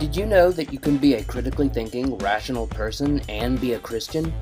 Did 0.00 0.16
you 0.16 0.24
know 0.24 0.50
that 0.52 0.72
you 0.72 0.78
can 0.78 0.96
be 0.96 1.12
a 1.12 1.22
critically 1.22 1.68
thinking, 1.68 2.16
rational 2.16 2.66
person 2.66 3.20
and 3.28 3.60
be 3.60 3.74
a 3.74 3.78
Christian? 3.78 4.32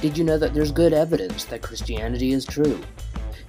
Did 0.00 0.16
you 0.16 0.22
know 0.22 0.38
that 0.38 0.54
there's 0.54 0.70
good 0.70 0.92
evidence 0.92 1.44
that 1.46 1.60
Christianity 1.60 2.30
is 2.30 2.44
true? 2.44 2.80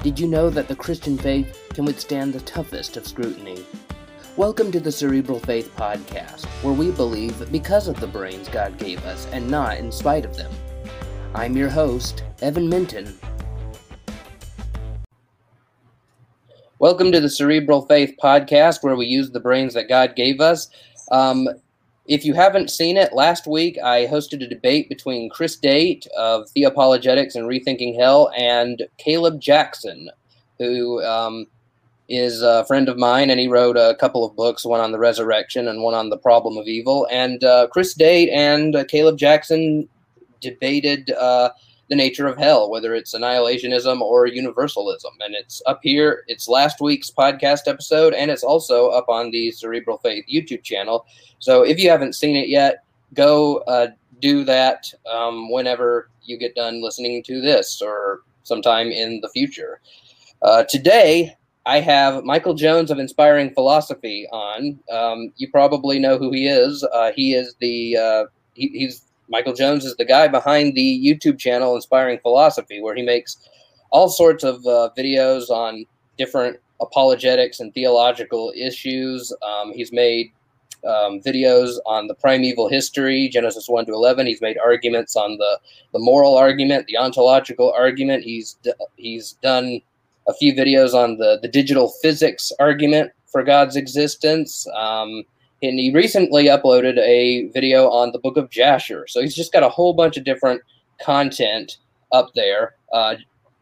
Did 0.01 0.19
you 0.19 0.25
know 0.27 0.49
that 0.49 0.67
the 0.67 0.75
Christian 0.75 1.15
faith 1.15 1.69
can 1.71 1.85
withstand 1.85 2.33
the 2.33 2.39
toughest 2.39 2.97
of 2.97 3.05
scrutiny? 3.05 3.63
Welcome 4.35 4.71
to 4.71 4.79
the 4.79 4.91
Cerebral 4.91 5.37
Faith 5.37 5.71
Podcast, 5.77 6.45
where 6.63 6.73
we 6.73 6.89
believe 6.89 7.51
because 7.51 7.87
of 7.87 7.99
the 7.99 8.07
brains 8.07 8.49
God 8.49 8.79
gave 8.79 9.05
us 9.05 9.27
and 9.27 9.47
not 9.47 9.77
in 9.77 9.91
spite 9.91 10.25
of 10.25 10.35
them. 10.35 10.51
I'm 11.35 11.55
your 11.55 11.69
host, 11.69 12.23
Evan 12.41 12.67
Minton. 12.67 13.15
Welcome 16.79 17.13
to 17.13 17.21
the 17.21 17.29
Cerebral 17.29 17.85
Faith 17.85 18.15
Podcast, 18.21 18.83
where 18.83 18.97
we 18.97 19.05
use 19.05 19.31
the 19.31 19.39
brains 19.39 19.75
that 19.75 19.87
God 19.87 20.17
gave 20.17 20.41
us. 20.41 20.67
Um, 21.13 21.47
if 22.07 22.25
you 22.25 22.33
haven't 22.33 22.71
seen 22.71 22.97
it, 22.97 23.13
last 23.13 23.47
week 23.47 23.77
I 23.81 24.07
hosted 24.07 24.43
a 24.43 24.47
debate 24.47 24.89
between 24.89 25.29
Chris 25.29 25.55
Date 25.55 26.07
of 26.17 26.47
Theopologetics 26.55 27.35
and 27.35 27.47
Rethinking 27.47 27.95
Hell 27.95 28.31
and 28.35 28.81
Caleb 28.97 29.39
Jackson, 29.39 30.09
who 30.57 31.01
um, 31.03 31.45
is 32.09 32.41
a 32.41 32.65
friend 32.65 32.89
of 32.89 32.97
mine, 32.97 33.29
and 33.29 33.39
he 33.39 33.47
wrote 33.47 33.77
a 33.77 33.95
couple 33.99 34.25
of 34.25 34.35
books, 34.35 34.65
one 34.65 34.81
on 34.81 34.91
the 34.91 34.99
resurrection 34.99 35.67
and 35.67 35.83
one 35.83 35.93
on 35.93 36.09
the 36.09 36.17
problem 36.17 36.57
of 36.57 36.67
evil. 36.67 37.07
And 37.11 37.43
uh, 37.43 37.67
Chris 37.71 37.93
Date 37.93 38.29
and 38.29 38.75
uh, 38.75 38.83
Caleb 38.85 39.17
Jackson 39.17 39.87
debated 40.41 41.11
uh, 41.11 41.51
the 41.93 41.97
nature 41.97 42.25
of 42.25 42.39
hell, 42.39 42.71
whether 42.71 42.95
it's 42.95 43.13
annihilationism 43.13 44.01
or 44.01 44.25
universalism. 44.25 45.11
And 45.19 45.35
it's 45.35 45.61
up 45.67 45.79
here. 45.83 46.23
It's 46.27 46.47
last 46.47 46.81
week's 46.81 47.11
podcast 47.11 47.67
episode, 47.67 48.15
and 48.15 48.31
it's 48.31 48.43
also 48.43 48.89
up 48.89 49.09
on 49.09 49.29
the 49.29 49.51
Cerebral 49.51 49.99
Faith 49.99 50.25
YouTube 50.27 50.63
channel. 50.63 51.05
So 51.37 51.61
if 51.61 51.77
you 51.77 51.91
haven't 51.91 52.13
seen 52.15 52.35
it 52.35 52.49
yet, 52.49 52.83
go 53.13 53.57
uh, 53.67 53.89
do 54.19 54.43
that 54.45 54.91
um, 55.11 55.51
whenever 55.51 56.09
you 56.23 56.39
get 56.39 56.55
done 56.55 56.81
listening 56.81 57.21
to 57.25 57.41
this 57.41 57.79
or 57.79 58.21
sometime 58.41 58.87
in 58.87 59.21
the 59.21 59.29
future. 59.29 59.79
Uh, 60.41 60.63
today, 60.63 61.37
I 61.67 61.79
have 61.79 62.23
Michael 62.23 62.55
Jones 62.55 62.89
of 62.89 62.97
Inspiring 62.97 63.53
Philosophy 63.53 64.27
on. 64.31 64.79
Um, 64.91 65.31
you 65.37 65.47
probably 65.51 65.99
know 65.99 66.17
who 66.17 66.31
he 66.31 66.47
is. 66.47 66.83
Uh, 66.91 67.11
he 67.15 67.35
is 67.35 67.53
the 67.59 67.97
uh, 67.97 68.23
he, 68.55 68.69
he's 68.69 69.03
Michael 69.33 69.53
Jones 69.53 69.83
is 69.83 69.95
the 69.95 70.05
guy 70.05 70.27
behind 70.27 70.75
the 70.75 71.03
YouTube 71.03 71.39
channel 71.39 71.75
Inspiring 71.75 72.19
Philosophy, 72.19 72.79
where 72.83 72.93
he 72.93 73.01
makes 73.01 73.49
all 73.89 74.07
sorts 74.07 74.43
of 74.43 74.57
uh, 74.67 74.91
videos 74.95 75.49
on 75.49 75.85
different 76.19 76.59
apologetics 76.79 77.59
and 77.59 77.73
theological 77.73 78.53
issues. 78.55 79.33
Um, 79.41 79.73
he's 79.73 79.91
made 79.91 80.31
um, 80.85 81.19
videos 81.19 81.77
on 81.87 82.05
the 82.05 82.13
primeval 82.13 82.69
history, 82.69 83.27
Genesis 83.27 83.67
1 83.67 83.87
to 83.87 83.93
11. 83.93 84.27
He's 84.27 84.39
made 84.39 84.59
arguments 84.63 85.15
on 85.15 85.37
the, 85.37 85.59
the 85.93 85.99
moral 85.99 86.37
argument, 86.37 86.85
the 86.85 86.99
ontological 86.99 87.73
argument. 87.75 88.23
He's, 88.23 88.59
d- 88.61 88.73
he's 88.97 89.31
done 89.41 89.81
a 90.27 90.33
few 90.35 90.53
videos 90.53 90.93
on 90.93 91.17
the, 91.17 91.39
the 91.41 91.47
digital 91.47 91.91
physics 92.03 92.51
argument 92.59 93.11
for 93.25 93.41
God's 93.41 93.77
existence. 93.77 94.67
Um, 94.75 95.23
and 95.63 95.79
he 95.79 95.91
recently 95.93 96.45
uploaded 96.45 96.97
a 96.99 97.47
video 97.53 97.89
on 97.89 98.11
the 98.11 98.19
book 98.19 98.35
of 98.35 98.49
Jasher. 98.49 99.05
So 99.07 99.21
he's 99.21 99.35
just 99.35 99.53
got 99.53 99.63
a 99.63 99.69
whole 99.69 99.93
bunch 99.93 100.17
of 100.17 100.25
different 100.25 100.61
content 101.01 101.77
up 102.11 102.33
there. 102.35 102.75
Uh, 102.91 103.15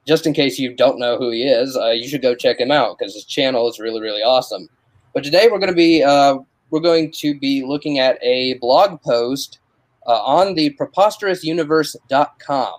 just 0.07 0.25
in 0.25 0.33
case 0.33 0.57
you 0.57 0.75
don't 0.75 0.97
know 0.97 1.15
who 1.17 1.29
he 1.29 1.43
is, 1.43 1.77
uh, 1.77 1.91
you 1.91 2.07
should 2.07 2.23
go 2.23 2.33
check 2.33 2.59
him 2.59 2.71
out 2.71 2.97
because 2.97 3.13
his 3.13 3.25
channel 3.25 3.69
is 3.69 3.79
really, 3.79 4.01
really 4.01 4.23
awesome. 4.23 4.67
But 5.13 5.23
today 5.23 5.47
we're 5.51 5.59
going 5.59 5.69
to 5.69 5.75
be 5.75 6.03
uh, 6.03 6.39
we're 6.71 6.79
going 6.79 7.11
to 7.11 7.37
be 7.37 7.63
looking 7.63 7.99
at 7.99 8.17
a 8.23 8.55
blog 8.55 8.99
post 9.01 9.59
uh, 10.07 10.23
on 10.23 10.55
the 10.55 10.75
preposterousuniverse.com, 10.79 12.73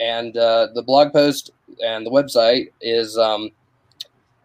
and 0.00 0.36
uh, 0.36 0.68
the 0.74 0.82
blog 0.82 1.12
post 1.12 1.50
and 1.84 2.06
the 2.06 2.10
website 2.10 2.68
is 2.80 3.18
um, 3.18 3.50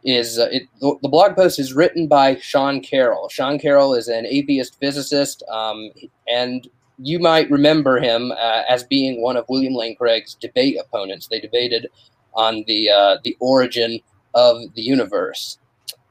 is 0.03 0.37
uh, 0.37 0.49
it, 0.51 0.63
the, 0.79 1.09
blog 1.09 1.35
post 1.35 1.59
is 1.59 1.73
written 1.73 2.07
by 2.07 2.35
Sean 2.35 2.81
Carroll. 2.81 3.29
Sean 3.29 3.57
Carroll 3.57 3.93
is 3.93 4.07
an 4.07 4.25
atheist 4.25 4.79
physicist, 4.79 5.43
um, 5.49 5.91
and 6.27 6.67
you 6.97 7.19
might 7.19 7.49
remember 7.49 7.99
him 7.99 8.31
uh, 8.31 8.63
as 8.67 8.83
being 8.83 9.21
one 9.21 9.37
of 9.37 9.45
William 9.47 9.73
Lane 9.73 9.95
Craig's 9.95 10.35
debate 10.35 10.77
opponents. 10.79 11.27
They 11.27 11.39
debated 11.39 11.87
on 12.33 12.63
the 12.67 12.89
uh, 12.89 13.17
the 13.23 13.37
origin 13.39 13.99
of 14.33 14.73
the 14.75 14.81
universe, 14.81 15.57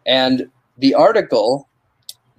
and 0.07 0.51
the 0.79 0.95
article 0.95 1.69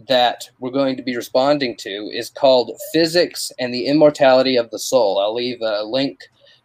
that 0.07 0.49
we're 0.59 0.71
going 0.71 0.97
to 0.97 1.03
be 1.03 1.15
responding 1.15 1.75
to 1.77 2.09
is 2.11 2.29
called 2.29 2.71
"Physics 2.91 3.51
and 3.59 3.73
the 3.73 3.85
Immortality 3.85 4.55
of 4.55 4.71
the 4.71 4.79
Soul." 4.79 5.19
I'll 5.19 5.35
leave 5.35 5.61
a 5.61 5.83
link 5.83 6.19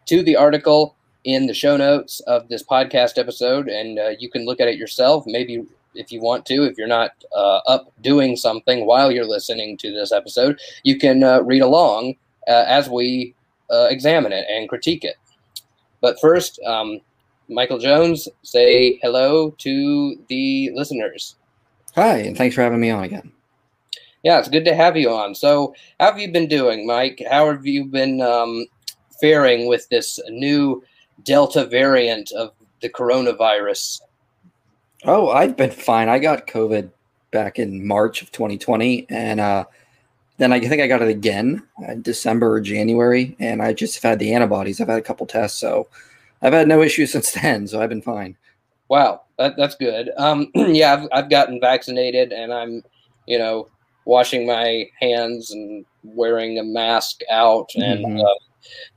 to 0.06 0.22
the 0.22 0.36
article 0.36 0.96
in 1.28 1.46
the 1.46 1.52
show 1.52 1.76
notes 1.76 2.20
of 2.20 2.48
this 2.48 2.62
podcast 2.62 3.18
episode, 3.18 3.68
and 3.68 3.98
uh, 3.98 4.08
you 4.18 4.30
can 4.30 4.46
look 4.46 4.60
at 4.62 4.68
it 4.68 4.78
yourself. 4.78 5.24
Maybe 5.26 5.62
if 5.94 6.10
you 6.10 6.22
want 6.22 6.46
to, 6.46 6.64
if 6.64 6.78
you're 6.78 6.86
not 6.86 7.10
uh, 7.36 7.60
up 7.66 7.92
doing 8.00 8.34
something 8.34 8.86
while 8.86 9.12
you're 9.12 9.26
listening 9.26 9.76
to 9.76 9.92
this 9.92 10.10
episode, 10.10 10.58
you 10.84 10.98
can 10.98 11.22
uh, 11.22 11.42
read 11.42 11.60
along 11.60 12.14
uh, 12.48 12.64
as 12.66 12.88
we 12.88 13.34
uh, 13.70 13.88
examine 13.90 14.32
it 14.32 14.46
and 14.48 14.70
critique 14.70 15.04
it. 15.04 15.16
But 16.00 16.18
first, 16.18 16.58
um, 16.62 16.98
Michael 17.50 17.78
Jones, 17.78 18.26
say 18.42 18.98
hello 19.02 19.50
to 19.58 20.16
the 20.28 20.70
listeners. 20.72 21.36
Hi, 21.94 22.20
and 22.20 22.38
thanks 22.38 22.54
for 22.54 22.62
having 22.62 22.80
me 22.80 22.88
on 22.88 23.04
again. 23.04 23.32
Yeah, 24.22 24.38
it's 24.38 24.48
good 24.48 24.64
to 24.64 24.74
have 24.74 24.96
you 24.96 25.10
on. 25.10 25.34
So, 25.34 25.74
how 26.00 26.06
have 26.06 26.18
you 26.18 26.32
been 26.32 26.48
doing, 26.48 26.86
Mike? 26.86 27.22
How 27.30 27.50
have 27.50 27.66
you 27.66 27.84
been 27.84 28.22
um, 28.22 28.64
faring 29.20 29.68
with 29.68 29.86
this 29.90 30.18
new 30.30 30.82
Delta 31.22 31.66
variant 31.66 32.32
of 32.32 32.52
the 32.80 32.88
coronavirus? 32.88 34.00
Oh, 35.04 35.30
I've 35.30 35.56
been 35.56 35.70
fine. 35.70 36.08
I 36.08 36.18
got 36.18 36.46
COVID 36.46 36.90
back 37.30 37.58
in 37.58 37.86
March 37.86 38.22
of 38.22 38.32
2020, 38.32 39.06
and 39.10 39.40
uh, 39.40 39.64
then 40.38 40.52
I 40.52 40.60
think 40.60 40.82
I 40.82 40.86
got 40.86 41.02
it 41.02 41.08
again 41.08 41.62
in 41.86 42.02
December 42.02 42.52
or 42.52 42.60
January, 42.60 43.36
and 43.38 43.62
I 43.62 43.72
just 43.72 43.94
have 43.96 44.08
had 44.08 44.18
the 44.18 44.34
antibodies. 44.34 44.80
I've 44.80 44.88
had 44.88 44.98
a 44.98 45.02
couple 45.02 45.26
tests, 45.26 45.58
so 45.58 45.88
I've 46.42 46.52
had 46.52 46.68
no 46.68 46.82
issues 46.82 47.12
since 47.12 47.32
then. 47.32 47.66
So 47.66 47.80
I've 47.80 47.88
been 47.88 48.02
fine. 48.02 48.36
Wow, 48.88 49.22
that, 49.38 49.56
that's 49.56 49.74
good. 49.74 50.10
Um, 50.16 50.50
yeah, 50.54 50.94
I've, 50.94 51.08
I've 51.12 51.30
gotten 51.30 51.60
vaccinated, 51.60 52.32
and 52.32 52.52
I'm, 52.52 52.82
you 53.26 53.38
know, 53.38 53.68
washing 54.04 54.46
my 54.46 54.86
hands 55.00 55.50
and 55.50 55.84
wearing 56.02 56.58
a 56.58 56.64
mask 56.64 57.20
out, 57.30 57.70
and 57.74 58.04
mm-hmm. 58.04 58.20
uh, 58.20 58.47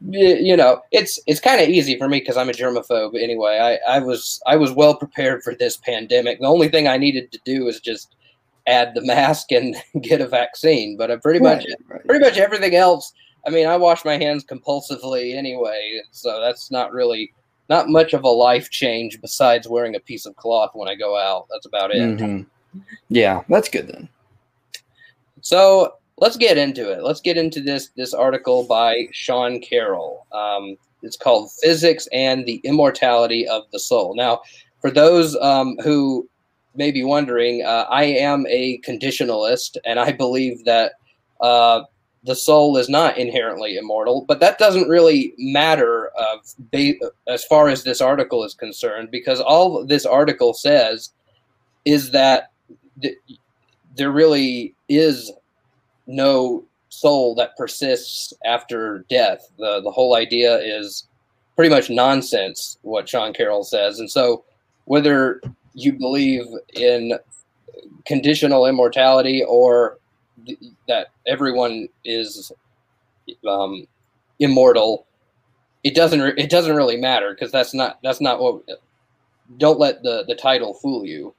you 0.10 0.56
know, 0.56 0.82
it's 0.92 1.20
it's 1.28 1.40
kind 1.40 1.62
of 1.62 1.70
easy 1.70 1.98
for 1.98 2.08
me 2.08 2.20
because 2.20 2.38
I'm 2.38 2.50
a 2.50 2.54
germaphobe 2.54 3.22
anyway. 3.22 3.80
I, 3.88 3.98
I 3.98 4.00
was 4.00 4.42
I 4.48 4.56
was 4.56 4.72
well 4.72 4.96
prepared 4.96 5.44
for 5.44 5.56
this 5.56 5.78
pandemic. 5.78 6.40
The 6.40 6.48
only 6.48 6.70
thing 6.70 6.88
I 6.88 6.98
needed 6.98 7.32
to 7.32 7.40
do 7.46 7.68
is 7.68 7.80
just 7.80 8.16
add 8.68 8.94
the 8.94 9.06
mask 9.06 9.52
and 9.52 9.76
get 10.02 10.22
a 10.22 10.28
vaccine. 10.28 10.98
But 10.98 11.12
I 11.12 11.18
pretty 11.18 11.40
right, 11.40 11.58
much 11.58 11.66
right. 11.88 12.06
pretty 12.08 12.24
much 12.24 12.38
everything 12.38 12.76
else. 12.76 13.14
I 13.46 13.50
mean, 13.50 13.68
I 13.68 13.76
wash 13.78 14.06
my 14.06 14.18
hands 14.18 14.46
compulsively 14.46 15.36
anyway, 15.36 16.02
so 16.12 16.40
that's 16.40 16.70
not 16.70 16.92
really 16.92 17.34
not 17.70 17.90
much 17.90 18.14
of 18.14 18.24
a 18.24 18.30
life 18.30 18.70
change 18.70 19.20
besides 19.22 19.68
wearing 19.68 19.96
a 19.96 20.00
piece 20.00 20.26
of 20.26 20.36
cloth 20.36 20.72
when 20.74 20.88
I 20.88 20.96
go 20.96 21.18
out. 21.18 21.48
That's 21.50 21.66
about 21.66 21.92
it. 21.92 22.02
Mm-hmm. 22.02 22.80
Yeah, 23.10 23.42
that's 23.50 23.70
good 23.70 23.88
then. 23.88 24.10
So 25.42 25.96
let's 26.22 26.38
get 26.38 26.58
into 26.58 26.90
it. 26.90 27.04
Let's 27.04 27.20
get 27.20 27.38
into 27.38 27.60
this 27.60 27.90
this 27.98 28.14
article 28.14 28.64
by 28.64 29.08
Sean 29.12 29.60
Carroll. 29.60 30.26
Um, 30.32 30.78
it's 31.02 31.18
called 31.18 31.52
"Physics 31.62 32.08
and 32.14 32.46
the 32.46 32.62
Immortality 32.64 33.46
of 33.48 33.64
the 33.74 33.80
Soul." 33.80 34.16
Now, 34.16 34.42
for 34.80 34.90
those 34.90 35.36
um, 35.38 35.76
who 35.84 36.30
may 36.76 36.92
be 36.92 37.04
wondering, 37.04 37.66
uh, 37.66 37.86
I 37.90 38.04
am 38.04 38.46
a 38.48 38.80
conditionalist, 38.88 39.76
and 39.84 40.00
I 40.00 40.14
believe 40.14 40.64
that 40.64 40.94
uh, 41.42 41.82
the 42.24 42.36
soul 42.36 42.78
is 42.78 42.88
not 42.88 43.18
inherently 43.18 43.76
immortal. 43.76 44.24
But 44.28 44.40
that 44.40 44.60
doesn't 44.60 44.88
really 44.88 45.34
matter 45.38 46.12
uh, 46.18 46.38
as 47.28 47.44
far 47.46 47.68
as 47.68 47.84
this 47.84 48.00
article 48.00 48.46
is 48.46 48.54
concerned, 48.54 49.10
because 49.12 49.42
all 49.42 49.84
this 49.86 50.06
article 50.06 50.54
says 50.54 51.12
is 51.84 52.12
that 52.12 52.52
th- 53.02 53.18
there 53.98 54.12
really 54.12 54.76
is 54.88 55.32
no 56.08 56.64
soul 56.90 57.36
that 57.36 57.56
persists 57.58 58.34
after 58.46 59.06
death. 59.10 59.52
The 59.58 59.82
the 59.82 59.92
whole 59.92 60.16
idea 60.16 60.58
is 60.58 61.08
pretty 61.56 61.74
much 61.74 61.90
nonsense 61.90 62.78
what 62.82 63.08
Sean 63.08 63.34
Carroll 63.34 63.64
says. 63.64 64.00
And 64.00 64.10
so 64.10 64.44
whether 64.86 65.42
you 65.74 65.94
believe 65.94 66.46
in 66.74 67.14
conditional 68.06 68.66
immortality 68.66 69.44
or 69.48 70.00
th- 70.46 70.60
that 70.88 71.08
everyone 71.28 71.88
is 72.04 72.52
um, 73.48 73.88
immortal, 74.40 75.06
it 75.84 75.96
doesn't 75.96 76.22
re- 76.22 76.34
it 76.38 76.50
doesn't 76.50 76.76
really 76.76 76.98
matter 76.98 77.34
because 77.34 77.52
that's 77.52 77.74
not 77.74 78.00
that's 78.04 78.22
not 78.22 78.40
what 78.40 78.64
don't 79.58 79.80
let 79.80 80.04
the 80.04 80.26
the 80.28 80.36
title 80.36 80.74
fool 80.74 81.06
you. 81.06 81.34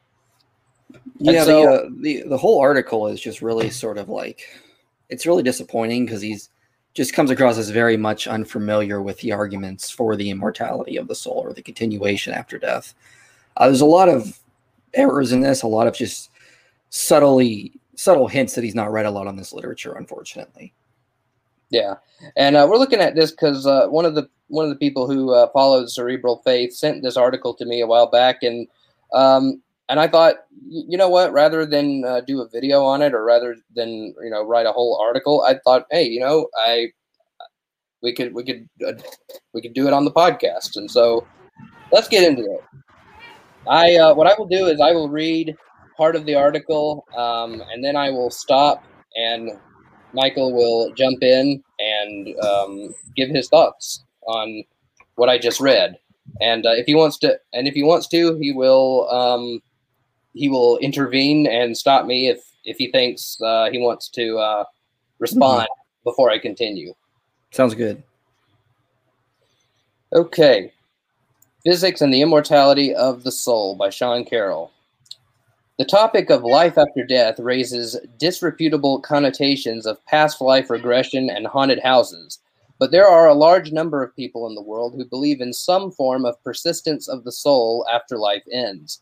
Yeah, 1.19 1.45
so, 1.45 1.63
the, 1.63 1.69
uh, 1.69 1.89
the 2.01 2.29
the 2.29 2.39
whole 2.39 2.61
article 2.61 3.07
is 3.07 3.21
just 3.21 3.43
really 3.43 3.71
sort 3.71 3.99
of 3.99 4.09
like 4.09 4.43
it's 5.09 5.27
really 5.27 5.43
disappointing 5.43 6.05
because 6.05 6.21
he's 6.21 6.51
just 6.95 7.15
comes 7.15 7.31
across 7.31 7.59
as 7.59 7.71
very 7.71 7.97
much 7.97 8.27
unfamiliar 8.27 9.01
with 9.01 9.19
the 9.21 9.33
arguments 9.33 9.91
for 9.91 10.15
the 10.17 10.31
immortality 10.31 10.97
of 10.97 11.09
the 11.09 11.15
soul 11.15 11.43
or 11.45 11.53
the 11.53 11.63
continuation 11.63 12.35
after 12.35 12.59
death. 12.59 12.95
Uh, 13.57 13.67
there's 13.67 13.81
a 13.81 13.87
lot 13.87 14.09
of 14.09 14.39
errors 14.95 15.33
in 15.33 15.41
this, 15.41 15.63
a 15.63 15.67
lot 15.67 15.87
of 15.87 15.95
just 15.95 16.31
subtly 16.91 17.73
subtle 17.95 18.29
hints 18.29 18.55
that 18.55 18.65
he's 18.65 18.75
not 18.75 18.93
read 18.93 19.07
a 19.07 19.11
lot 19.11 19.27
on 19.27 19.37
this 19.37 19.53
literature, 19.53 19.93
unfortunately. 19.93 20.73
Yeah, 21.71 21.95
and 22.37 22.57
uh, 22.57 22.67
we're 22.69 22.77
looking 22.77 23.01
at 23.01 23.15
this 23.15 23.31
because 23.31 23.67
uh, 23.67 23.87
one 23.87 24.05
of 24.05 24.15
the 24.15 24.29
one 24.49 24.65
of 24.65 24.71
the 24.71 24.77
people 24.77 25.07
who 25.11 25.33
uh, 25.33 25.49
follows 25.53 25.95
cerebral 25.95 26.43
faith 26.45 26.75
sent 26.75 27.03
this 27.03 27.17
article 27.17 27.55
to 27.55 27.65
me 27.65 27.81
a 27.81 27.87
while 27.87 28.11
back, 28.11 28.43
and 28.43 28.69
um, 29.15 29.63
and 29.89 30.01
I 30.01 30.09
thought, 30.09 30.37
you 30.69 30.97
know 30.97 31.09
what, 31.09 31.33
rather 31.33 31.67
than 31.67 32.05
uh, 32.05 32.21
do 32.21 32.41
a 32.41 32.49
video 32.49 32.83
on 32.85 33.03
it 33.03 33.15
or 33.15 33.25
rather 33.25 33.57
than 33.75 34.15
you 34.23 34.31
know 34.31 34.45
write 34.45 34.67
a 34.67 34.73
whole 34.73 34.99
article, 35.01 35.43
I 35.43 35.59
thought, 35.65 35.87
hey, 35.91 36.05
you 36.05 36.21
know, 36.21 36.49
I 36.57 36.89
we 38.03 38.13
could 38.13 38.35
we 38.35 38.45
could 38.45 38.69
uh, 38.87 38.93
we 39.53 39.61
could 39.61 39.75
do 39.75 39.87
it 39.87 39.93
on 39.93 40.05
the 40.05 40.11
podcast, 40.13 40.77
and 40.77 40.91
so 40.91 41.27
let's 41.91 42.09
get 42.09 42.25
into 42.25 42.43
it. 42.43 42.65
I 43.69 43.97
uh, 43.97 44.15
what 44.15 44.27
I 44.27 44.35
will 44.39 44.47
do 44.47 44.67
is 44.67 44.81
I 44.81 44.93
will 44.93 45.09
read 45.09 45.55
part 45.97 46.17
of 46.17 46.27
the 46.27 46.35
article, 46.35 47.05
um, 47.17 47.63
and 47.73 47.85
then 47.85 47.97
I 47.97 48.11
will 48.11 48.31
stop, 48.31 48.85
and 49.17 49.51
Michael 50.13 50.53
will 50.53 50.93
jump 50.95 51.23
in 51.23 51.63
and 51.79 52.41
um, 52.41 52.95
give 53.17 53.29
his 53.31 53.49
thoughts 53.49 54.05
on 54.27 54.65
what 55.17 55.29
I 55.29 55.39
just 55.39 55.61
read. 55.61 55.97
And 56.41 56.67
uh, 56.67 56.73
if 56.73 56.87
he 56.87 56.95
wants 56.95 57.19
to, 57.19 57.39
and 57.53 57.67
if 57.67 57.75
he 57.75 57.83
wants 57.83 58.09
to, 58.09 58.39
he 58.39 58.53
will 58.53 59.09
um, 59.11 59.61
he 60.35 60.49
will 60.49 60.79
intervene 60.79 61.47
and 61.47 61.77
stop 61.77 62.07
me 62.07 62.29
if 62.29 62.41
if 62.65 62.77
he 62.77 62.91
thinks 62.91 63.41
uh, 63.43 63.71
he 63.71 63.79
wants 63.79 64.09
to 64.09 64.39
uh, 64.39 64.65
respond 65.19 65.63
mm-hmm. 65.63 66.09
before 66.09 66.31
I 66.31 66.39
continue. 66.39 66.95
Sounds 67.51 67.75
good. 67.75 68.03
Okay. 70.13 70.73
Physics 71.65 72.01
and 72.01 72.13
the 72.13 72.23
Immortality 72.23 72.95
of 72.95 73.25
the 73.25 73.33
Soul 73.33 73.77
by 73.77 73.91
Sean 73.91 74.25
Carroll. 74.25 74.73
The 75.79 75.85
topic 75.87 76.29
of 76.29 76.45
life 76.45 76.77
after 76.77 77.05
death 77.05 77.39
raises 77.39 77.99
disreputable 78.19 79.01
connotations 79.01 79.87
of 79.87 80.05
past 80.07 80.41
life 80.41 80.71
regression 80.71 81.31
and 81.31 81.47
haunted 81.47 81.81
houses, 81.81 82.41
but 82.79 82.91
there 82.91 83.07
are 83.07 83.29
a 83.29 83.35
large 83.35 83.73
number 83.73 84.03
of 84.03 84.15
people 84.15 84.47
in 84.47 84.55
the 84.55 84.63
world 84.63 84.95
who 84.95 85.05
believe 85.05 85.41
in 85.41 85.53
some 85.53 85.91
form 85.91 86.25
of 86.25 86.43
persistence 86.45 87.09
of 87.09 87.25
the 87.25 87.33
soul 87.33 87.87
after 87.93 88.19
life 88.19 88.43
ends. 88.53 89.01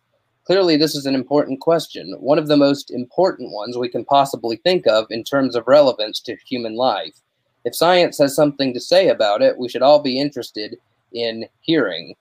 Clearly, 0.50 0.76
this 0.76 0.96
is 0.96 1.06
an 1.06 1.14
important 1.14 1.60
question, 1.60 2.16
one 2.18 2.36
of 2.36 2.48
the 2.48 2.56
most 2.56 2.90
important 2.90 3.52
ones 3.52 3.78
we 3.78 3.88
can 3.88 4.04
possibly 4.04 4.56
think 4.56 4.84
of 4.88 5.06
in 5.08 5.22
terms 5.22 5.54
of 5.54 5.68
relevance 5.68 6.18
to 6.22 6.36
human 6.44 6.74
life. 6.74 7.14
If 7.64 7.76
science 7.76 8.18
has 8.18 8.34
something 8.34 8.74
to 8.74 8.80
say 8.80 9.10
about 9.10 9.42
it, 9.42 9.56
we 9.56 9.68
should 9.68 9.80
all 9.80 10.00
be 10.00 10.18
interested 10.18 10.76
in 11.12 11.46
hearing. 11.60 12.16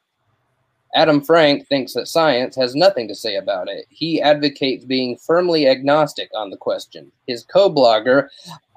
Adam 0.94 1.22
Frank 1.22 1.68
thinks 1.68 1.94
that 1.94 2.08
science 2.08 2.56
has 2.56 2.76
nothing 2.76 3.08
to 3.08 3.16
say 3.16 3.36
about 3.36 3.68
it. 3.68 3.88
He 3.90 4.22
advocates 4.22 4.86
being 4.86 5.18
firmly 5.18 5.68
agnostic 5.68 6.30
on 6.36 6.52
the 6.52 6.58
question. 6.58 7.12
His 7.26 7.44
co 7.44 7.68
blogger, 7.68 8.28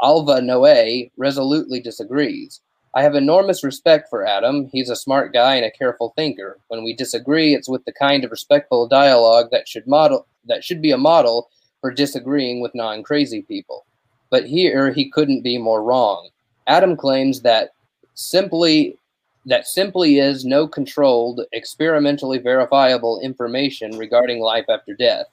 Alva 0.03 0.41
Noe, 0.41 1.11
resolutely 1.19 1.79
disagrees. 1.79 2.63
I 2.95 3.03
have 3.03 3.15
enormous 3.15 3.65
respect 3.65 4.11
for 4.11 4.27
Adam. 4.27 4.69
He's 4.71 4.91
a 4.91 4.97
smart 4.97 5.33
guy 5.33 5.57
and 5.57 5.65
a 5.65 5.71
careful 5.71 6.13
thinker. 6.15 6.59
When 6.69 6.85
we 6.85 6.95
disagree, 6.95 7.55
it's 7.55 7.69
with 7.69 7.85
the 7.87 7.93
kind 7.93 8.23
of 8.23 8.31
respectful 8.31 8.87
dialogue 8.87 9.49
that 9.51 9.67
should 9.67 9.87
model 9.87 10.27
that 10.47 10.63
should 10.63 10.83
be 10.83 10.91
a 10.91 10.99
model 10.99 11.49
for 11.81 11.91
disagreeing 11.91 12.61
with 12.61 12.75
non-crazy 12.75 13.43
people. 13.43 13.87
But 14.31 14.47
here 14.47 14.93
he 14.93 15.11
couldn't 15.11 15.43
be 15.43 15.57
more 15.57 15.83
wrong. 15.83 16.29
Adam 16.67 16.97
claims 16.97 17.43
that 17.43 17.71
simply 18.15 18.99
that 19.47 19.67
simply 19.67 20.19
is 20.19 20.45
no 20.45 20.69
controlled, 20.69 21.41
experimentally 21.53 22.39
verifiable 22.39 23.21
information 23.21 23.99
regarding 23.99 24.41
life 24.41 24.67
after 24.69 24.95
death. 24.95 25.27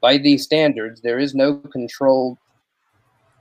By 0.00 0.18
these 0.18 0.44
standards, 0.44 1.00
there 1.00 1.18
is 1.18 1.34
no 1.34 1.56
controlled, 1.56 2.36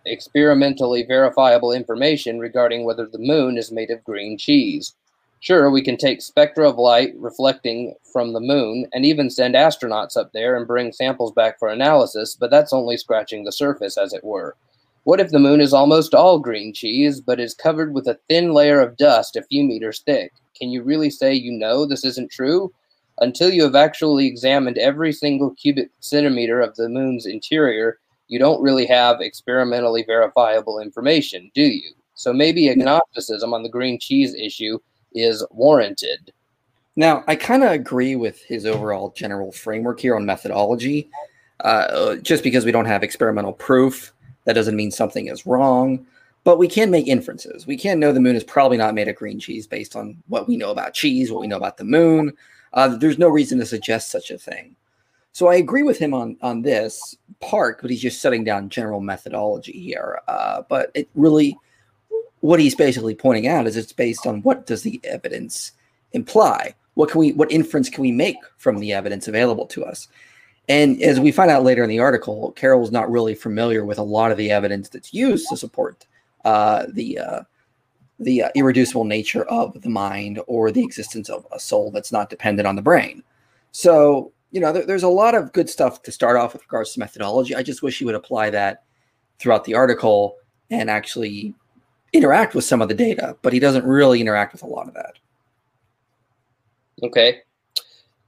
experimentally 0.05 1.03
verifiable 1.03 1.71
information 1.71 2.39
regarding 2.39 2.83
whether 2.83 3.05
the 3.05 3.19
moon 3.19 3.57
is 3.57 3.71
made 3.71 3.91
of 3.91 4.03
green 4.03 4.37
cheese. 4.37 4.95
Sure, 5.39 5.69
we 5.69 5.81
can 5.81 5.97
take 5.97 6.21
spectra 6.21 6.67
of 6.67 6.77
light 6.77 7.13
reflecting 7.17 7.93
from 8.11 8.33
the 8.33 8.39
moon 8.39 8.87
and 8.93 9.05
even 9.05 9.29
send 9.29 9.53
astronauts 9.53 10.17
up 10.17 10.31
there 10.33 10.55
and 10.55 10.65
bring 10.65 10.91
samples 10.91 11.31
back 11.31 11.59
for 11.59 11.67
analysis, 11.67 12.35
but 12.35 12.49
that's 12.49 12.73
only 12.73 12.97
scratching 12.97 13.43
the 13.43 13.51
surface, 13.51 13.97
as 13.97 14.13
it 14.13 14.23
were. 14.23 14.55
What 15.03 15.19
if 15.19 15.29
the 15.29 15.37
moon 15.37 15.61
is 15.61 15.71
almost 15.71 16.15
all 16.15 16.39
green 16.39 16.73
cheese, 16.73 17.21
but 17.21 17.39
is 17.39 17.53
covered 17.53 17.93
with 17.93 18.07
a 18.07 18.17
thin 18.27 18.53
layer 18.53 18.79
of 18.81 18.97
dust 18.97 19.35
a 19.35 19.43
few 19.43 19.63
meters 19.63 19.99
thick? 19.99 20.33
Can 20.57 20.71
you 20.71 20.81
really 20.81 21.11
say 21.11 21.33
you 21.33 21.51
know 21.51 21.85
this 21.85 22.03
isn't 22.03 22.31
true? 22.31 22.73
Until 23.19 23.51
you 23.51 23.61
have 23.63 23.75
actually 23.75 24.25
examined 24.25 24.79
every 24.79 25.13
single 25.13 25.51
cubic 25.51 25.91
centimeter 25.99 26.59
of 26.59 26.75
the 26.75 26.89
moon's 26.89 27.27
interior, 27.27 27.99
you 28.27 28.39
don't 28.39 28.61
really 28.61 28.85
have 28.85 29.21
experimentally 29.21 30.03
verifiable 30.03 30.79
information, 30.79 31.51
do 31.53 31.63
you? 31.63 31.91
So 32.15 32.33
maybe 32.33 32.69
agnosticism 32.69 33.53
on 33.53 33.63
the 33.63 33.69
green 33.69 33.99
cheese 33.99 34.33
issue 34.33 34.79
is 35.13 35.45
warranted. 35.51 36.31
Now, 36.95 37.23
I 37.27 37.35
kind 37.35 37.63
of 37.63 37.71
agree 37.71 38.15
with 38.15 38.41
his 38.43 38.65
overall 38.65 39.13
general 39.15 39.51
framework 39.51 39.99
here 39.99 40.15
on 40.15 40.25
methodology. 40.25 41.09
Uh, 41.61 42.17
just 42.17 42.43
because 42.43 42.65
we 42.65 42.71
don't 42.71 42.85
have 42.85 43.01
experimental 43.01 43.53
proof 43.53 44.11
that 44.43 44.53
doesn't 44.53 44.75
mean 44.75 44.91
something 44.91 45.27
is 45.27 45.45
wrong, 45.45 46.05
but 46.43 46.57
we 46.57 46.67
can 46.67 46.91
make 46.91 47.07
inferences. 47.07 47.65
We 47.65 47.77
can 47.77 47.99
know 47.99 48.11
the 48.11 48.19
moon 48.19 48.35
is 48.35 48.43
probably 48.43 48.77
not 48.77 48.93
made 48.93 49.07
of 49.07 49.15
green 49.15 49.39
cheese 49.39 49.65
based 49.65 49.95
on 49.95 50.21
what 50.27 50.47
we 50.47 50.57
know 50.57 50.71
about 50.71 50.93
cheese, 50.93 51.31
what 51.31 51.41
we 51.41 51.47
know 51.47 51.57
about 51.57 51.77
the 51.77 51.85
moon. 51.85 52.33
Uh, 52.73 52.89
there's 52.89 53.17
no 53.17 53.29
reason 53.29 53.57
to 53.59 53.65
suggest 53.65 54.11
such 54.11 54.31
a 54.31 54.37
thing. 54.37 54.75
So 55.35 55.47
I 55.47 55.55
agree 55.55 55.83
with 55.83 55.99
him 55.99 56.13
on 56.13 56.37
on 56.41 56.61
this 56.61 57.17
part, 57.41 57.81
but 57.81 57.91
he's 57.91 58.01
just 58.01 58.21
setting 58.21 58.45
down 58.45 58.69
general 58.69 59.01
methodology 59.01 59.73
here. 59.73 60.21
Uh, 60.29 60.61
but 60.69 60.91
it 60.93 61.09
really, 61.13 61.57
what 62.39 62.61
he's 62.61 62.73
basically 62.73 63.15
pointing 63.15 63.45
out 63.45 63.67
is 63.67 63.75
it's 63.75 63.91
based 63.91 64.25
on 64.25 64.43
what 64.43 64.65
does 64.65 64.83
the 64.83 64.97
evidence 65.03 65.73
imply? 66.13 66.73
What 66.93 67.11
can 67.11 67.19
we, 67.19 67.33
what 67.33 67.51
inference 67.51 67.89
can 67.89 68.01
we 68.01 68.13
make 68.13 68.37
from 68.55 68.79
the 68.79 68.93
evidence 68.93 69.27
available 69.27 69.65
to 69.65 69.83
us? 69.83 70.07
And 70.69 71.01
as 71.01 71.19
we 71.19 71.33
find 71.33 71.51
out 71.51 71.63
later 71.63 71.83
in 71.83 71.89
the 71.89 71.99
article, 71.99 72.53
Carroll's 72.53 72.93
not 72.93 73.11
really 73.11 73.35
familiar 73.35 73.83
with 73.83 73.97
a 73.97 74.03
lot 74.03 74.31
of 74.31 74.37
the 74.37 74.51
evidence 74.51 74.87
that's 74.87 75.13
used 75.13 75.49
to 75.49 75.57
support 75.57 76.07
uh, 76.45 76.85
the 76.93 77.19
uh, 77.19 77.41
the 78.21 78.43
uh, 78.43 78.49
irreducible 78.55 79.03
nature 79.03 79.43
of 79.49 79.81
the 79.81 79.89
mind 79.89 80.39
or 80.47 80.71
the 80.71 80.85
existence 80.85 81.27
of 81.27 81.45
a 81.51 81.59
soul 81.59 81.91
that's 81.91 82.13
not 82.13 82.29
dependent 82.29 82.69
on 82.69 82.77
the 82.77 82.81
brain. 82.81 83.21
So, 83.73 84.31
you 84.55 84.61
know, 84.61 84.71
there, 84.71 84.85
there's 84.85 85.03
a 85.03 85.09
lot 85.09 85.35
of 85.35 85.51
good 85.51 85.69
stuff 85.69 86.01
to 86.03 86.13
start 86.13 86.37
off 86.37 86.53
with 86.53 86.61
regards 86.61 86.93
to 86.93 86.99
methodology. 87.01 87.53
I 87.53 87.61
just 87.61 87.83
wish 87.83 87.99
he 87.99 88.05
would 88.05 88.15
apply 88.15 88.51
that 88.51 88.83
throughout 89.37 89.65
the 89.65 89.73
article 89.73 90.37
and 90.71 90.89
actually 90.89 91.53
interact 92.13 92.55
with 92.55 92.63
some 92.63 92.81
of 92.81 92.87
the 92.87 92.93
data, 92.93 93.35
but 93.41 93.51
he 93.51 93.59
doesn't 93.59 93.85
really 93.85 94.21
interact 94.21 94.53
with 94.53 94.63
a 94.63 94.67
lot 94.67 94.87
of 94.87 94.93
that. 94.93 95.15
Okay. 97.03 97.41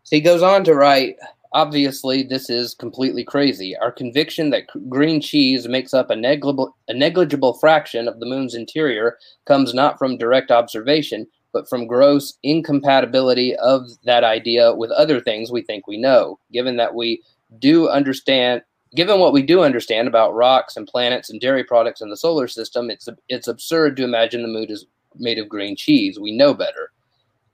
So 0.03 0.17
he 0.17 0.21
goes 0.21 0.43
on 0.43 0.65
to 0.65 0.75
write 0.75 1.15
Obviously, 1.53 2.23
this 2.23 2.49
is 2.49 2.73
completely 2.73 3.23
crazy. 3.23 3.75
Our 3.77 3.91
conviction 3.91 4.49
that 4.49 4.67
green 4.89 5.21
cheese 5.21 5.65
makes 5.65 5.93
up 5.93 6.09
a 6.09 6.15
negligible, 6.15 6.75
a 6.89 6.93
negligible 6.93 7.53
fraction 7.53 8.09
of 8.09 8.19
the 8.19 8.25
moon's 8.25 8.53
interior 8.53 9.17
comes 9.45 9.73
not 9.73 9.97
from 9.97 10.17
direct 10.17 10.51
observation, 10.51 11.25
but 11.53 11.67
from 11.69 11.87
gross 11.87 12.37
incompatibility 12.43 13.55
of 13.57 13.83
that 14.03 14.23
idea 14.23 14.73
with 14.75 14.91
other 14.91 15.19
things 15.19 15.51
we 15.51 15.61
think 15.61 15.87
we 15.87 15.97
know. 15.97 16.39
Given 16.51 16.77
that 16.77 16.95
we 16.95 17.23
do 17.59 17.89
understand, 17.89 18.61
given 18.95 19.19
what 19.19 19.33
we 19.33 19.41
do 19.41 19.63
understand 19.63 20.07
about 20.07 20.35
rocks 20.35 20.75
and 20.75 20.87
planets 20.87 21.29
and 21.29 21.39
dairy 21.39 21.63
products 21.63 22.01
in 22.01 22.09
the 22.09 22.17
solar 22.17 22.47
system, 22.47 22.89
it's 22.89 23.07
it's 23.29 23.47
absurd 23.47 23.97
to 23.97 24.03
imagine 24.03 24.41
the 24.41 24.47
moon 24.47 24.69
is 24.69 24.85
made 25.15 25.39
of 25.39 25.49
green 25.49 25.75
cheese. 25.75 26.19
We 26.19 26.35
know 26.35 26.53
better. 26.53 26.91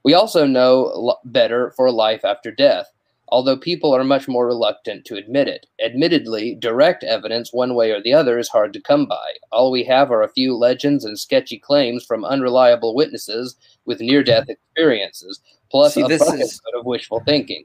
We 0.04 0.14
also 0.14 0.46
know 0.46 1.16
better 1.24 1.72
for 1.76 1.90
life 1.90 2.24
after 2.24 2.50
death 2.50 2.93
although 3.28 3.56
people 3.56 3.94
are 3.94 4.04
much 4.04 4.28
more 4.28 4.46
reluctant 4.46 5.04
to 5.06 5.16
admit 5.16 5.48
it. 5.48 5.66
Admittedly, 5.84 6.54
direct 6.54 7.04
evidence 7.04 7.52
one 7.52 7.74
way 7.74 7.90
or 7.90 8.02
the 8.02 8.12
other 8.12 8.38
is 8.38 8.48
hard 8.48 8.72
to 8.72 8.80
come 8.80 9.06
by. 9.06 9.32
All 9.50 9.70
we 9.70 9.84
have 9.84 10.10
are 10.10 10.22
a 10.22 10.28
few 10.28 10.56
legends 10.56 11.04
and 11.04 11.18
sketchy 11.18 11.58
claims 11.58 12.04
from 12.04 12.24
unreliable 12.24 12.94
witnesses 12.94 13.56
with 13.84 14.00
near 14.00 14.22
death 14.22 14.48
experiences, 14.48 15.40
plus 15.70 15.94
See, 15.94 16.02
a 16.02 16.08
bucket 16.08 16.40
is, 16.40 16.60
of 16.74 16.84
wishful 16.84 17.20
thinking. 17.26 17.64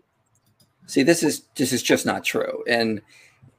See, 0.87 1.03
this 1.03 1.23
is 1.23 1.43
this 1.55 1.71
is 1.71 1.83
just 1.83 2.05
not 2.05 2.23
true. 2.23 2.63
And 2.67 3.01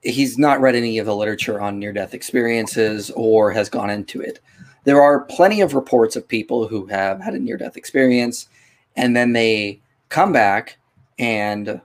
he's 0.02 0.38
not 0.38 0.60
read 0.60 0.74
any 0.74 0.98
of 0.98 1.06
the 1.06 1.14
literature 1.14 1.60
on 1.60 1.78
near 1.78 1.92
death 1.92 2.14
experiences 2.14 3.10
or 3.10 3.52
has 3.52 3.68
gone 3.68 3.90
into 3.90 4.20
it. 4.20 4.40
There 4.84 5.02
are 5.02 5.20
plenty 5.20 5.60
of 5.60 5.74
reports 5.74 6.16
of 6.16 6.26
people 6.26 6.66
who 6.66 6.86
have 6.86 7.20
had 7.20 7.34
a 7.34 7.38
near 7.38 7.58
death 7.58 7.76
experience 7.76 8.48
and 8.96 9.14
then 9.14 9.32
they 9.32 9.80
come 10.08 10.32
back 10.32 10.78
and 11.18 11.80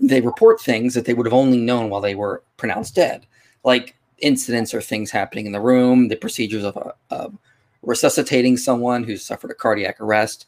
they 0.00 0.20
report 0.20 0.60
things 0.60 0.94
that 0.94 1.04
they 1.04 1.14
would 1.14 1.26
have 1.26 1.32
only 1.32 1.58
known 1.58 1.90
while 1.90 2.00
they 2.00 2.14
were 2.14 2.42
pronounced 2.56 2.94
dead, 2.94 3.26
like 3.64 3.96
incidents 4.18 4.72
or 4.72 4.80
things 4.80 5.10
happening 5.10 5.46
in 5.46 5.52
the 5.52 5.60
room, 5.60 6.08
the 6.08 6.16
procedures 6.16 6.64
of, 6.64 6.76
of 7.10 7.36
resuscitating 7.82 8.56
someone 8.56 9.04
who's 9.04 9.24
suffered 9.24 9.50
a 9.50 9.54
cardiac 9.54 10.00
arrest, 10.00 10.46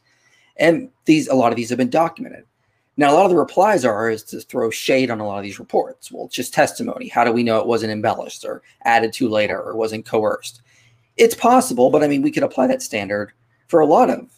and 0.56 0.90
these 1.04 1.28
a 1.28 1.34
lot 1.34 1.52
of 1.52 1.56
these 1.56 1.68
have 1.68 1.78
been 1.78 1.90
documented. 1.90 2.44
Now, 2.96 3.12
a 3.12 3.14
lot 3.14 3.26
of 3.26 3.30
the 3.30 3.36
replies 3.36 3.84
are 3.84 4.10
is 4.10 4.24
to 4.24 4.40
throw 4.40 4.70
shade 4.70 5.08
on 5.08 5.20
a 5.20 5.26
lot 5.26 5.38
of 5.38 5.44
these 5.44 5.60
reports. 5.60 6.10
Well, 6.10 6.26
it's 6.26 6.34
just 6.34 6.52
testimony. 6.52 7.06
How 7.06 7.22
do 7.22 7.30
we 7.30 7.44
know 7.44 7.60
it 7.60 7.66
wasn't 7.66 7.92
embellished 7.92 8.44
or 8.44 8.60
added 8.82 9.12
to 9.14 9.28
later 9.28 9.60
or 9.60 9.76
wasn't 9.76 10.04
coerced? 10.04 10.62
It's 11.16 11.34
possible, 11.34 11.90
but 11.90 12.02
I 12.02 12.08
mean, 12.08 12.22
we 12.22 12.32
could 12.32 12.42
apply 12.42 12.66
that 12.66 12.82
standard 12.82 13.32
for 13.68 13.80
a 13.80 13.86
lot 13.86 14.10
of 14.10 14.28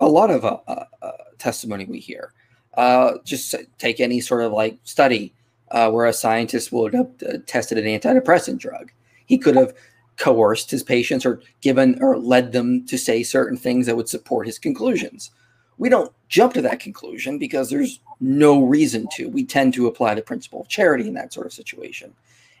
a 0.00 0.08
lot 0.08 0.30
of 0.30 0.44
uh, 0.44 0.58
uh, 0.66 0.84
uh 1.02 1.12
testimony 1.38 1.84
we 1.84 2.00
hear. 2.00 2.32
Uh, 2.74 3.14
just 3.24 3.54
take 3.78 3.98
any 3.98 4.20
sort 4.20 4.42
of 4.42 4.52
like 4.52 4.78
study 4.84 5.34
uh, 5.70 5.90
where 5.90 6.06
a 6.06 6.12
scientist 6.12 6.72
would 6.72 6.94
have 6.94 7.10
uh, 7.28 7.38
tested 7.46 7.78
an 7.78 7.84
antidepressant 7.84 8.58
drug. 8.58 8.90
He 9.26 9.38
could 9.38 9.56
have 9.56 9.74
coerced 10.16 10.70
his 10.70 10.82
patients 10.82 11.24
or 11.24 11.40
given 11.60 12.00
or 12.02 12.18
led 12.18 12.52
them 12.52 12.86
to 12.86 12.98
say 12.98 13.22
certain 13.22 13.56
things 13.56 13.86
that 13.86 13.96
would 13.96 14.08
support 14.08 14.46
his 14.46 14.58
conclusions. 14.58 15.30
We 15.78 15.88
don't 15.88 16.12
jump 16.28 16.54
to 16.54 16.62
that 16.62 16.80
conclusion 16.80 17.38
because 17.38 17.70
there's 17.70 18.00
no 18.20 18.64
reason 18.64 19.06
to. 19.14 19.28
We 19.28 19.44
tend 19.44 19.74
to 19.74 19.86
apply 19.86 20.14
the 20.14 20.22
principle 20.22 20.60
of 20.60 20.68
charity 20.68 21.06
in 21.06 21.14
that 21.14 21.32
sort 21.32 21.46
of 21.46 21.52
situation. 21.52 22.12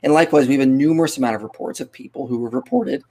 And 0.04 0.12
likewise, 0.12 0.46
we 0.46 0.54
have 0.54 0.62
a 0.62 0.66
numerous 0.66 1.18
amount 1.18 1.34
of 1.34 1.42
reports 1.42 1.80
of 1.80 1.90
people 1.90 2.28
who 2.28 2.44
have 2.44 2.54
reported 2.54 3.02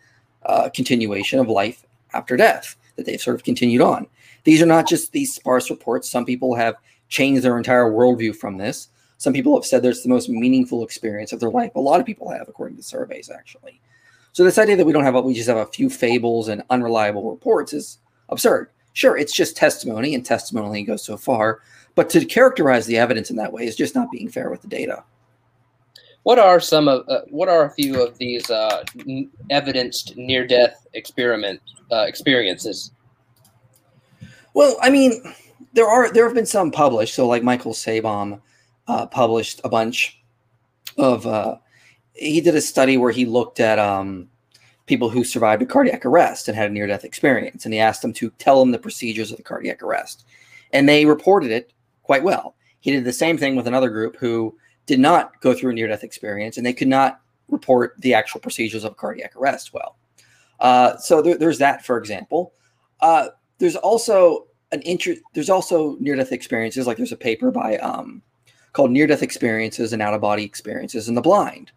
uh, 0.45 0.69
continuation 0.69 1.39
of 1.39 1.49
life 1.49 1.85
after 2.13 2.37
death, 2.37 2.77
that 2.95 3.05
they've 3.05 3.21
sort 3.21 3.35
of 3.35 3.43
continued 3.43 3.81
on. 3.81 4.07
These 4.47 4.61
are 4.61 4.65
not 4.65 4.87
just 4.87 5.11
these 5.11 5.35
sparse 5.35 5.69
reports. 5.69 6.09
Some 6.09 6.23
people 6.23 6.55
have 6.55 6.75
changed 7.09 7.43
their 7.43 7.57
entire 7.57 7.91
worldview 7.91 8.33
from 8.33 8.57
this. 8.57 8.87
Some 9.17 9.33
people 9.33 9.53
have 9.57 9.65
said 9.65 9.83
that 9.83 9.89
it's 9.89 10.03
the 10.03 10.09
most 10.09 10.29
meaningful 10.29 10.85
experience 10.85 11.33
of 11.33 11.41
their 11.41 11.49
life. 11.49 11.75
A 11.75 11.81
lot 11.81 11.99
of 11.99 12.05
people 12.05 12.31
have, 12.31 12.47
according 12.47 12.77
to 12.77 12.83
surveys, 12.83 13.29
actually. 13.29 13.81
So 14.31 14.45
this 14.45 14.57
idea 14.57 14.77
that 14.77 14.85
we 14.85 14.93
don't 14.93 15.03
have, 15.03 15.21
we 15.25 15.33
just 15.33 15.49
have 15.49 15.57
a 15.57 15.65
few 15.65 15.89
fables 15.89 16.47
and 16.47 16.63
unreliable 16.69 17.29
reports 17.29 17.73
is 17.73 17.97
absurd. 18.29 18.69
Sure, 18.93 19.17
it's 19.17 19.33
just 19.33 19.57
testimony, 19.57 20.15
and 20.15 20.25
testimony 20.25 20.85
goes 20.85 21.03
so 21.03 21.17
far. 21.17 21.59
But 21.95 22.09
to 22.11 22.23
characterize 22.23 22.85
the 22.85 22.97
evidence 22.97 23.29
in 23.29 23.35
that 23.35 23.51
way 23.51 23.65
is 23.65 23.75
just 23.75 23.95
not 23.95 24.11
being 24.11 24.29
fair 24.29 24.49
with 24.49 24.61
the 24.61 24.69
data. 24.69 25.03
What 26.23 26.39
are 26.39 26.61
some 26.61 26.87
of 26.87 27.03
uh, 27.09 27.23
what 27.27 27.49
are 27.49 27.65
a 27.65 27.71
few 27.71 28.01
of 28.01 28.17
these 28.17 28.49
uh, 28.49 28.85
evidenced 29.49 30.15
near-death 30.15 30.87
experiment 30.93 31.59
uh, 31.91 32.05
experiences? 32.07 32.93
Well, 34.57 34.75
I 34.81 34.89
mean, 34.89 35.21
there 35.73 35.87
are 35.87 36.11
there 36.11 36.25
have 36.25 36.33
been 36.33 36.47
some 36.47 36.71
published. 36.71 37.13
So, 37.13 37.27
like 37.27 37.43
Michael 37.43 37.73
Sabom 37.73 38.41
uh, 38.87 39.05
published 39.05 39.61
a 39.63 39.69
bunch 39.69 40.19
of. 40.97 41.27
Uh, 41.27 41.57
he 42.13 42.41
did 42.41 42.55
a 42.55 42.61
study 42.61 42.97
where 42.97 43.11
he 43.11 43.23
looked 43.23 43.59
at 43.59 43.77
um, 43.77 44.29
people 44.87 45.09
who 45.09 45.23
survived 45.23 45.61
a 45.61 45.67
cardiac 45.67 46.07
arrest 46.07 46.47
and 46.47 46.57
had 46.57 46.71
a 46.71 46.73
near 46.73 46.87
death 46.87 47.03
experience, 47.03 47.65
and 47.65 47.73
he 47.75 47.79
asked 47.79 48.01
them 48.01 48.13
to 48.13 48.31
tell 48.39 48.59
him 48.59 48.71
the 48.71 48.79
procedures 48.79 49.29
of 49.29 49.37
the 49.37 49.43
cardiac 49.43 49.83
arrest, 49.83 50.25
and 50.73 50.89
they 50.89 51.05
reported 51.05 51.51
it 51.51 51.71
quite 52.01 52.23
well. 52.23 52.55
He 52.79 52.89
did 52.89 53.03
the 53.03 53.13
same 53.13 53.37
thing 53.37 53.55
with 53.55 53.67
another 53.67 53.91
group 53.91 54.15
who 54.15 54.57
did 54.87 54.99
not 54.99 55.39
go 55.39 55.53
through 55.53 55.69
a 55.69 55.73
near 55.75 55.87
death 55.87 56.03
experience, 56.03 56.57
and 56.57 56.65
they 56.65 56.73
could 56.73 56.87
not 56.87 57.21
report 57.47 57.93
the 57.99 58.15
actual 58.15 58.41
procedures 58.41 58.83
of 58.83 58.97
cardiac 58.97 59.35
arrest 59.35 59.71
well. 59.71 59.97
Uh, 60.59 60.97
so 60.97 61.21
there, 61.21 61.37
there's 61.37 61.59
that, 61.59 61.85
for 61.85 61.99
example. 61.99 62.53
Uh, 63.01 63.27
there's 63.59 63.75
also 63.75 64.47
an 64.71 64.81
interest. 64.81 65.21
There's 65.33 65.49
also 65.49 65.95
near 65.99 66.15
death 66.15 66.31
experiences. 66.31 66.87
Like 66.87 66.97
there's 66.97 67.11
a 67.11 67.17
paper 67.17 67.51
by 67.51 67.77
um, 67.77 68.21
called 68.73 68.91
Near 68.91 69.07
Death 69.07 69.23
Experiences 69.23 69.93
and 69.93 70.01
Out 70.01 70.13
of 70.13 70.21
Body 70.21 70.43
Experiences 70.43 71.09
in 71.09 71.15
the 71.15 71.21
Blind. 71.21 71.71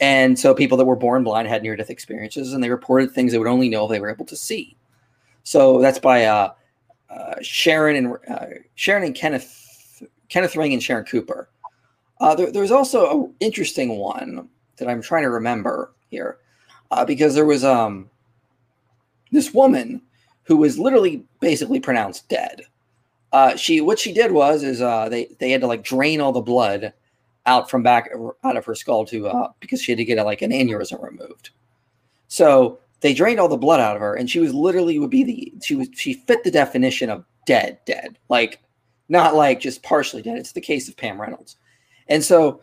And 0.00 0.38
so 0.38 0.54
people 0.54 0.78
that 0.78 0.84
were 0.84 0.96
born 0.96 1.24
blind 1.24 1.48
had 1.48 1.62
near 1.62 1.74
death 1.76 1.90
experiences 1.90 2.52
and 2.52 2.62
they 2.62 2.70
reported 2.70 3.10
things 3.10 3.32
they 3.32 3.38
would 3.38 3.48
only 3.48 3.68
know 3.68 3.84
if 3.84 3.90
they 3.90 4.00
were 4.00 4.10
able 4.10 4.26
to 4.26 4.36
see. 4.36 4.76
So 5.42 5.80
that's 5.80 5.98
by 5.98 6.24
uh, 6.24 6.52
uh, 7.10 7.34
Sharon 7.42 7.96
and 7.96 8.16
uh, 8.30 8.46
Sharon 8.76 9.04
and 9.04 9.14
Kenneth 9.14 10.02
Kenneth 10.28 10.56
Ring 10.56 10.72
and 10.72 10.82
Sharon 10.82 11.04
Cooper. 11.04 11.48
Uh, 12.20 12.34
there, 12.34 12.52
there's 12.52 12.70
also 12.70 13.24
an 13.24 13.34
interesting 13.40 13.98
one 13.98 14.48
that 14.76 14.88
I'm 14.88 15.02
trying 15.02 15.22
to 15.22 15.30
remember 15.30 15.92
here 16.10 16.38
uh, 16.90 17.04
because 17.04 17.34
there 17.34 17.46
was 17.46 17.64
um, 17.64 18.10
this 19.32 19.52
woman 19.52 20.02
who 20.48 20.56
was 20.56 20.78
literally 20.78 21.22
basically 21.40 21.78
pronounced 21.78 22.26
dead. 22.30 22.62
Uh, 23.32 23.54
she 23.54 23.82
what 23.82 23.98
she 23.98 24.14
did 24.14 24.32
was 24.32 24.62
is 24.62 24.80
uh, 24.80 25.08
they 25.10 25.28
they 25.38 25.50
had 25.50 25.60
to 25.60 25.66
like 25.66 25.84
drain 25.84 26.22
all 26.22 26.32
the 26.32 26.40
blood 26.40 26.94
out 27.44 27.70
from 27.70 27.82
back 27.82 28.10
out 28.42 28.56
of 28.56 28.64
her 28.64 28.74
skull 28.74 29.04
to 29.04 29.28
uh, 29.28 29.52
because 29.60 29.82
she 29.82 29.92
had 29.92 29.98
to 29.98 30.04
get 30.06 30.18
a, 30.18 30.24
like 30.24 30.40
an 30.40 30.50
aneurysm 30.50 31.02
removed. 31.02 31.50
So 32.28 32.78
they 33.00 33.12
drained 33.12 33.38
all 33.38 33.48
the 33.48 33.58
blood 33.58 33.80
out 33.80 33.94
of 33.94 34.00
her, 34.00 34.14
and 34.14 34.28
she 34.28 34.40
was 34.40 34.54
literally 34.54 34.98
would 34.98 35.10
be 35.10 35.22
the 35.22 35.52
she 35.62 35.76
was 35.76 35.88
she 35.94 36.14
fit 36.14 36.42
the 36.42 36.50
definition 36.50 37.10
of 37.10 37.26
dead, 37.44 37.78
dead, 37.84 38.18
like 38.30 38.60
not 39.10 39.34
like 39.34 39.60
just 39.60 39.82
partially 39.82 40.22
dead. 40.22 40.38
It's 40.38 40.52
the 40.52 40.62
case 40.62 40.88
of 40.88 40.96
Pam 40.96 41.20
Reynolds, 41.20 41.56
and 42.08 42.24
so 42.24 42.62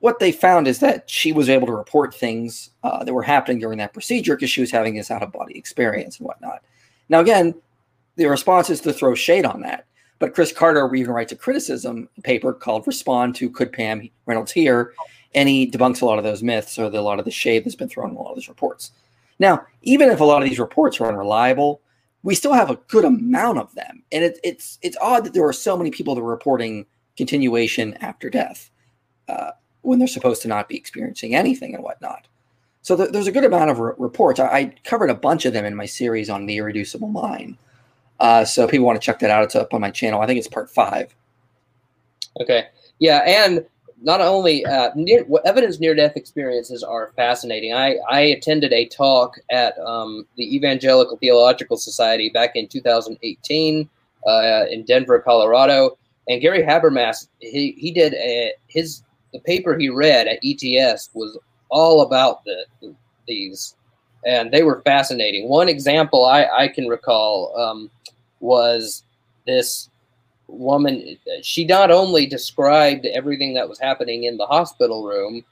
what 0.00 0.18
they 0.18 0.32
found 0.32 0.66
is 0.66 0.80
that 0.80 1.08
she 1.08 1.32
was 1.32 1.48
able 1.48 1.68
to 1.68 1.72
report 1.72 2.12
things 2.12 2.70
uh, 2.82 3.04
that 3.04 3.14
were 3.14 3.22
happening 3.22 3.60
during 3.60 3.78
that 3.78 3.94
procedure 3.94 4.34
because 4.34 4.50
she 4.50 4.60
was 4.60 4.72
having 4.72 4.96
this 4.96 5.12
out 5.12 5.22
of 5.22 5.32
body 5.32 5.56
experience 5.56 6.18
and 6.18 6.26
whatnot. 6.26 6.62
Now, 7.08 7.20
again, 7.20 7.54
the 8.16 8.26
response 8.26 8.70
is 8.70 8.80
to 8.82 8.92
throw 8.92 9.14
shade 9.14 9.44
on 9.44 9.60
that. 9.62 9.86
But 10.18 10.34
Chris 10.34 10.52
Carter 10.52 10.92
even 10.94 11.12
writes 11.12 11.32
a 11.32 11.36
criticism 11.36 12.08
paper 12.22 12.52
called 12.52 12.86
Respond 12.86 13.34
to 13.36 13.50
Could 13.50 13.72
Pam 13.72 14.08
Reynolds 14.26 14.52
Hear? 14.52 14.94
And 15.34 15.48
he 15.48 15.70
debunks 15.70 16.00
a 16.00 16.06
lot 16.06 16.18
of 16.18 16.24
those 16.24 16.42
myths 16.42 16.78
or 16.78 16.88
the, 16.88 17.00
a 17.00 17.02
lot 17.02 17.18
of 17.18 17.24
the 17.24 17.30
shade 17.30 17.64
that's 17.64 17.74
been 17.74 17.88
thrown 17.88 18.10
in 18.10 18.16
a 18.16 18.20
lot 18.20 18.30
of 18.30 18.36
these 18.36 18.48
reports. 18.48 18.92
Now, 19.38 19.66
even 19.82 20.10
if 20.10 20.20
a 20.20 20.24
lot 20.24 20.42
of 20.42 20.48
these 20.48 20.60
reports 20.60 21.00
are 21.00 21.08
unreliable, 21.08 21.80
we 22.22 22.34
still 22.34 22.52
have 22.52 22.70
a 22.70 22.78
good 22.88 23.04
amount 23.04 23.58
of 23.58 23.74
them. 23.74 24.02
And 24.12 24.24
it, 24.24 24.38
it's 24.44 24.78
it's 24.80 24.96
odd 25.02 25.24
that 25.24 25.34
there 25.34 25.46
are 25.46 25.52
so 25.52 25.76
many 25.76 25.90
people 25.90 26.14
that 26.14 26.20
are 26.20 26.24
reporting 26.24 26.86
continuation 27.16 27.94
after 27.94 28.30
death 28.30 28.70
uh, 29.28 29.50
when 29.82 29.98
they're 29.98 30.08
supposed 30.08 30.42
to 30.42 30.48
not 30.48 30.68
be 30.68 30.76
experiencing 30.76 31.34
anything 31.34 31.74
and 31.74 31.82
whatnot. 31.82 32.28
So 32.84 32.96
th- 32.96 33.10
there's 33.10 33.26
a 33.26 33.32
good 33.32 33.44
amount 33.44 33.70
of 33.70 33.78
re- 33.80 33.94
reports. 33.98 34.38
I-, 34.38 34.46
I, 34.46 34.74
covered 34.84 35.08
a 35.08 35.14
bunch 35.14 35.46
of 35.46 35.54
them 35.54 35.64
in 35.64 35.74
my 35.74 35.86
series 35.86 36.28
on 36.28 36.44
the 36.44 36.58
irreducible 36.58 37.08
mind. 37.08 37.56
Uh, 38.20 38.44
so 38.44 38.68
people 38.68 38.86
want 38.86 39.00
to 39.00 39.04
check 39.04 39.18
that 39.20 39.30
out. 39.30 39.42
It's 39.42 39.56
up 39.56 39.72
on 39.72 39.80
my 39.80 39.90
channel. 39.90 40.20
I 40.20 40.26
think 40.26 40.38
it's 40.38 40.46
part 40.46 40.70
five. 40.70 41.14
Okay. 42.40 42.66
Yeah, 42.98 43.22
and 43.26 43.64
not 44.02 44.20
only 44.20 44.64
uh, 44.66 44.90
near, 44.94 45.26
evidence 45.46 45.80
near 45.80 45.94
death 45.94 46.12
experiences 46.14 46.82
are 46.82 47.12
fascinating. 47.16 47.72
I, 47.72 47.96
I 48.10 48.20
attended 48.20 48.72
a 48.72 48.86
talk 48.86 49.38
at 49.50 49.78
um, 49.78 50.26
the 50.36 50.54
Evangelical 50.54 51.16
Theological 51.16 51.78
Society 51.78 52.28
back 52.28 52.54
in 52.54 52.68
2018 52.68 53.88
uh, 54.26 54.64
in 54.70 54.84
Denver, 54.84 55.18
Colorado, 55.20 55.96
and 56.28 56.40
Gary 56.40 56.62
Habermas 56.62 57.28
he, 57.40 57.72
he 57.78 57.92
did 57.92 58.14
a, 58.14 58.52
his 58.68 59.02
the 59.32 59.40
paper 59.40 59.76
he 59.76 59.88
read 59.88 60.28
at 60.28 60.38
ETS 60.44 61.10
was 61.14 61.36
all 61.74 62.02
about 62.02 62.44
the, 62.44 62.94
these, 63.26 63.74
and 64.24 64.52
they 64.52 64.62
were 64.62 64.80
fascinating. 64.82 65.48
One 65.48 65.68
example 65.68 66.24
I, 66.24 66.46
I 66.46 66.68
can 66.68 66.86
recall 66.86 67.52
um, 67.58 67.90
was 68.38 69.02
this 69.44 69.90
woman. 70.46 71.18
She 71.42 71.64
not 71.64 71.90
only 71.90 72.26
described 72.26 73.06
everything 73.06 73.54
that 73.54 73.68
was 73.68 73.80
happening 73.80 74.24
in 74.24 74.36
the 74.36 74.46
hospital 74.46 75.04
room, 75.04 75.44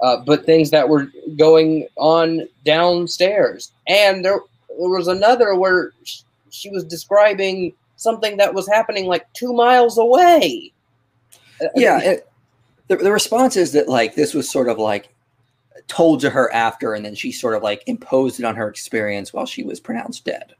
uh, 0.00 0.16
but 0.26 0.44
things 0.44 0.70
that 0.70 0.88
were 0.88 1.06
going 1.38 1.86
on 1.96 2.48
downstairs. 2.64 3.72
And 3.86 4.24
there, 4.24 4.40
there 4.68 4.88
was 4.88 5.06
another 5.06 5.54
where 5.54 5.92
she 6.50 6.70
was 6.70 6.84
describing 6.84 7.72
something 7.96 8.36
that 8.38 8.52
was 8.52 8.68
happening 8.68 9.06
like 9.06 9.32
two 9.32 9.52
miles 9.52 9.96
away. 9.96 10.72
Yeah. 11.76 12.00
It, 12.00 12.28
the, 12.88 12.96
the 12.96 13.12
response 13.12 13.56
is 13.56 13.70
that 13.72 13.88
like 13.88 14.16
this 14.16 14.34
was 14.34 14.50
sort 14.50 14.68
of 14.68 14.78
like 14.78 15.08
told 15.88 16.20
to 16.20 16.30
her 16.30 16.52
after, 16.52 16.94
and 16.94 17.04
then 17.04 17.14
she 17.14 17.32
sort 17.32 17.54
of 17.54 17.62
like 17.62 17.82
imposed 17.86 18.40
it 18.40 18.44
on 18.44 18.56
her 18.56 18.68
experience 18.68 19.32
while 19.32 19.46
she 19.46 19.62
was 19.62 19.80
pronounced 19.80 20.24
dead. 20.24 20.54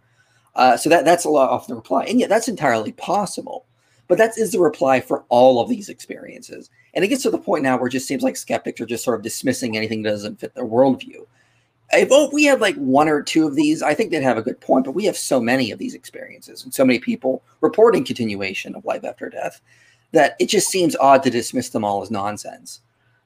Uh, 0.55 0.77
so 0.77 0.89
that 0.91 1.05
that's 1.05 1.25
a 1.25 1.31
lot 1.31 1.51
of 1.51 1.67
the 1.67 1.75
reply, 1.75 2.05
and 2.05 2.21
yeah, 2.21 2.27
that's 2.27 2.49
entirely 2.49 2.93
possible. 2.93 3.67
But 4.09 4.19
that 4.19 4.37
is 4.37 4.53
the 4.53 4.59
reply 4.59 5.01
for 5.01 5.25
all 5.29 5.61
of 5.61 5.69
these 5.69 5.89
experiences, 5.89 6.71
and 6.93 7.05
it 7.05 7.09
gets 7.09 7.23
to 7.23 7.31
the 7.31 7.39
point 7.39 7.63
now 7.63 7.77
where 7.77 7.87
it 7.87 7.93
just 7.93 8.07
seems 8.07 8.23
like 8.23 8.37
skeptics 8.37 8.81
are 8.81 8.87
just 8.87 9.05
sort 9.05 9.17
of 9.17 9.23
dismissing 9.23 9.77
anything 9.77 10.03
that 10.03 10.11
doesn't 10.11 10.41
fit 10.41 10.55
their 10.55 10.67
worldview. 10.67 11.27
If 11.95 12.33
we 12.33 12.45
had 12.45 12.61
like 12.61 12.77
one 12.77 13.09
or 13.09 13.23
two 13.23 13.47
of 13.47 13.55
these, 13.55 13.83
I 13.83 13.95
think 13.95 14.11
they'd 14.11 14.23
have 14.23 14.39
a 14.39 14.43
good 14.43 14.61
point. 14.61 14.87
But 14.87 14.93
we 14.93 15.05
have 15.05 15.17
so 15.17 15.41
many 15.41 15.71
of 15.71 15.79
these 15.79 15.95
experiences 15.95 16.65
and 16.65 16.73
so 16.73 16.85
many 16.85 16.99
people 16.99 17.43
reporting 17.61 18.05
continuation 18.05 18.75
of 18.75 18.85
life 18.85 19.05
after 19.05 19.29
death 19.29 19.61
that 20.13 20.37
it 20.39 20.47
just 20.47 20.69
seems 20.69 20.97
odd 20.97 21.23
to 21.23 21.31
dismiss 21.31 21.71
them 21.71 21.85
all 21.85 22.03
as 22.03 22.11
nonsense 22.11 22.81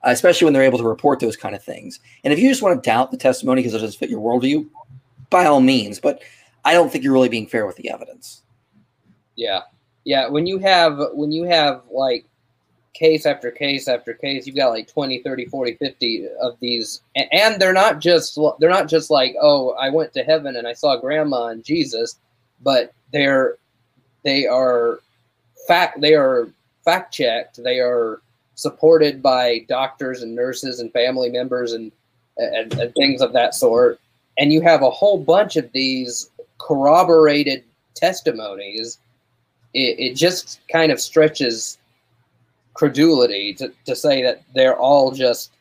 Uh, 0.07 0.11
especially 0.11 0.45
when 0.45 0.55
they're 0.55 0.63
able 0.63 0.79
to 0.79 0.85
report 0.85 1.19
those 1.19 1.37
kind 1.37 1.55
of 1.55 1.63
things. 1.63 1.99
And 2.23 2.33
if 2.33 2.39
you 2.39 2.49
just 2.49 2.63
want 2.63 2.83
to 2.83 2.89
doubt 2.89 3.11
the 3.11 3.17
testimony 3.17 3.61
because 3.61 3.75
it 3.75 3.79
doesn't 3.81 3.99
fit 3.99 4.11
your 4.11 4.21
worldview, 4.21 4.69
by 5.31 5.47
all 5.47 5.61
means. 5.61 5.99
But 5.99 6.23
I 6.65 6.73
don't 6.73 6.91
think 6.91 7.03
you're 7.03 7.13
really 7.13 7.29
being 7.29 7.47
fair 7.47 7.67
with 7.67 7.77
the 7.77 7.91
evidence. 7.91 8.43
Yeah, 9.35 9.63
yeah. 10.05 10.29
When 10.29 10.47
you 10.47 10.59
have 10.59 11.01
when 11.13 11.33
you 11.33 11.45
have 11.45 11.83
like 11.91 12.25
case 12.97 13.27
after 13.27 13.51
case 13.51 13.89
after 13.89 14.15
case. 14.15 14.47
You've 14.47 14.57
got 14.57 14.71
like 14.71 14.89
20, 14.89 15.23
30, 15.23 15.45
40, 15.47 15.75
50 15.75 16.29
of 16.41 16.59
these. 16.61 17.03
And 17.33 17.61
they're 17.61 17.73
not 17.73 18.01
just 18.01 18.39
they're 18.59 18.71
not 18.71 18.89
just 18.89 19.11
like, 19.11 19.35
"Oh, 19.41 19.71
I 19.73 19.91
went 19.91 20.13
to 20.15 20.25
heaven 20.25 20.57
and 20.57 20.67
I 20.67 20.73
saw 20.73 20.97
grandma 20.97 21.49
and 21.49 21.63
Jesus," 21.65 22.19
but 22.63 22.93
they're 23.13 23.57
they 24.23 24.47
are 24.47 25.01
fact 25.69 26.01
they 26.01 26.15
are 26.15 26.49
fact 26.85 27.13
checked. 27.13 27.63
They 27.63 27.81
are 27.81 28.21
supported 28.57 29.23
by 29.23 29.61
doctors 29.69 30.23
and 30.23 30.35
nurses 30.35 30.81
and 30.81 30.93
family 30.93 31.31
members 31.31 31.73
and, 31.73 31.93
and, 32.39 32.75
and 32.75 32.93
things 32.95 33.21
of 33.21 33.33
that 33.33 33.55
sort. 33.55 34.01
And 34.39 34.53
you 34.53 34.61
have 34.63 34.83
a 34.83 34.91
whole 34.91 35.23
bunch 35.23 35.57
of 35.57 35.71
these 35.73 36.31
corroborated 36.59 37.63
testimonies. 37.95 38.99
It, 39.73 39.99
it 39.99 40.15
just 40.15 40.61
kind 40.71 40.91
of 40.91 41.01
stretches 41.01 41.79
credulity 42.75 43.55
to, 43.55 43.73
to 43.85 43.95
say 43.95 44.23
that 44.23 44.43
they're 44.55 44.77
all 44.77 45.13
just, 45.13 45.53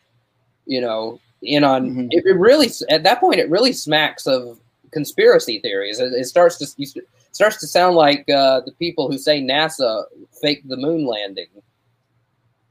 you 0.65 0.81
know, 0.81 1.19
in 1.43 1.63
on 1.63 1.89
mm-hmm. 1.89 2.07
it, 2.11 2.25
it, 2.25 2.37
really 2.37 2.69
at 2.89 3.03
that 3.03 3.19
point 3.19 3.39
it 3.39 3.49
really 3.49 3.71
smacks 3.71 4.25
of 4.25 4.59
conspiracy 4.91 5.59
theories. 5.59 5.99
It, 5.99 6.13
it 6.13 6.25
starts 6.25 6.57
to 6.57 6.81
it 6.81 7.05
starts 7.31 7.57
to 7.57 7.67
sound 7.67 7.95
like 7.95 8.27
uh, 8.29 8.61
the 8.61 8.71
people 8.79 9.11
who 9.11 9.17
say 9.17 9.41
NASA 9.41 10.05
faked 10.41 10.67
the 10.67 10.77
moon 10.77 11.05
landing. 11.05 11.47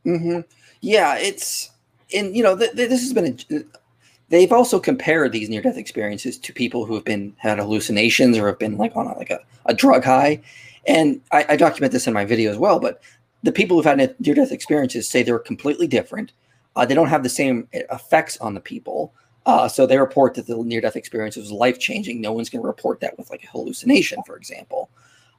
Mm-hmm. 0.06 0.40
Yeah, 0.80 1.16
it's 1.16 1.70
and 2.14 2.37
you 2.37 2.42
know 2.42 2.56
th- 2.56 2.73
th- 2.73 2.88
this 2.88 3.00
has 3.00 3.12
been 3.12 3.38
a, 3.50 3.64
they've 4.28 4.52
also 4.52 4.78
compared 4.78 5.32
these 5.32 5.49
near 5.49 5.62
death 5.62 5.78
experiences 5.78 6.38
to 6.38 6.52
people 6.52 6.84
who 6.84 6.94
have 6.94 7.04
been 7.04 7.34
had 7.38 7.58
hallucinations 7.58 8.37
or 8.37 8.46
have 8.46 8.58
been 8.58 8.76
like 8.76 8.94
on 8.96 9.06
a, 9.06 9.16
like 9.16 9.30
a, 9.30 9.40
a 9.66 9.75
drug 9.75 10.04
high 10.04 10.40
and 10.87 11.20
I, 11.32 11.46
I, 11.50 11.56
document 11.56 11.92
this 11.92 12.06
in 12.06 12.12
my 12.12 12.25
video 12.26 12.50
as 12.50 12.58
well 12.58 12.78
but 12.78 13.00
the 13.44 13.52
people 13.52 13.76
who've 13.76 13.84
had 13.84 14.16
near 14.18 14.34
death 14.34 14.50
experiences 14.50 15.08
say 15.08 15.23
they're 15.23 15.38
completely 15.38 15.87
different. 15.87 16.32
Uh, 16.75 16.84
they 16.84 16.94
don't 16.94 17.08
have 17.08 17.23
the 17.23 17.28
same 17.28 17.68
eh, 17.75 17.82
effects 17.92 18.38
on 18.38 18.54
the 18.54 18.61
people. 18.61 19.12
Uh, 19.46 19.68
so 19.68 19.87
they 19.87 19.99
report 19.99 20.34
that 20.34 20.46
the 20.46 20.56
near 20.56 20.80
death 20.80 20.96
experience 20.96 21.37
was 21.37 21.52
life 21.52 21.78
changing. 21.78 22.20
No 22.20 22.32
one's 22.32 22.49
going 22.49 22.62
to 22.62 22.66
report 22.66 23.00
that 23.00 23.16
with 23.18 23.30
like 23.30 23.44
a 23.44 23.49
hallucination, 23.49 24.23
for 24.26 24.37
example. 24.37 24.88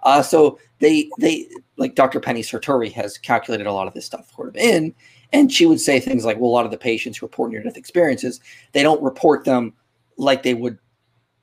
Uh, 0.05 0.21
so 0.21 0.59
they 0.79 1.09
they 1.19 1.49
like 1.77 1.95
Dr. 1.95 2.19
Penny 2.19 2.41
Sartori 2.41 2.91
has 2.93 3.17
calculated 3.17 3.67
a 3.67 3.73
lot 3.73 3.87
of 3.87 3.93
this 3.93 4.05
stuff 4.05 4.31
sort 4.33 4.47
of 4.47 4.55
in, 4.55 4.93
and 5.33 5.51
she 5.51 5.65
would 5.65 5.81
say 5.81 5.99
things 5.99 6.23
like, 6.23 6.37
well, 6.37 6.49
a 6.49 6.53
lot 6.53 6.65
of 6.65 6.71
the 6.71 6.77
patients 6.77 7.17
who 7.17 7.25
report 7.25 7.51
near 7.51 7.63
death 7.63 7.75
experiences, 7.75 8.39
they 8.71 8.83
don't 8.83 9.01
report 9.01 9.43
them 9.43 9.73
like 10.17 10.43
they 10.43 10.53
would 10.53 10.77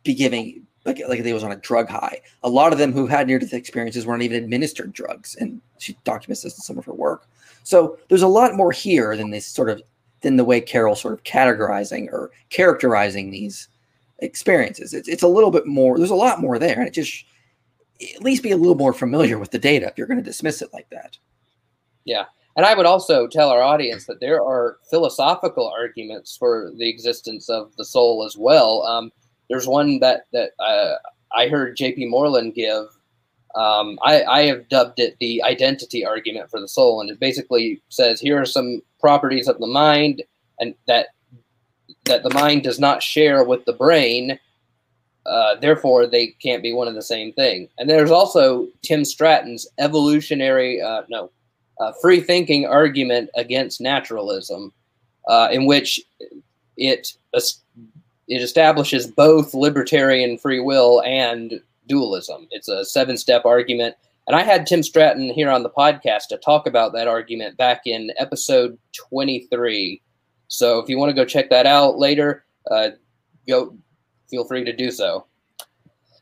be 0.04 0.14
giving 0.14 0.64
like 0.85 1.02
like 1.09 1.23
they 1.23 1.33
was 1.33 1.45
on 1.45 1.52
a 1.52 1.57
drug 1.57 1.88
high. 1.88 2.21
A 2.45 2.49
lot 2.49 2.73
of 2.73 2.78
them 2.78 2.92
who 2.92 3.07
had 3.07 3.26
near 3.26 3.40
death 3.40 3.52
experiences 3.52 4.07
weren't 4.07 4.23
even 4.23 4.42
administered 4.42 4.92
drugs, 4.92 5.37
and 5.40 5.61
she 5.78 5.97
documents 6.04 6.42
this 6.42 6.54
in 6.54 6.62
some 6.62 6.78
of 6.78 6.85
her 6.85 6.95
work. 6.95 7.26
So 7.64 7.99
there's 8.09 8.23
a 8.23 8.28
lot 8.28 8.54
more 8.54 8.73
here 8.73 9.16
than 9.16 9.31
this 9.31 9.47
sort 9.47 9.71
of 9.71 9.83
than 10.21 10.37
the 10.37 10.45
way 10.45 10.61
Carroll 10.61 10.95
sort 10.95 11.14
of 11.14 11.25
categorizing 11.25 12.07
or 12.12 12.31
characterizing 12.50 13.31
these 13.31 13.69
experiences. 14.21 14.95
It's 14.95 15.09
it's 15.09 15.25
a 15.25 15.28
little 15.28 15.50
bit 15.50 15.66
more. 15.66 15.99
There's 15.99 16.11
a 16.11 16.14
lot 16.14 16.40
more 16.40 16.61
there, 16.61 16.78
and 16.78 16.87
it 16.87 16.95
just 16.95 17.25
at 18.14 18.23
least 18.23 18.42
be 18.42 18.50
a 18.50 18.56
little 18.56 18.75
more 18.75 18.92
familiar 18.92 19.38
with 19.38 19.50
the 19.50 19.59
data 19.59 19.87
if 19.87 19.99
you're 19.99 20.06
going 20.06 20.18
to 20.18 20.25
dismiss 20.25 20.62
it 20.62 20.73
like 20.73 20.88
that. 20.90 21.18
Yeah. 22.04 22.25
And 22.56 22.66
I 22.66 22.75
would 22.75 22.87
also 22.87 23.26
tell 23.26 23.49
our 23.49 23.62
audience 23.62 24.04
that 24.06 24.21
there 24.21 24.42
are 24.42 24.78
philosophical 24.90 25.68
arguments 25.68 26.37
for 26.37 26.71
the 26.76 26.88
existence 26.88 27.49
of 27.49 27.75
the 27.76 27.85
soul 27.85 28.25
as 28.26 28.37
well. 28.37 28.82
Um, 28.82 29.11
there's 29.49 29.66
one 29.66 30.00
that 30.00 30.26
that 30.32 30.50
uh, 30.59 30.94
I 31.35 31.49
heard 31.49 31.76
J.P. 31.76 32.06
Moreland 32.06 32.54
give. 32.54 32.87
Um, 33.54 33.99
I, 34.02 34.23
I 34.25 34.42
have 34.47 34.68
dubbed 34.68 34.99
it 34.99 35.16
the 35.21 35.42
identity 35.42 36.06
argument 36.06 36.50
for 36.50 36.61
the 36.61 36.68
soul, 36.68 37.00
and 37.00 37.11
it 37.11 37.21
basically 37.21 37.82
says 37.88 38.21
here 38.21 38.40
are 38.40 38.47
some 38.47 38.82
properties 38.99 39.49
of 39.49 39.59
the 39.59 39.66
mind, 39.66 40.23
and 40.59 40.75
that 40.87 41.09
that 42.04 42.23
the 42.23 42.35
mind 42.35 42.62
does 42.62 42.78
not 42.78 43.02
share 43.02 43.44
with 43.44 43.64
the 43.64 43.73
brain. 43.73 44.38
Uh, 45.26 45.54
therefore, 45.56 46.06
they 46.06 46.28
can't 46.42 46.62
be 46.62 46.72
one 46.72 46.88
and 46.88 46.96
the 46.96 47.02
same 47.02 47.32
thing. 47.32 47.68
And 47.78 47.88
there's 47.88 48.11
also 48.11 48.68
Tim 48.82 49.04
Stratton's 49.04 49.66
evolutionary, 49.78 50.80
uh, 50.80 51.02
no, 51.08 51.30
uh, 51.80 51.92
free 52.00 52.20
thinking 52.20 52.66
argument 52.66 53.30
against 53.37 53.80
naturalism, 53.80 54.72
uh, 55.28 55.48
in 55.52 55.66
which 55.66 56.00
it 56.76 57.16
it 58.28 58.42
establishes 58.42 59.06
both 59.06 59.54
libertarian 59.54 60.38
free 60.38 60.61
will 60.61 61.02
and 61.02 61.61
dualism. 61.87 62.48
It's 62.50 62.68
a 62.68 62.85
seven 62.85 63.16
step 63.16 63.44
argument. 63.44 63.96
And 64.26 64.37
I 64.37 64.42
had 64.42 64.66
Tim 64.66 64.82
Stratton 64.82 65.30
here 65.30 65.50
on 65.50 65.64
the 65.64 65.70
podcast 65.70 66.28
to 66.28 66.38
talk 66.38 66.66
about 66.66 66.92
that 66.92 67.08
argument 67.08 67.56
back 67.56 67.82
in 67.87 68.12
episode 68.18 68.78
23. 68.92 70.00
So 70.46 70.78
if 70.78 70.88
you 70.88 70.98
want 70.98 71.11
to 71.11 71.14
go 71.14 71.24
check 71.24 71.50
that 71.50 71.66
out 71.66 71.98
later, 71.98 72.44
uh, 72.70 72.90
go 73.48 73.76
feel 74.33 74.45
free 74.45 74.64
to 74.64 74.73
do 74.73 74.90
so. 74.90 75.27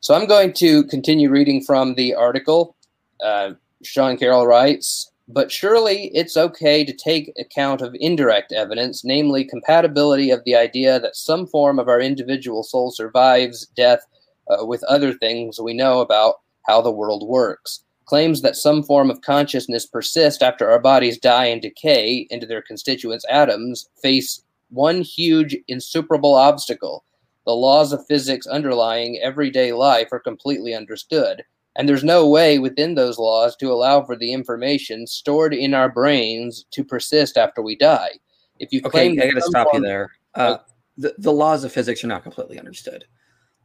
So 0.01 0.15
I'm 0.15 0.27
going 0.27 0.53
to 0.55 0.85
continue 0.85 1.31
reading 1.31 1.63
from 1.63 1.95
the 1.95 2.15
article. 2.15 2.77
Uh, 3.25 3.53
Sean 3.83 4.19
Carroll 4.19 4.47
writes 4.47 5.11
but 5.33 5.51
surely 5.51 6.11
it's 6.15 6.37
okay 6.37 6.85
to 6.85 6.93
take 6.93 7.33
account 7.39 7.81
of 7.81 7.97
indirect 8.01 8.53
evidence, 8.53 9.05
namely 9.05 9.45
compatibility 9.45 10.31
of 10.31 10.43
the 10.45 10.57
idea 10.57 10.99
that 11.01 11.17
some 11.17 11.47
form 11.47 11.79
of 11.79 11.89
our 11.89 12.01
individual 12.01 12.63
soul 12.63 12.91
survives 12.91 13.67
death 13.77 14.07
uh, 14.49 14.65
with 14.67 14.83
other 14.85 15.15
things 15.15 15.61
we 15.61 15.73
know 15.73 16.01
about 16.01 16.41
how 16.67 16.81
the 16.81 16.91
world 16.91 17.27
works. 17.29 17.85
Claims 18.07 18.43
that 18.43 18.57
some 18.57 18.83
form 18.83 19.09
of 19.11 19.21
consciousness 19.21 19.87
persists 19.87 20.43
after 20.43 20.69
our 20.69 20.81
bodies 20.81 21.17
die 21.17 21.47
and 21.47 21.63
decay 21.63 22.27
into 22.31 22.47
their 22.47 22.63
constituents 22.63 23.25
atoms 23.31 23.89
face 24.03 24.43
one 24.71 25.01
huge 25.01 25.57
insuperable 25.69 26.35
obstacle. 26.35 27.05
The 27.51 27.57
laws 27.57 27.93
of 27.93 28.07
physics 28.07 28.47
underlying 28.47 29.19
everyday 29.21 29.73
life 29.73 30.13
are 30.13 30.21
completely 30.21 30.73
understood 30.73 31.43
and 31.77 31.89
there's 31.89 32.05
no 32.05 32.29
way 32.29 32.59
within 32.59 32.95
those 32.95 33.19
laws 33.19 33.57
to 33.57 33.73
allow 33.73 34.03
for 34.03 34.17
the 34.17 34.33
information 34.33 35.07
stored 35.07 35.55
in 35.55 35.75
our 35.75 35.89
brains 35.89 36.65
to 36.73 36.85
persist 36.85 37.37
after 37.37 37.63
we 37.63 37.77
die. 37.77 38.11
If 38.59 38.73
you 38.73 38.83
okay, 38.85 39.11
I 39.11 39.31
got 39.31 39.35
to 39.35 39.43
stop 39.43 39.69
you 39.73 39.81
there. 39.81 40.11
Uh, 40.35 40.59
the, 40.97 41.15
the 41.19 41.33
laws 41.33 41.65
of 41.65 41.73
physics 41.73 42.05
are 42.05 42.09
not 42.09 42.23
completely 42.23 42.59
understood. 42.59 43.05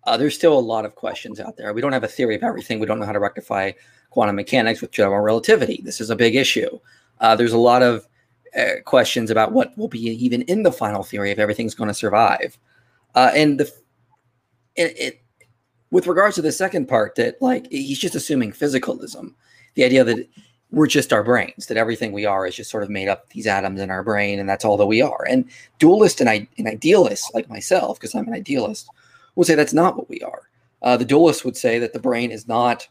Uh, 0.06 0.17
there's 0.17 0.34
still 0.34 0.58
a 0.58 0.60
lot 0.60 0.86
of 0.86 0.95
questions 0.95 1.39
out 1.39 1.58
there. 1.58 1.74
We 1.74 1.82
don't 1.82 1.93
have 1.93 2.04
a 2.04 2.08
theory 2.08 2.36
of 2.36 2.43
everything. 2.43 2.80
We 2.80 2.86
don't 2.86 3.00
know 3.00 3.06
how 3.06 3.12
to 3.12 3.19
rectify 3.19 3.74
quantum 4.12 4.36
mechanics 4.36 4.82
with 4.82 4.91
general 4.91 5.19
relativity. 5.21 5.82
This 5.84 6.00
is 6.00 6.10
a 6.10 6.15
big 6.15 6.36
issue. 6.36 6.80
Uh, 7.19 7.36
there's 7.36 7.54
a 7.54 7.58
lot 7.58 7.84
of 7.84 8.08
uh, 8.58 8.82
questions 8.86 9.32
about 9.32 9.52
what 9.52 9.78
will 9.78 9.88
be 9.88 10.00
even 10.00 10.43
in 10.43 10.63
the 10.63 10.71
final 10.71 11.04
theory 11.04 11.32
if 11.32 11.39
everything's 11.39 11.76
going 11.76 11.88
to 11.88 11.93
survive. 11.93 12.58
Uh, 13.15 13.32
and 13.34 13.60
the 13.60 13.71
it, 14.75 14.99
it 14.99 15.21
with 15.91 16.08
regards 16.08 16.36
to 16.36 16.41
the 16.41 16.51
second 16.51 16.88
part, 16.88 17.15
that 17.15 17.41
like 17.41 17.71
he's 17.71 17.99
just 17.99 18.15
assuming 18.15 18.51
physicalism, 18.51 19.34
the 19.75 19.84
idea 19.84 20.04
that 20.04 20.28
we're 20.71 20.88
just 20.88 21.13
our 21.13 21.23
brains, 21.23 21.67
that 21.67 21.78
everything 21.78 22.12
we 22.12 22.25
are 22.25 22.45
is 22.45 22.56
just 22.56 22.69
sort 22.69 22.84
of 22.84 22.89
made 22.89 23.08
up 23.08 23.30
these 23.30 23.47
atoms 23.47 23.80
in 23.80 23.89
our 23.89 24.04
brain, 24.04 24.39
and 24.39 24.49
that's 24.49 24.65
all 24.65 24.78
that 24.78 24.86
we 24.88 25.01
are. 25.01 25.25
And 25.30 25.45
dualist 25.80 26.19
and, 26.19 26.30
I, 26.30 26.47
and 26.58 26.67
idealist, 26.67 27.34
like 27.34 27.49
myself, 27.49 27.97
because 27.97 28.13
I'm 28.13 28.28
an 28.28 28.34
idealist, 28.34 28.89
would 29.36 29.47
say 29.47 29.56
that's 29.56 29.73
not 29.73 29.95
what 29.95 30.10
we 30.10 30.19
are. 30.21 30.49
Uh, 30.82 30.97
the 30.97 31.06
dualist 31.06 31.45
would 31.45 31.56
say 31.56 31.80
that 31.80 31.93
the 31.93 31.99
brain 31.99 32.32
is 32.32 32.47
not 32.47 32.88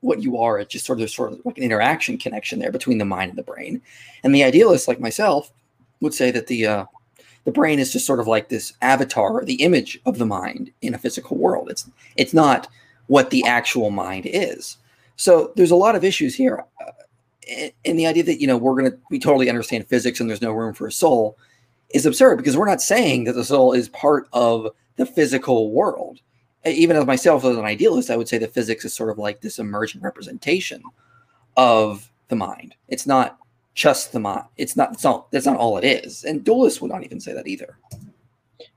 what 0.00 0.22
you 0.22 0.38
are. 0.38 0.58
It's 0.58 0.72
just 0.72 0.86
sort 0.86 1.00
of 1.00 1.10
sort 1.10 1.32
of 1.32 1.40
like 1.44 1.58
an 1.58 1.64
interaction 1.64 2.16
connection 2.16 2.60
there 2.60 2.72
between 2.72 2.98
the 2.98 3.04
mind 3.04 3.30
and 3.30 3.38
the 3.38 3.42
brain. 3.42 3.82
And 4.24 4.34
the 4.34 4.44
idealist, 4.44 4.88
like 4.88 5.00
myself, 5.00 5.52
would 6.00 6.14
say 6.14 6.30
that 6.30 6.46
the 6.46 6.66
uh, 6.66 6.84
the 7.46 7.52
brain 7.52 7.78
is 7.78 7.92
just 7.92 8.04
sort 8.04 8.18
of 8.18 8.26
like 8.26 8.48
this 8.48 8.72
avatar, 8.82 9.42
the 9.44 9.62
image 9.62 10.00
of 10.04 10.18
the 10.18 10.26
mind 10.26 10.72
in 10.82 10.94
a 10.94 10.98
physical 10.98 11.38
world. 11.38 11.70
It's 11.70 11.88
it's 12.16 12.34
not 12.34 12.68
what 13.06 13.30
the 13.30 13.46
actual 13.46 13.90
mind 13.90 14.26
is. 14.26 14.76
So 15.14 15.52
there's 15.54 15.70
a 15.70 15.76
lot 15.76 15.94
of 15.94 16.04
issues 16.04 16.34
here, 16.34 16.64
uh, 16.84 17.68
and 17.84 17.98
the 17.98 18.06
idea 18.06 18.24
that 18.24 18.40
you 18.40 18.48
know 18.48 18.56
we're 18.56 18.74
going 18.74 18.90
to 18.90 18.98
we 19.10 19.20
totally 19.20 19.48
understand 19.48 19.86
physics 19.86 20.20
and 20.20 20.28
there's 20.28 20.42
no 20.42 20.50
room 20.52 20.74
for 20.74 20.88
a 20.88 20.92
soul 20.92 21.38
is 21.90 22.04
absurd 22.04 22.36
because 22.36 22.56
we're 22.56 22.66
not 22.66 22.82
saying 22.82 23.24
that 23.24 23.34
the 23.34 23.44
soul 23.44 23.72
is 23.72 23.88
part 23.90 24.28
of 24.32 24.68
the 24.96 25.06
physical 25.06 25.70
world. 25.70 26.18
Even 26.64 26.96
as 26.96 27.06
myself 27.06 27.44
as 27.44 27.56
an 27.56 27.64
idealist, 27.64 28.10
I 28.10 28.16
would 28.16 28.28
say 28.28 28.38
that 28.38 28.52
physics 28.52 28.84
is 28.84 28.92
sort 28.92 29.10
of 29.10 29.18
like 29.18 29.40
this 29.40 29.60
emergent 29.60 30.02
representation 30.02 30.82
of 31.56 32.10
the 32.26 32.34
mind. 32.34 32.74
It's 32.88 33.06
not 33.06 33.38
just 33.76 34.12
the 34.12 34.18
mind. 34.18 34.44
It's 34.56 34.74
not. 34.74 34.94
It's 34.94 35.04
not. 35.04 35.30
That's 35.30 35.46
not 35.46 35.58
all 35.58 35.78
it 35.78 35.84
is. 35.84 36.24
And 36.24 36.44
dualists 36.44 36.80
would 36.80 36.90
not 36.90 37.04
even 37.04 37.20
say 37.20 37.32
that 37.34 37.46
either. 37.46 37.78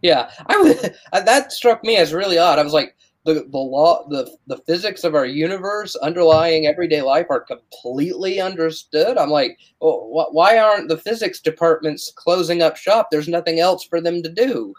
Yeah, 0.03 0.29
I 0.45 0.57
was. 0.57 0.89
Uh, 1.12 1.21
that 1.21 1.51
struck 1.51 1.83
me 1.83 1.97
as 1.97 2.13
really 2.13 2.38
odd. 2.38 2.59
I 2.59 2.63
was 2.63 2.73
like, 2.73 2.95
the 3.25 3.45
the 3.49 3.57
law, 3.57 4.07
the 4.09 4.29
the 4.45 4.57
physics 4.57 5.03
of 5.03 5.15
our 5.15 5.25
universe 5.25 5.95
underlying 5.95 6.67
everyday 6.67 7.01
life 7.01 7.27
are 7.29 7.39
completely 7.39 8.39
understood. 8.39 9.17
I'm 9.17 9.31
like, 9.31 9.57
well, 9.81 10.09
wh- 10.12 10.33
why 10.33 10.59
aren't 10.59 10.89
the 10.89 10.97
physics 10.97 11.39
departments 11.39 12.12
closing 12.15 12.62
up 12.62 12.77
shop? 12.77 13.07
There's 13.09 13.27
nothing 13.27 13.59
else 13.59 13.83
for 13.83 14.01
them 14.01 14.21
to 14.21 14.29
do. 14.29 14.75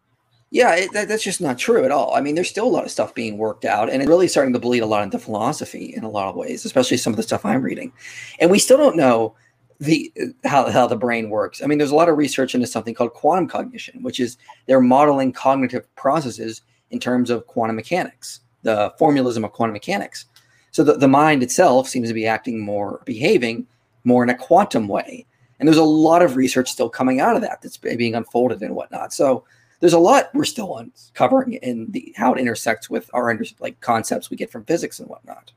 yeah, 0.50 0.74
it, 0.74 0.92
that, 0.92 1.08
that's 1.08 1.24
just 1.24 1.40
not 1.40 1.58
true 1.58 1.84
at 1.84 1.90
all. 1.92 2.14
I 2.14 2.20
mean, 2.20 2.34
there's 2.34 2.48
still 2.48 2.66
a 2.66 2.76
lot 2.76 2.84
of 2.84 2.90
stuff 2.90 3.14
being 3.14 3.36
worked 3.36 3.64
out, 3.64 3.90
and 3.90 4.00
it's 4.00 4.08
really 4.08 4.28
starting 4.28 4.54
to 4.54 4.60
bleed 4.60 4.80
a 4.80 4.86
lot 4.86 5.02
into 5.02 5.18
philosophy 5.18 5.92
in 5.94 6.04
a 6.04 6.10
lot 6.10 6.28
of 6.28 6.36
ways, 6.36 6.64
especially 6.64 6.96
some 6.96 7.12
of 7.12 7.18
the 7.18 7.22
stuff 7.22 7.44
I'm 7.44 7.62
reading. 7.62 7.92
And 8.40 8.50
we 8.50 8.58
still 8.58 8.78
don't 8.78 8.96
know 8.96 9.34
the 9.80 10.12
how, 10.44 10.70
how 10.70 10.86
the 10.86 10.96
brain 10.96 11.30
works. 11.30 11.62
I 11.62 11.66
mean, 11.66 11.78
there's 11.78 11.90
a 11.90 11.96
lot 11.96 12.08
of 12.08 12.16
research 12.16 12.54
into 12.54 12.66
something 12.66 12.94
called 12.94 13.14
quantum 13.14 13.48
cognition, 13.48 14.02
which 14.02 14.20
is 14.20 14.38
they're 14.66 14.80
modeling 14.80 15.32
cognitive 15.32 15.92
processes 15.96 16.62
in 16.90 17.00
terms 17.00 17.30
of 17.30 17.46
quantum 17.46 17.76
mechanics, 17.76 18.40
the 18.62 18.94
formalism 18.98 19.44
of 19.44 19.52
quantum 19.52 19.72
mechanics. 19.72 20.26
So 20.70 20.82
the, 20.82 20.94
the 20.94 21.08
mind 21.08 21.42
itself 21.42 21.88
seems 21.88 22.08
to 22.08 22.14
be 22.14 22.26
acting 22.26 22.60
more, 22.60 23.02
behaving 23.04 23.66
more 24.04 24.22
in 24.22 24.30
a 24.30 24.36
quantum 24.36 24.88
way. 24.88 25.26
And 25.58 25.68
there's 25.68 25.78
a 25.78 25.84
lot 25.84 26.22
of 26.22 26.36
research 26.36 26.70
still 26.70 26.88
coming 26.88 27.20
out 27.20 27.36
of 27.36 27.42
that 27.42 27.62
that's 27.62 27.76
being 27.76 28.14
unfolded 28.14 28.60
and 28.60 28.74
whatnot. 28.74 29.12
So 29.12 29.44
there's 29.80 29.92
a 29.92 29.98
lot 29.98 30.30
we're 30.34 30.44
still 30.44 30.76
uncovering 30.76 31.54
in 31.54 31.90
the 31.90 32.12
how 32.16 32.34
it 32.34 32.40
intersects 32.40 32.88
with 32.88 33.10
our 33.12 33.38
like 33.60 33.80
concepts 33.80 34.30
we 34.30 34.36
get 34.36 34.50
from 34.50 34.64
physics 34.64 34.98
and 34.98 35.08
whatnot. 35.08 35.52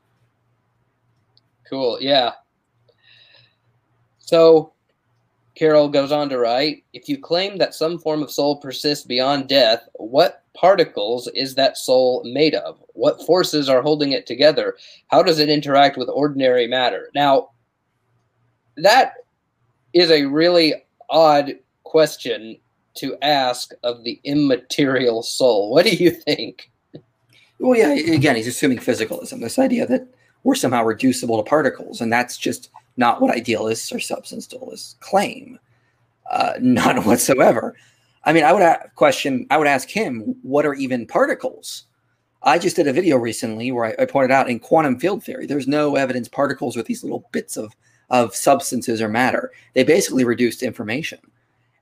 Cool. 1.68 1.98
Yeah. 2.00 2.32
So 4.28 4.74
Carroll 5.54 5.88
goes 5.88 6.12
on 6.12 6.28
to 6.28 6.36
write 6.36 6.84
If 6.92 7.08
you 7.08 7.16
claim 7.16 7.56
that 7.56 7.74
some 7.74 7.98
form 7.98 8.22
of 8.22 8.30
soul 8.30 8.58
persists 8.58 9.06
beyond 9.06 9.48
death, 9.48 9.88
what 9.94 10.42
particles 10.52 11.28
is 11.28 11.54
that 11.54 11.78
soul 11.78 12.22
made 12.26 12.54
of? 12.54 12.78
What 12.88 13.24
forces 13.24 13.70
are 13.70 13.80
holding 13.80 14.12
it 14.12 14.26
together? 14.26 14.76
How 15.06 15.22
does 15.22 15.38
it 15.38 15.48
interact 15.48 15.96
with 15.96 16.10
ordinary 16.10 16.66
matter? 16.66 17.08
Now, 17.14 17.52
that 18.76 19.14
is 19.94 20.10
a 20.10 20.26
really 20.26 20.74
odd 21.08 21.54
question 21.84 22.58
to 22.96 23.16
ask 23.22 23.72
of 23.82 24.04
the 24.04 24.20
immaterial 24.24 25.22
soul. 25.22 25.70
What 25.70 25.86
do 25.86 25.96
you 25.96 26.10
think? 26.10 26.70
Well, 27.60 27.78
yeah, 27.78 27.92
again, 27.92 28.36
he's 28.36 28.46
assuming 28.46 28.78
physicalism, 28.78 29.40
this 29.40 29.58
idea 29.58 29.86
that 29.86 30.06
we're 30.44 30.54
somehow 30.54 30.84
reducible 30.84 31.42
to 31.42 31.48
particles, 31.48 32.02
and 32.02 32.12
that's 32.12 32.36
just 32.36 32.68
not 32.98 33.22
what 33.22 33.34
idealists 33.34 33.90
or 33.92 34.00
substance 34.00 34.46
dualists 34.46 34.98
claim. 35.00 35.58
Uh, 36.30 36.54
none 36.60 37.04
whatsoever. 37.04 37.74
I 38.24 38.32
mean, 38.34 38.44
I 38.44 38.52
would 38.52 38.76
question, 38.96 39.46
I 39.50 39.56
would 39.56 39.66
ask 39.66 39.88
him, 39.88 40.36
what 40.42 40.66
are 40.66 40.74
even 40.74 41.06
particles? 41.06 41.84
I 42.42 42.58
just 42.58 42.76
did 42.76 42.86
a 42.86 42.92
video 42.92 43.16
recently 43.16 43.72
where 43.72 43.86
I, 43.86 44.02
I 44.02 44.04
pointed 44.04 44.30
out 44.30 44.50
in 44.50 44.60
quantum 44.60 44.98
field 44.98 45.24
theory, 45.24 45.46
there's 45.46 45.66
no 45.66 45.96
evidence 45.96 46.28
particles 46.28 46.76
are 46.76 46.82
these 46.82 47.02
little 47.02 47.26
bits 47.32 47.56
of 47.56 47.74
of 48.10 48.34
substances 48.34 49.02
or 49.02 49.08
matter. 49.08 49.52
They 49.74 49.84
basically 49.84 50.24
reduce 50.24 50.62
information. 50.62 51.18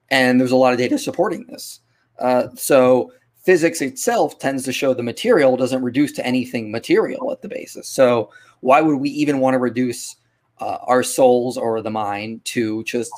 And 0.09 0.39
there's 0.39 0.51
a 0.51 0.57
lot 0.57 0.73
of 0.73 0.79
data 0.79 0.97
supporting 0.97 1.45
this. 1.45 1.79
Uh, 2.19 2.49
so 2.55 3.13
physics 3.43 3.81
itself 3.81 4.37
tends 4.39 4.63
to 4.65 4.73
show 4.73 4.93
the 4.93 5.03
material 5.03 5.55
doesn't 5.55 5.83
reduce 5.83 6.11
to 6.13 6.25
anything 6.25 6.71
material 6.71 7.31
at 7.31 7.41
the 7.41 7.47
basis. 7.47 7.87
So 7.87 8.29
why 8.59 8.81
would 8.81 8.97
we 8.97 9.09
even 9.09 9.39
want 9.39 9.53
to 9.53 9.59
reduce 9.59 10.16
uh, 10.59 10.77
our 10.83 11.03
souls 11.03 11.57
or 11.57 11.81
the 11.81 11.91
mind 11.91 12.43
to 12.45 12.83
just 12.83 13.11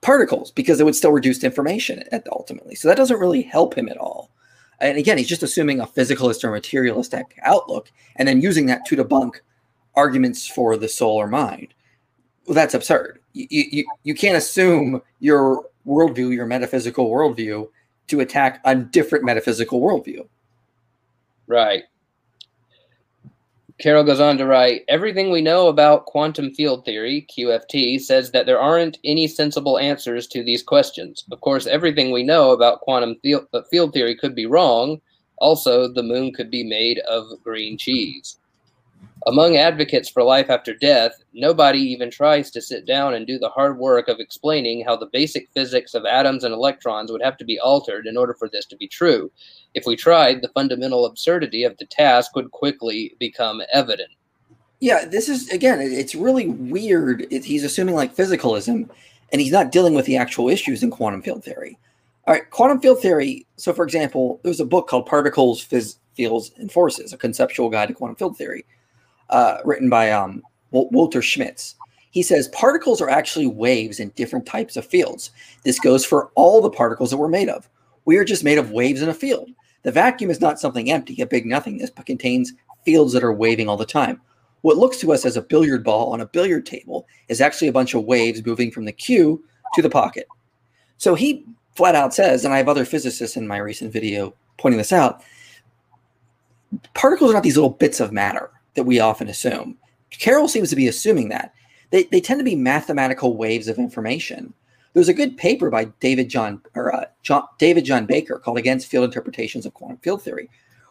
particles? 0.00 0.50
Because 0.50 0.80
it 0.80 0.84
would 0.84 0.96
still 0.96 1.12
reduce 1.12 1.44
information 1.44 2.02
ultimately. 2.32 2.74
So 2.74 2.88
that 2.88 2.96
doesn't 2.96 3.20
really 3.20 3.42
help 3.42 3.76
him 3.76 3.88
at 3.88 3.96
all. 3.96 4.30
And 4.80 4.96
again, 4.96 5.18
he's 5.18 5.28
just 5.28 5.42
assuming 5.42 5.80
a 5.80 5.86
physicalist 5.86 6.44
or 6.44 6.50
materialistic 6.50 7.38
outlook 7.42 7.90
and 8.16 8.28
then 8.28 8.40
using 8.40 8.66
that 8.66 8.84
to 8.86 8.96
debunk 8.96 9.36
arguments 9.96 10.46
for 10.46 10.76
the 10.76 10.88
soul 10.88 11.16
or 11.16 11.26
mind 11.26 11.74
well, 12.48 12.54
that's 12.54 12.74
absurd. 12.74 13.20
You, 13.34 13.46
you, 13.50 13.84
you 14.04 14.14
can't 14.14 14.36
assume 14.36 15.02
your 15.20 15.66
worldview, 15.86 16.34
your 16.34 16.46
metaphysical 16.46 17.10
worldview, 17.10 17.68
to 18.08 18.20
attack 18.20 18.60
a 18.64 18.74
different 18.74 19.22
metaphysical 19.22 19.82
worldview. 19.82 20.26
Right. 21.46 21.84
Carroll 23.78 24.02
goes 24.02 24.18
on 24.18 24.36
to 24.38 24.46
write 24.46 24.84
Everything 24.88 25.30
we 25.30 25.40
know 25.40 25.68
about 25.68 26.06
quantum 26.06 26.52
field 26.52 26.84
theory, 26.84 27.26
QFT, 27.30 28.00
says 28.00 28.32
that 28.32 28.44
there 28.44 28.60
aren't 28.60 28.98
any 29.04 29.28
sensible 29.28 29.78
answers 29.78 30.26
to 30.28 30.42
these 30.42 30.64
questions. 30.64 31.24
Of 31.30 31.40
course, 31.40 31.66
everything 31.66 32.10
we 32.10 32.24
know 32.24 32.50
about 32.50 32.80
quantum 32.80 33.16
field, 33.22 33.46
uh, 33.52 33.62
field 33.70 33.92
theory 33.92 34.16
could 34.16 34.34
be 34.34 34.46
wrong. 34.46 35.00
Also, 35.38 35.86
the 35.86 36.02
moon 36.02 36.32
could 36.32 36.50
be 36.50 36.64
made 36.64 36.98
of 37.08 37.26
green 37.44 37.78
cheese. 37.78 38.38
Among 39.28 39.56
advocates 39.58 40.08
for 40.08 40.22
life 40.22 40.48
after 40.48 40.74
death, 40.74 41.12
nobody 41.34 41.80
even 41.80 42.10
tries 42.10 42.50
to 42.50 42.62
sit 42.62 42.86
down 42.86 43.12
and 43.12 43.26
do 43.26 43.38
the 43.38 43.50
hard 43.50 43.76
work 43.76 44.08
of 44.08 44.20
explaining 44.20 44.84
how 44.84 44.96
the 44.96 45.10
basic 45.12 45.50
physics 45.52 45.92
of 45.92 46.06
atoms 46.06 46.44
and 46.44 46.54
electrons 46.54 47.12
would 47.12 47.22
have 47.22 47.36
to 47.38 47.44
be 47.44 47.58
altered 47.58 48.06
in 48.06 48.16
order 48.16 48.32
for 48.32 48.48
this 48.48 48.64
to 48.66 48.76
be 48.76 48.88
true. 48.88 49.30
If 49.74 49.84
we 49.84 49.96
tried, 49.96 50.40
the 50.40 50.48
fundamental 50.48 51.04
absurdity 51.04 51.64
of 51.64 51.76
the 51.76 51.84
task 51.84 52.34
would 52.36 52.52
quickly 52.52 53.16
become 53.18 53.60
evident. 53.70 54.08
Yeah, 54.80 55.04
this 55.04 55.28
is, 55.28 55.50
again, 55.50 55.80
it's 55.80 56.14
really 56.14 56.48
weird. 56.48 57.26
He's 57.30 57.64
assuming 57.64 57.96
like 57.96 58.16
physicalism, 58.16 58.88
and 59.30 59.40
he's 59.42 59.52
not 59.52 59.72
dealing 59.72 59.94
with 59.94 60.06
the 60.06 60.16
actual 60.16 60.48
issues 60.48 60.82
in 60.82 60.90
quantum 60.90 61.20
field 61.20 61.44
theory. 61.44 61.76
All 62.26 62.32
right, 62.32 62.48
quantum 62.48 62.80
field 62.80 63.02
theory. 63.02 63.46
So, 63.56 63.74
for 63.74 63.84
example, 63.84 64.40
there's 64.42 64.60
a 64.60 64.64
book 64.64 64.88
called 64.88 65.04
Particles, 65.04 65.62
Phys- 65.62 65.98
Fields, 66.14 66.52
and 66.56 66.72
Forces, 66.72 67.12
a 67.12 67.18
conceptual 67.18 67.68
guide 67.68 67.88
to 67.88 67.94
quantum 67.94 68.16
field 68.16 68.38
theory 68.38 68.64
uh, 69.30 69.58
written 69.64 69.88
by 69.88 70.10
um, 70.10 70.42
Walter 70.70 71.22
Schmitz. 71.22 71.74
He 72.10 72.22
says 72.22 72.48
particles 72.48 73.00
are 73.00 73.10
actually 73.10 73.46
waves 73.46 74.00
in 74.00 74.10
different 74.10 74.46
types 74.46 74.76
of 74.76 74.86
fields. 74.86 75.30
This 75.64 75.78
goes 75.78 76.04
for 76.04 76.30
all 76.34 76.60
the 76.60 76.70
particles 76.70 77.10
that 77.10 77.18
we're 77.18 77.28
made 77.28 77.48
of. 77.48 77.68
We 78.06 78.16
are 78.16 78.24
just 78.24 78.44
made 78.44 78.58
of 78.58 78.70
waves 78.70 79.02
in 79.02 79.08
a 79.08 79.14
field. 79.14 79.50
The 79.82 79.92
vacuum 79.92 80.30
is 80.30 80.40
not 80.40 80.58
something 80.58 80.90
empty, 80.90 81.20
a 81.20 81.26
big 81.26 81.46
nothingness, 81.46 81.90
but 81.90 82.06
contains 82.06 82.52
fields 82.84 83.12
that 83.12 83.22
are 83.24 83.32
waving 83.32 83.68
all 83.68 83.76
the 83.76 83.86
time. 83.86 84.20
What 84.62 84.78
looks 84.78 84.98
to 84.98 85.12
us 85.12 85.24
as 85.24 85.36
a 85.36 85.42
billiard 85.42 85.84
ball 85.84 86.12
on 86.12 86.20
a 86.20 86.26
billiard 86.26 86.66
table 86.66 87.06
is 87.28 87.40
actually 87.40 87.68
a 87.68 87.72
bunch 87.72 87.94
of 87.94 88.04
waves 88.04 88.44
moving 88.44 88.70
from 88.70 88.86
the 88.86 88.92
cue 88.92 89.44
to 89.74 89.82
the 89.82 89.90
pocket. 89.90 90.26
So 90.96 91.14
he 91.14 91.44
flat 91.76 91.94
out 91.94 92.12
says, 92.12 92.44
and 92.44 92.52
I 92.52 92.56
have 92.56 92.68
other 92.68 92.84
physicists 92.84 93.36
in 93.36 93.46
my 93.46 93.58
recent 93.58 93.92
video 93.92 94.34
pointing 94.56 94.78
this 94.78 94.92
out, 94.92 95.22
particles 96.94 97.30
are 97.30 97.34
not 97.34 97.44
these 97.44 97.56
little 97.56 97.70
bits 97.70 98.00
of 98.00 98.10
matter 98.10 98.50
that 98.78 98.84
we 98.84 99.00
often 99.00 99.28
assume. 99.28 99.76
Carroll 100.10 100.48
seems 100.48 100.70
to 100.70 100.76
be 100.76 100.88
assuming 100.88 101.28
that. 101.28 101.52
They, 101.90 102.04
they 102.04 102.20
tend 102.20 102.40
to 102.40 102.44
be 102.44 102.54
mathematical 102.54 103.36
waves 103.36 103.66
of 103.68 103.76
information. 103.76 104.54
There's 104.94 105.08
a 105.08 105.14
good 105.14 105.36
paper 105.36 105.68
by 105.68 105.86
David 106.00 106.28
John 106.28 106.62
or 106.74 106.94
uh, 106.94 107.06
John, 107.22 107.44
David 107.58 107.84
John 107.84 108.06
Baker 108.06 108.38
called 108.38 108.58
"Against 108.58 108.86
Field 108.86 109.04
Interpretations 109.04 109.66
of 109.66 109.74
Quantum 109.74 109.98
Field 109.98 110.22
Theory," 110.22 110.48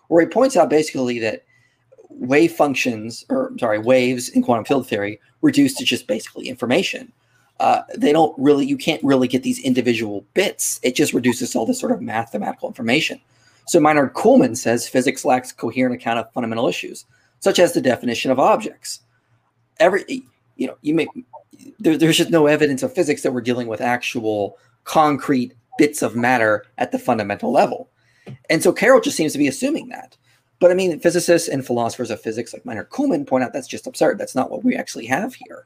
where 0.08 0.22
he 0.22 0.28
points 0.28 0.56
out 0.56 0.70
basically 0.70 1.18
that 1.20 1.46
wave 2.10 2.52
functions, 2.52 3.26
or 3.30 3.52
sorry, 3.60 3.80
waves 3.80 4.30
in 4.30 4.44
quantum 4.44 4.66
field 4.66 4.88
theory 4.88 5.20
reduce 5.42 5.76
to 5.76 5.86
just 5.86 6.08
basically 6.08 6.48
information. 6.48 7.12
Uh, 7.60 7.82
they 7.96 8.12
don't 8.12 8.38
really, 8.38 8.66
you 8.66 8.78
can't 8.78 9.04
really 9.04 9.28
get 9.28 9.44
these 9.44 9.60
individual 9.64 10.26
bits. 10.34 10.80
It 10.84 10.96
just 10.96 11.14
reduces 11.14 11.56
all 11.56 11.66
this 11.66 11.80
sort 11.80 11.92
of 11.92 12.02
mathematical 12.02 12.68
information. 12.68 13.20
So 13.68 13.80
Meinrad 13.80 14.14
Kuhlmann 14.14 14.56
says 14.56 14.88
physics 14.88 15.26
lacks 15.26 15.52
coherent 15.52 15.96
account 15.96 16.20
of 16.20 16.32
fundamental 16.34 16.68
issues 16.68 17.06
such 17.40 17.60
as 17.60 17.74
the 17.74 17.82
definition 17.82 18.32
of 18.32 18.40
objects. 18.40 19.02
Every, 19.80 20.24
you 20.56 20.68
know, 20.68 20.78
you 20.82 20.94
may, 20.94 21.08
there, 21.80 21.98
there's 21.98 22.18
just 22.18 22.32
no 22.32 22.48
evidence 22.48 22.84
of 22.84 22.94
physics 22.94 23.22
that 23.22 23.32
we're 23.32 23.42
dealing 23.42 23.68
with 23.68 23.82
actual 23.82 24.58
concrete 24.84 25.54
bits 25.78 26.02
of 26.02 26.16
matter 26.16 26.66
at 26.78 26.92
the 26.92 27.00
fundamental 27.00 27.52
level. 27.52 27.90
And 28.50 28.62
so 28.64 28.74
Carroll 28.74 29.02
just 29.02 29.18
seems 29.18 29.34
to 29.34 29.38
be 29.38 29.48
assuming 29.48 29.90
that. 29.90 30.18
But 30.60 30.72
I 30.72 30.74
mean, 30.74 31.00
physicists 31.00 31.48
and 31.48 31.66
philosophers 31.66 32.10
of 32.10 32.20
physics 32.20 32.54
like 32.54 32.64
Meinrad 32.64 32.90
Kuhlmann 32.90 33.28
point 33.28 33.44
out 33.44 33.54
that's 33.54 33.68
just 33.68 33.86
absurd. 33.86 34.18
That's 34.18 34.36
not 34.36 34.50
what 34.50 34.64
we 34.64 34.76
actually 34.76 35.06
have 35.06 35.36
here. 35.36 35.66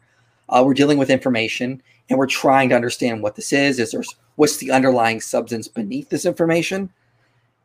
Uh, 0.49 0.63
we're 0.65 0.73
dealing 0.73 0.97
with 0.97 1.09
information 1.09 1.81
and 2.09 2.19
we're 2.19 2.27
trying 2.27 2.69
to 2.69 2.75
understand 2.75 3.23
what 3.23 3.35
this 3.35 3.53
is. 3.53 3.79
Is 3.79 3.91
there 3.91 4.03
what's 4.35 4.57
the 4.57 4.71
underlying 4.71 5.21
substance 5.21 5.67
beneath 5.69 6.09
this 6.09 6.25
information? 6.25 6.91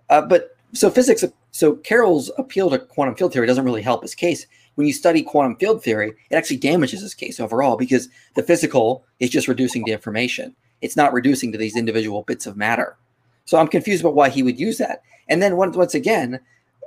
Uh, 0.09 0.23
but 0.23 0.57
so 0.73 0.89
physics 0.89 1.25
so 1.57 1.75
carroll's 1.75 2.31
appeal 2.37 2.69
to 2.69 2.79
quantum 2.79 3.15
field 3.15 3.33
theory 3.33 3.47
doesn't 3.47 3.65
really 3.65 3.81
help 3.81 4.03
his 4.03 4.15
case. 4.15 4.47
When 4.75 4.87
you 4.87 4.93
study 4.93 5.23
quantum 5.23 5.57
field 5.57 5.83
theory 5.83 6.13
it 6.29 6.37
actually 6.37 6.59
damages 6.59 7.01
his 7.01 7.15
case 7.15 7.41
overall 7.41 7.79
because 7.79 8.11
the 8.35 8.43
physical 8.43 9.07
is 9.21 9.31
just 9.31 9.49
reducing 9.49 9.83
the 9.85 9.93
information. 9.93 10.55
It's 10.83 10.99
not 10.99 11.15
reducing 11.15 11.53
to 11.53 11.59
these 11.59 11.75
individual 11.75 12.25
bits 12.25 12.45
of 12.45 12.59
matter. 12.59 12.99
So 13.47 13.57
i'm 13.57 13.69
confused 13.69 14.03
about 14.03 14.15
why 14.15 14.29
he 14.29 14.43
would 14.43 14.61
use 14.61 14.77
that. 14.79 15.01
And 15.29 15.41
then 15.41 15.57
once, 15.57 15.77
once 15.77 15.95
again 15.95 16.41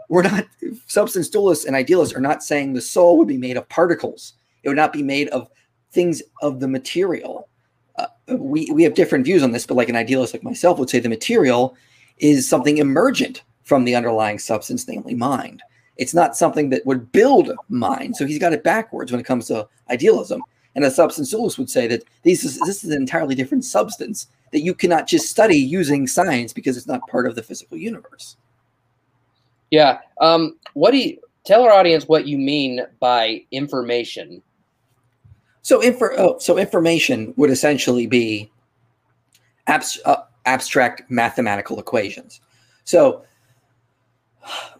we're 0.07 0.21
not 0.21 0.45
substance 0.85 1.31
dualists 1.31 1.65
and 1.65 1.75
idealists 1.75 2.15
are 2.15 2.21
not 2.21 2.43
saying 2.43 2.73
the 2.73 2.81
soul 2.81 3.17
would 3.17 3.27
be 3.27 3.39
made 3.39 3.57
of 3.57 3.67
particles. 3.69 4.33
It 4.61 4.69
would 4.69 4.77
not 4.77 4.93
be 4.93 5.01
made 5.01 5.29
of 5.29 5.49
things 5.91 6.21
of 6.43 6.59
the 6.59 6.67
material. 6.67 7.49
Uh, 7.97 8.05
we, 8.37 8.69
we 8.71 8.83
have 8.83 8.93
different 8.93 9.25
views 9.25 9.41
on 9.41 9.51
this 9.51 9.65
but 9.65 9.77
like 9.77 9.89
an 9.89 9.95
idealist 9.95 10.35
like 10.35 10.43
myself 10.43 10.77
would 10.77 10.91
say 10.91 10.99
the 10.99 11.09
material 11.09 11.75
is 12.19 12.47
something 12.47 12.77
emergent 12.77 13.41
from 13.69 13.85
the 13.85 13.95
underlying 13.95 14.39
substance, 14.39 14.87
namely 14.87 15.13
mind. 15.13 15.61
It's 15.97 16.15
not 16.15 16.35
something 16.35 16.71
that 16.71 16.85
would 16.87 17.11
build 17.11 17.51
mind. 17.69 18.15
So 18.15 18.25
he's 18.25 18.39
got 18.39 18.51
it 18.51 18.63
backwards 18.63 19.11
when 19.11 19.21
it 19.21 19.27
comes 19.27 19.45
to 19.47 19.67
idealism. 19.91 20.41
And 20.73 20.83
a 20.83 20.89
substance 20.89 21.29
dualist 21.29 21.59
would 21.59 21.69
say 21.69 21.85
that 21.85 22.03
this 22.23 22.43
is, 22.43 22.59
this 22.61 22.83
is 22.83 22.89
an 22.89 22.99
entirely 22.99 23.35
different 23.35 23.63
substance 23.63 24.27
that 24.51 24.61
you 24.61 24.73
cannot 24.73 25.07
just 25.07 25.29
study 25.29 25.57
using 25.57 26.07
science 26.07 26.51
because 26.51 26.77
it's 26.77 26.87
not 26.87 27.07
part 27.09 27.27
of 27.27 27.35
the 27.35 27.43
physical 27.43 27.77
universe. 27.77 28.37
Yeah. 29.69 29.99
Um, 30.19 30.57
what 30.73 30.89
do 30.89 30.97
you 30.97 31.19
tell 31.45 31.63
our 31.63 31.71
audience 31.71 32.07
what 32.07 32.25
you 32.25 32.39
mean 32.39 32.81
by 32.99 33.43
information? 33.51 34.41
So, 35.61 35.79
infor- 35.81 36.15
oh, 36.17 36.39
so 36.39 36.57
information 36.57 37.35
would 37.37 37.51
essentially 37.51 38.07
be 38.07 38.51
abs- 39.67 39.99
uh, 40.05 40.23
abstract 40.47 41.03
mathematical 41.11 41.79
equations. 41.79 42.41
So 42.85 43.23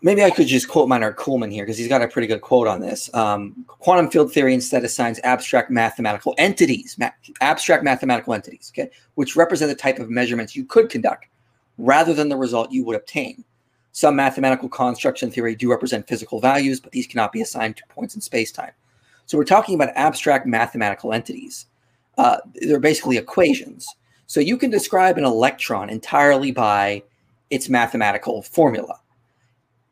maybe 0.02 0.24
I 0.24 0.30
could 0.30 0.48
just 0.48 0.68
quote 0.68 0.90
Meinrad 0.90 1.16
Kuhlmann 1.16 1.52
here 1.52 1.66
because 1.66 1.78
he's 1.78 1.88
got 1.88 2.02
a 2.02 2.08
pretty 2.08 2.28
good 2.28 2.42
quote 2.42 2.68
on 2.68 2.80
this. 2.80 3.14
Um, 3.14 3.66
quantum 3.68 4.10
field 4.10 4.32
theory 4.34 4.54
instead 4.54 4.84
assigns 4.84 5.20
abstract 5.24 5.70
mathematical 5.70 6.36
entities, 6.38 6.96
ma- 6.98 7.12
abstract 7.42 7.84
mathematical 7.84 8.34
entities, 8.34 8.72
okay, 8.74 8.90
which 9.16 9.36
represent 9.36 9.70
the 9.70 9.76
type 9.76 10.00
of 10.00 10.10
measurements 10.10 10.56
you 10.56 10.66
could 10.66 10.90
conduct 10.90 11.28
rather 11.78 12.14
than 12.14 12.30
the 12.30 12.38
result 12.38 12.72
you 12.72 12.84
would 12.84 12.96
obtain. 12.96 13.44
Some 13.92 14.16
mathematical 14.16 14.70
constructs 14.70 15.24
in 15.24 15.32
theory 15.32 15.56
do 15.56 15.70
represent 15.70 16.08
physical 16.08 16.40
values, 16.40 16.80
but 16.80 16.92
these 16.92 17.08
cannot 17.08 17.32
be 17.32 17.42
assigned 17.42 17.78
to 17.78 17.84
points 17.90 18.16
in 18.16 18.22
space-time. 18.22 18.72
So 19.26 19.38
we're 19.38 19.46
talking 19.46 19.76
about 19.76 19.90
abstract 19.96 20.46
mathematical 20.46 21.14
entities. 21.14 21.66
Uh, 22.18 22.38
they're 22.56 22.80
basically 22.80 23.18
equations. 23.18 23.88
So 24.28 24.40
you 24.40 24.58
can 24.58 24.70
describe 24.70 25.18
an 25.18 25.26
electron 25.26 25.90
entirely 25.90 26.52
by 26.52 27.04
its 27.50 27.70
mathematical 27.70 28.42
formula. 28.42 29.00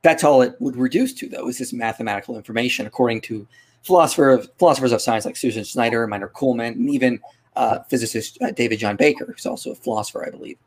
That's 0.08 0.24
all 0.24 0.42
it 0.42 0.56
would 0.62 0.78
reduce 0.78 1.14
to, 1.16 1.28
though, 1.28 1.50
is 1.50 1.58
this 1.58 1.74
mathematical 1.74 2.38
information, 2.38 2.88
according 2.88 3.20
to 3.24 3.46
philosopher 3.84 4.30
of, 4.30 4.50
philosophers 4.58 4.94
of 4.94 5.02
science 5.02 5.26
like 5.26 5.36
Susan 5.36 5.66
Schneider, 5.66 6.08
Meinrad 6.08 6.32
Kuhlmann, 6.32 6.76
and 6.76 6.90
even 6.90 7.20
uh, 7.58 7.80
physicist 7.90 8.42
uh, 8.42 8.52
David 8.52 8.80
John 8.80 8.96
Baker, 8.96 9.26
who's 9.26 9.46
also 9.46 9.74
a 9.74 9.76
philosopher, 9.76 10.26
I 10.26 10.30
believe. 10.30 10.58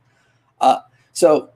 Uh, 0.60 0.80
so 1.14 1.48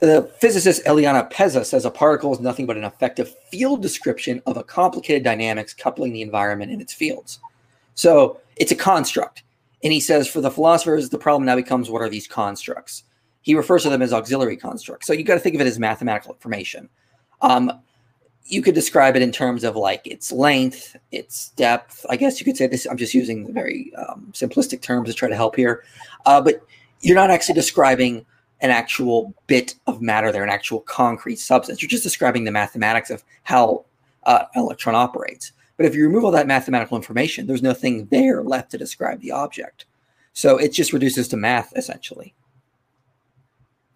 the 0.00 0.28
physicist 0.40 0.84
Eliano 0.86 1.30
Pessa 1.30 1.64
says 1.64 1.84
a 1.84 1.90
particle 1.90 2.32
is 2.32 2.40
nothing 2.40 2.66
but 2.66 2.76
an 2.76 2.82
effective 2.82 3.32
field 3.52 3.80
description 3.80 4.42
of 4.44 4.56
a 4.56 4.64
complicated 4.64 5.22
dynamics 5.22 5.72
coupling 5.72 6.12
the 6.12 6.22
environment 6.22 6.72
and 6.72 6.82
its 6.82 6.92
fields. 6.92 7.38
So 7.94 8.40
it's 8.56 8.72
a 8.72 8.74
construct. 8.74 9.44
And 9.84 9.92
he 9.92 10.00
says 10.00 10.26
for 10.26 10.40
the 10.40 10.50
philosophers, 10.50 11.10
the 11.10 11.16
problem 11.16 11.46
now 11.46 11.54
becomes 11.54 11.90
what 11.90 12.02
are 12.02 12.08
these 12.08 12.26
constructs? 12.26 13.04
He 13.44 13.54
refers 13.54 13.82
to 13.82 13.90
them 13.90 14.00
as 14.00 14.12
auxiliary 14.12 14.56
constructs. 14.56 15.06
So 15.06 15.12
you 15.12 15.22
got 15.22 15.34
to 15.34 15.40
think 15.40 15.54
of 15.54 15.60
it 15.60 15.66
as 15.66 15.78
mathematical 15.78 16.32
information. 16.32 16.88
Um, 17.42 17.70
you 18.46 18.62
could 18.62 18.74
describe 18.74 19.16
it 19.16 19.22
in 19.22 19.32
terms 19.32 19.64
of 19.64 19.76
like 19.76 20.06
its 20.06 20.32
length, 20.32 20.96
its 21.12 21.50
depth. 21.50 22.06
I 22.08 22.16
guess 22.16 22.40
you 22.40 22.46
could 22.46 22.56
say 22.56 22.66
this. 22.66 22.86
I'm 22.86 22.96
just 22.96 23.12
using 23.12 23.52
very 23.52 23.92
um, 23.96 24.30
simplistic 24.32 24.80
terms 24.80 25.10
to 25.10 25.14
try 25.14 25.28
to 25.28 25.36
help 25.36 25.56
here. 25.56 25.84
Uh, 26.24 26.40
but 26.40 26.66
you're 27.02 27.14
not 27.14 27.30
actually 27.30 27.54
describing 27.54 28.24
an 28.62 28.70
actual 28.70 29.34
bit 29.46 29.74
of 29.86 30.00
matter 30.00 30.32
there, 30.32 30.42
an 30.42 30.48
actual 30.48 30.80
concrete 30.80 31.38
substance. 31.38 31.82
You're 31.82 31.90
just 31.90 32.02
describing 32.02 32.44
the 32.44 32.50
mathematics 32.50 33.10
of 33.10 33.22
how 33.42 33.84
uh, 34.22 34.44
an 34.54 34.62
electron 34.62 34.94
operates. 34.94 35.52
But 35.76 35.84
if 35.84 35.94
you 35.94 36.06
remove 36.06 36.24
all 36.24 36.30
that 36.30 36.46
mathematical 36.46 36.96
information, 36.96 37.46
there's 37.46 37.62
nothing 37.62 38.06
there 38.06 38.42
left 38.42 38.70
to 38.70 38.78
describe 38.78 39.20
the 39.20 39.32
object. 39.32 39.84
So 40.32 40.56
it 40.56 40.72
just 40.72 40.94
reduces 40.94 41.28
to 41.28 41.36
math 41.36 41.74
essentially. 41.76 42.34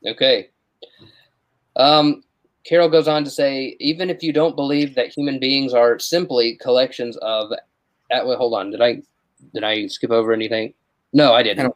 Okay. 0.07 0.51
Um, 1.77 2.23
Carroll 2.65 2.89
goes 2.89 3.09
on 3.09 3.25
to 3.25 3.31
say, 3.31 3.77
even 3.81 4.11
if 4.11 4.23
you 4.23 4.33
don't 4.33 4.57
believe 4.57 4.95
that 4.95 5.09
human 5.09 5.39
beings 5.39 5.73
are 5.73 5.99
simply 5.99 6.57
collections 6.57 7.17
of, 7.19 7.51
at, 8.11 8.27
wait, 8.27 8.39
hold 8.39 8.55
on, 8.55 8.71
did 8.71 8.83
I 8.83 9.03
did 9.55 9.63
I 9.63 9.87
skip 9.87 10.11
over 10.11 10.33
anything? 10.33 10.75
No, 11.13 11.33
I 11.33 11.43
didn't. 11.43 11.67
I 11.67 11.71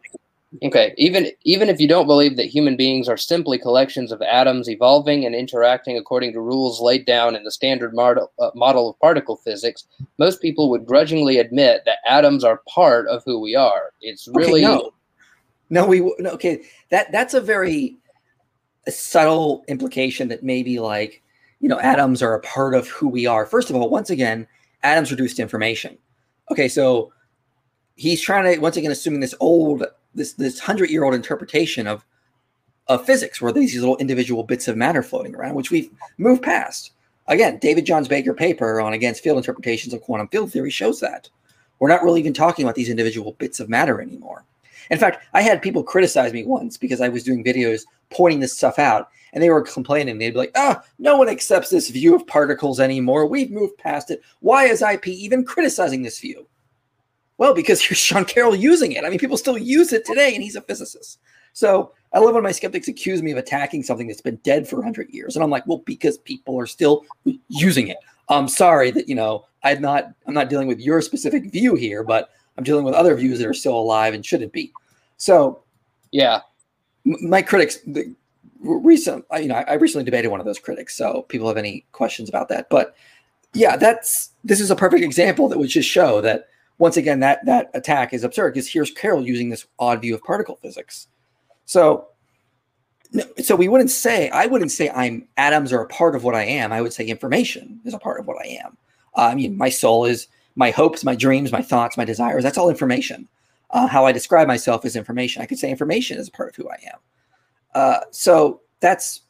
Okay, 0.62 0.92
even 0.98 1.28
even 1.44 1.70
if 1.70 1.80
you 1.80 1.88
don't 1.88 2.06
believe 2.06 2.36
that 2.36 2.44
human 2.44 2.76
beings 2.76 3.08
are 3.08 3.16
simply 3.16 3.56
collections 3.56 4.12
of 4.12 4.20
atoms 4.20 4.68
evolving 4.68 5.24
and 5.24 5.34
interacting 5.34 5.96
according 5.96 6.34
to 6.34 6.42
rules 6.42 6.78
laid 6.78 7.06
down 7.06 7.34
in 7.34 7.42
the 7.42 7.50
standard 7.50 7.94
model, 7.94 8.30
uh, 8.38 8.50
model 8.54 8.90
of 8.90 8.98
particle 9.00 9.36
physics, 9.36 9.86
most 10.18 10.42
people 10.42 10.68
would 10.68 10.84
grudgingly 10.84 11.38
admit 11.38 11.82
that 11.86 11.98
atoms 12.06 12.44
are 12.44 12.60
part 12.68 13.08
of 13.08 13.22
who 13.24 13.40
we 13.40 13.56
are. 13.56 13.94
It's 14.02 14.28
really 14.28 14.62
okay, 14.62 14.74
no, 14.74 14.92
no, 15.70 15.86
we 15.86 16.00
no, 16.18 16.30
okay. 16.32 16.64
That 16.90 17.10
that's 17.12 17.32
a 17.32 17.40
very 17.40 17.96
subtle 18.90 19.64
implication 19.68 20.28
that 20.28 20.42
maybe 20.42 20.78
like 20.78 21.22
you 21.60 21.68
know 21.68 21.78
atoms 21.80 22.22
are 22.22 22.34
a 22.34 22.40
part 22.40 22.74
of 22.74 22.88
who 22.88 23.08
we 23.08 23.26
are. 23.26 23.46
First 23.46 23.70
of 23.70 23.76
all, 23.76 23.88
once 23.88 24.10
again, 24.10 24.46
atoms 24.82 25.10
reduced 25.10 25.38
information. 25.38 25.96
Okay, 26.50 26.68
so 26.68 27.12
he's 27.94 28.20
trying 28.20 28.52
to 28.52 28.60
once 28.60 28.76
again 28.76 28.90
assuming 28.90 29.20
this 29.20 29.34
old 29.40 29.84
this 30.14 30.32
this 30.34 30.58
hundred 30.58 30.90
year 30.90 31.04
old 31.04 31.14
interpretation 31.14 31.86
of 31.86 32.04
of 32.88 33.06
physics, 33.06 33.40
where 33.40 33.52
these 33.52 33.78
little 33.78 33.96
individual 33.98 34.42
bits 34.42 34.66
of 34.66 34.76
matter 34.76 35.02
floating 35.02 35.34
around, 35.34 35.54
which 35.54 35.70
we've 35.70 35.90
moved 36.18 36.42
past. 36.42 36.92
Again, 37.28 37.58
David 37.58 37.86
Johns 37.86 38.08
Baker 38.08 38.34
paper 38.34 38.80
on 38.80 38.92
against 38.92 39.22
field 39.22 39.36
interpretations 39.36 39.94
of 39.94 40.02
quantum 40.02 40.26
field 40.28 40.50
theory 40.50 40.70
shows 40.70 40.98
that 41.00 41.30
we're 41.78 41.88
not 41.88 42.02
really 42.02 42.20
even 42.20 42.34
talking 42.34 42.64
about 42.64 42.74
these 42.74 42.88
individual 42.88 43.32
bits 43.38 43.60
of 43.60 43.68
matter 43.68 44.00
anymore. 44.00 44.44
In 44.90 44.98
fact, 44.98 45.24
I 45.32 45.42
had 45.42 45.62
people 45.62 45.82
criticize 45.82 46.32
me 46.32 46.44
once 46.44 46.76
because 46.76 47.00
I 47.00 47.08
was 47.08 47.22
doing 47.22 47.44
videos 47.44 47.82
pointing 48.12 48.40
this 48.40 48.56
stuff 48.56 48.78
out, 48.78 49.08
and 49.32 49.42
they 49.42 49.50
were 49.50 49.62
complaining. 49.62 50.18
They'd 50.18 50.30
be 50.30 50.38
like, 50.38 50.52
"Ah, 50.56 50.82
no 50.98 51.16
one 51.16 51.28
accepts 51.28 51.70
this 51.70 51.90
view 51.90 52.14
of 52.14 52.26
particles 52.26 52.80
anymore. 52.80 53.26
We've 53.26 53.50
moved 53.50 53.78
past 53.78 54.10
it. 54.10 54.22
Why 54.40 54.64
is 54.66 54.82
IP 54.82 55.08
even 55.08 55.44
criticizing 55.44 56.02
this 56.02 56.20
view?" 56.20 56.46
Well, 57.38 57.54
because 57.54 57.80
here's 57.84 57.98
Sean 57.98 58.24
Carroll 58.24 58.54
using 58.54 58.92
it. 58.92 59.04
I 59.04 59.10
mean, 59.10 59.18
people 59.18 59.36
still 59.36 59.58
use 59.58 59.92
it 59.92 60.04
today, 60.04 60.34
and 60.34 60.42
he's 60.42 60.56
a 60.56 60.60
physicist. 60.60 61.18
So 61.54 61.92
I 62.12 62.18
love 62.18 62.34
when 62.34 62.42
my 62.42 62.52
skeptics 62.52 62.88
accuse 62.88 63.22
me 63.22 63.32
of 63.32 63.38
attacking 63.38 63.82
something 63.82 64.06
that's 64.06 64.20
been 64.20 64.36
dead 64.36 64.68
for 64.68 64.76
100 64.76 65.10
years. 65.10 65.34
And 65.34 65.42
I'm 65.42 65.50
like, 65.50 65.66
well, 65.66 65.78
because 65.78 66.18
people 66.18 66.58
are 66.58 66.66
still 66.66 67.04
using 67.48 67.88
it. 67.88 67.98
I'm 68.28 68.48
sorry 68.48 68.90
that, 68.92 69.08
you 69.08 69.14
know, 69.14 69.46
I'm 69.64 69.80
not, 69.80 70.12
I'm 70.26 70.34
not 70.34 70.48
dealing 70.48 70.68
with 70.68 70.80
your 70.80 71.00
specific 71.00 71.50
view 71.50 71.74
here, 71.74 72.02
but 72.02 72.30
I'm 72.56 72.64
dealing 72.64 72.84
with 72.84 72.94
other 72.94 73.14
views 73.14 73.38
that 73.38 73.48
are 73.48 73.54
still 73.54 73.78
alive 73.78 74.14
and 74.14 74.24
shouldn't 74.24 74.52
be. 74.52 74.72
So, 75.16 75.62
yeah, 76.10 76.40
my 77.04 77.42
critics, 77.42 77.78
the 77.86 78.14
recent, 78.60 79.24
you 79.38 79.48
know, 79.48 79.56
I 79.56 79.74
recently 79.74 80.04
debated 80.04 80.28
one 80.28 80.40
of 80.40 80.46
those 80.46 80.58
critics. 80.58 80.96
So 80.96 81.22
people 81.28 81.48
have 81.48 81.56
any 81.56 81.84
questions 81.92 82.28
about 82.28 82.48
that, 82.48 82.68
but 82.70 82.94
yeah, 83.54 83.76
that's, 83.76 84.30
this 84.44 84.60
is 84.60 84.70
a 84.70 84.76
perfect 84.76 85.02
example 85.02 85.48
that 85.48 85.58
would 85.58 85.68
just 85.68 85.88
show 85.88 86.20
that 86.20 86.48
once 86.78 86.96
again, 86.96 87.20
that 87.20 87.44
that 87.46 87.70
attack 87.74 88.12
is 88.12 88.24
absurd 88.24 88.54
because 88.54 88.68
here's 88.68 88.90
Carroll 88.90 89.24
using 89.24 89.50
this 89.50 89.66
odd 89.78 90.00
view 90.00 90.14
of 90.14 90.22
particle 90.24 90.56
physics. 90.56 91.06
So, 91.64 92.08
so 93.40 93.54
we 93.54 93.68
wouldn't 93.68 93.90
say 93.90 94.30
I 94.30 94.46
wouldn't 94.46 94.72
say 94.72 94.90
I'm 94.90 95.28
atoms 95.36 95.72
are 95.72 95.82
a 95.82 95.86
part 95.86 96.16
of 96.16 96.24
what 96.24 96.34
I 96.34 96.42
am. 96.42 96.72
I 96.72 96.80
would 96.80 96.92
say 96.92 97.04
information 97.06 97.80
is 97.84 97.94
a 97.94 97.98
part 97.98 98.18
of 98.18 98.26
what 98.26 98.38
I 98.44 98.58
am. 98.64 98.76
I 99.14 99.34
mean, 99.34 99.56
my 99.56 99.68
soul 99.68 100.06
is 100.06 100.26
my 100.56 100.70
hopes, 100.70 101.04
my 101.04 101.14
dreams, 101.14 101.52
my 101.52 101.62
thoughts, 101.62 101.96
my 101.96 102.04
desires. 102.04 102.42
That's 102.42 102.58
all 102.58 102.70
information. 102.70 103.28
Uh, 103.72 103.86
how 103.86 104.04
I 104.04 104.12
describe 104.12 104.46
myself 104.46 104.84
as 104.84 104.96
information. 104.96 105.42
I 105.42 105.46
could 105.46 105.58
say 105.58 105.70
information 105.70 106.18
is 106.18 106.28
a 106.28 106.32
part 106.32 106.50
of 106.50 106.56
who 106.56 106.68
I 106.68 106.78
am. 106.92 106.98
Uh, 107.74 108.00
so 108.10 108.60
that's 108.80 109.22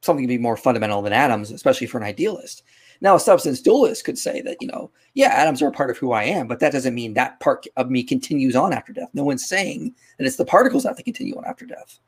something 0.00 0.24
to 0.24 0.28
be 0.28 0.38
more 0.38 0.56
fundamental 0.56 1.02
than 1.02 1.12
atoms, 1.12 1.50
especially 1.50 1.86
for 1.86 1.98
an 1.98 2.04
idealist. 2.04 2.62
Now, 3.02 3.16
a 3.16 3.20
substance 3.20 3.60
dualist 3.60 4.04
could 4.04 4.16
say 4.16 4.40
that, 4.42 4.58
you 4.60 4.68
know, 4.68 4.90
yeah, 5.14 5.28
atoms 5.28 5.60
are 5.60 5.68
a 5.68 5.72
part 5.72 5.90
of 5.90 5.98
who 5.98 6.12
I 6.12 6.22
am, 6.22 6.46
but 6.46 6.60
that 6.60 6.72
doesn't 6.72 6.94
mean 6.94 7.14
that 7.14 7.40
part 7.40 7.66
of 7.76 7.90
me 7.90 8.02
continues 8.02 8.56
on 8.56 8.72
after 8.72 8.92
death. 8.92 9.10
No 9.12 9.24
one's 9.24 9.46
saying 9.46 9.94
that 10.18 10.26
it's 10.26 10.36
the 10.36 10.44
particles 10.44 10.84
that 10.84 10.96
continue 11.04 11.36
on 11.36 11.44
after 11.44 11.66
death. 11.66 11.98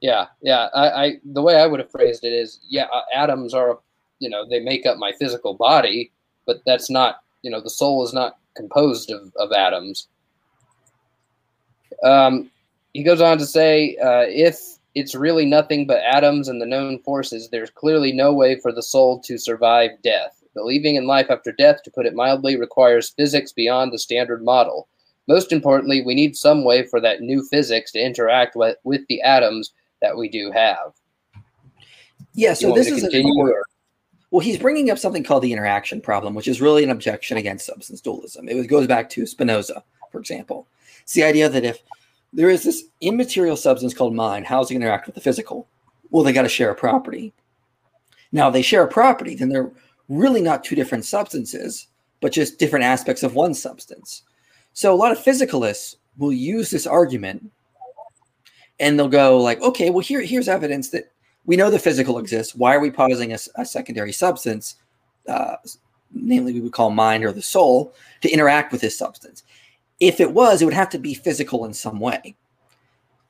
Yeah, 0.00 0.26
yeah. 0.42 0.68
I, 0.74 0.90
I 0.90 1.12
the 1.24 1.42
way 1.42 1.56
I 1.56 1.66
would 1.66 1.80
have 1.80 1.90
phrased 1.90 2.24
it 2.24 2.32
is, 2.32 2.60
yeah, 2.68 2.86
uh, 2.92 3.02
atoms 3.14 3.54
are, 3.54 3.78
you 4.18 4.28
know, 4.28 4.46
they 4.48 4.60
make 4.60 4.84
up 4.84 4.98
my 4.98 5.12
physical 5.18 5.54
body, 5.54 6.12
but 6.44 6.58
that's 6.66 6.90
not, 6.90 7.22
you 7.42 7.50
know, 7.50 7.60
the 7.60 7.70
soul 7.70 8.04
is 8.04 8.12
not 8.12 8.38
composed 8.54 9.10
of, 9.10 9.32
of 9.36 9.52
atoms. 9.52 10.08
Um, 12.02 12.50
he 12.92 13.02
goes 13.02 13.20
on 13.20 13.38
to 13.38 13.46
say, 13.46 13.96
uh, 13.96 14.24
if 14.28 14.78
it's 14.94 15.14
really 15.14 15.44
nothing 15.44 15.86
but 15.86 16.02
atoms 16.02 16.48
and 16.48 16.60
the 16.60 16.66
known 16.66 17.00
forces, 17.00 17.48
there's 17.50 17.70
clearly 17.70 18.12
no 18.12 18.32
way 18.32 18.58
for 18.60 18.72
the 18.72 18.82
soul 18.82 19.20
to 19.20 19.38
survive 19.38 19.90
death. 20.02 20.42
Believing 20.54 20.94
in 20.94 21.06
life 21.06 21.30
after 21.30 21.50
death, 21.50 21.82
to 21.82 21.90
put 21.90 22.06
it 22.06 22.14
mildly, 22.14 22.56
requires 22.56 23.10
physics 23.10 23.52
beyond 23.52 23.92
the 23.92 23.98
standard 23.98 24.44
model. 24.44 24.88
Most 25.26 25.50
importantly, 25.50 26.02
we 26.04 26.14
need 26.14 26.36
some 26.36 26.64
way 26.64 26.86
for 26.86 27.00
that 27.00 27.22
new 27.22 27.42
physics 27.42 27.90
to 27.92 27.98
interact 27.98 28.54
with, 28.54 28.76
with 28.84 29.00
the 29.08 29.20
atoms 29.22 29.72
that 30.00 30.16
we 30.16 30.28
do 30.28 30.52
have. 30.52 30.92
Yeah, 32.34 32.54
so 32.54 32.72
this 32.72 32.88
is 32.88 33.04
a, 33.04 33.10
well, 34.34 34.40
he's 34.40 34.58
bringing 34.58 34.90
up 34.90 34.98
something 34.98 35.22
called 35.22 35.44
the 35.44 35.52
interaction 35.52 36.00
problem, 36.00 36.34
which 36.34 36.48
is 36.48 36.60
really 36.60 36.82
an 36.82 36.90
objection 36.90 37.36
against 37.36 37.66
substance 37.66 38.00
dualism. 38.00 38.48
It 38.48 38.66
goes 38.66 38.88
back 38.88 39.08
to 39.10 39.26
Spinoza, 39.26 39.84
for 40.10 40.18
example. 40.18 40.66
It's 41.02 41.12
the 41.12 41.22
idea 41.22 41.48
that 41.48 41.64
if 41.64 41.84
there 42.32 42.50
is 42.50 42.64
this 42.64 42.82
immaterial 43.00 43.56
substance 43.56 43.94
called 43.94 44.12
mind. 44.12 44.44
How 44.44 44.58
does 44.58 44.72
it 44.72 44.74
interact 44.74 45.06
with 45.06 45.14
the 45.14 45.20
physical? 45.20 45.68
Well, 46.10 46.24
they 46.24 46.32
got 46.32 46.42
to 46.42 46.48
share 46.48 46.72
a 46.72 46.74
property. 46.74 47.32
Now, 48.32 48.50
they 48.50 48.60
share 48.60 48.82
a 48.82 48.88
property, 48.88 49.36
then 49.36 49.50
they're 49.50 49.70
really 50.08 50.42
not 50.42 50.64
two 50.64 50.74
different 50.74 51.04
substances, 51.04 51.86
but 52.20 52.32
just 52.32 52.58
different 52.58 52.86
aspects 52.86 53.22
of 53.22 53.36
one 53.36 53.54
substance. 53.54 54.24
So 54.72 54.92
a 54.92 54.96
lot 54.96 55.12
of 55.12 55.18
physicalists 55.18 55.94
will 56.18 56.32
use 56.32 56.70
this 56.70 56.88
argument 56.88 57.52
and 58.80 58.98
they'll 58.98 59.06
go 59.06 59.38
like, 59.38 59.62
okay, 59.62 59.90
well, 59.90 60.00
here, 60.00 60.22
here's 60.22 60.48
evidence 60.48 60.88
that 60.88 61.12
we 61.46 61.56
know 61.56 61.70
the 61.70 61.78
physical 61.78 62.18
exists. 62.18 62.54
Why 62.54 62.74
are 62.74 62.80
we 62.80 62.90
posing 62.90 63.32
a, 63.32 63.38
a 63.56 63.64
secondary 63.64 64.12
substance 64.12 64.76
uh, 65.28 65.56
namely 66.14 66.52
we 66.52 66.60
would 66.60 66.72
call 66.72 66.90
mind 66.90 67.24
or 67.24 67.32
the 67.32 67.42
soul, 67.42 67.94
to 68.20 68.30
interact 68.30 68.72
with 68.72 68.80
this 68.80 68.96
substance. 68.96 69.42
If 70.00 70.20
it 70.20 70.32
was, 70.32 70.62
it 70.62 70.64
would 70.64 70.74
have 70.74 70.90
to 70.90 70.98
be 70.98 71.14
physical 71.14 71.64
in 71.64 71.74
some 71.74 72.00
way. 72.00 72.36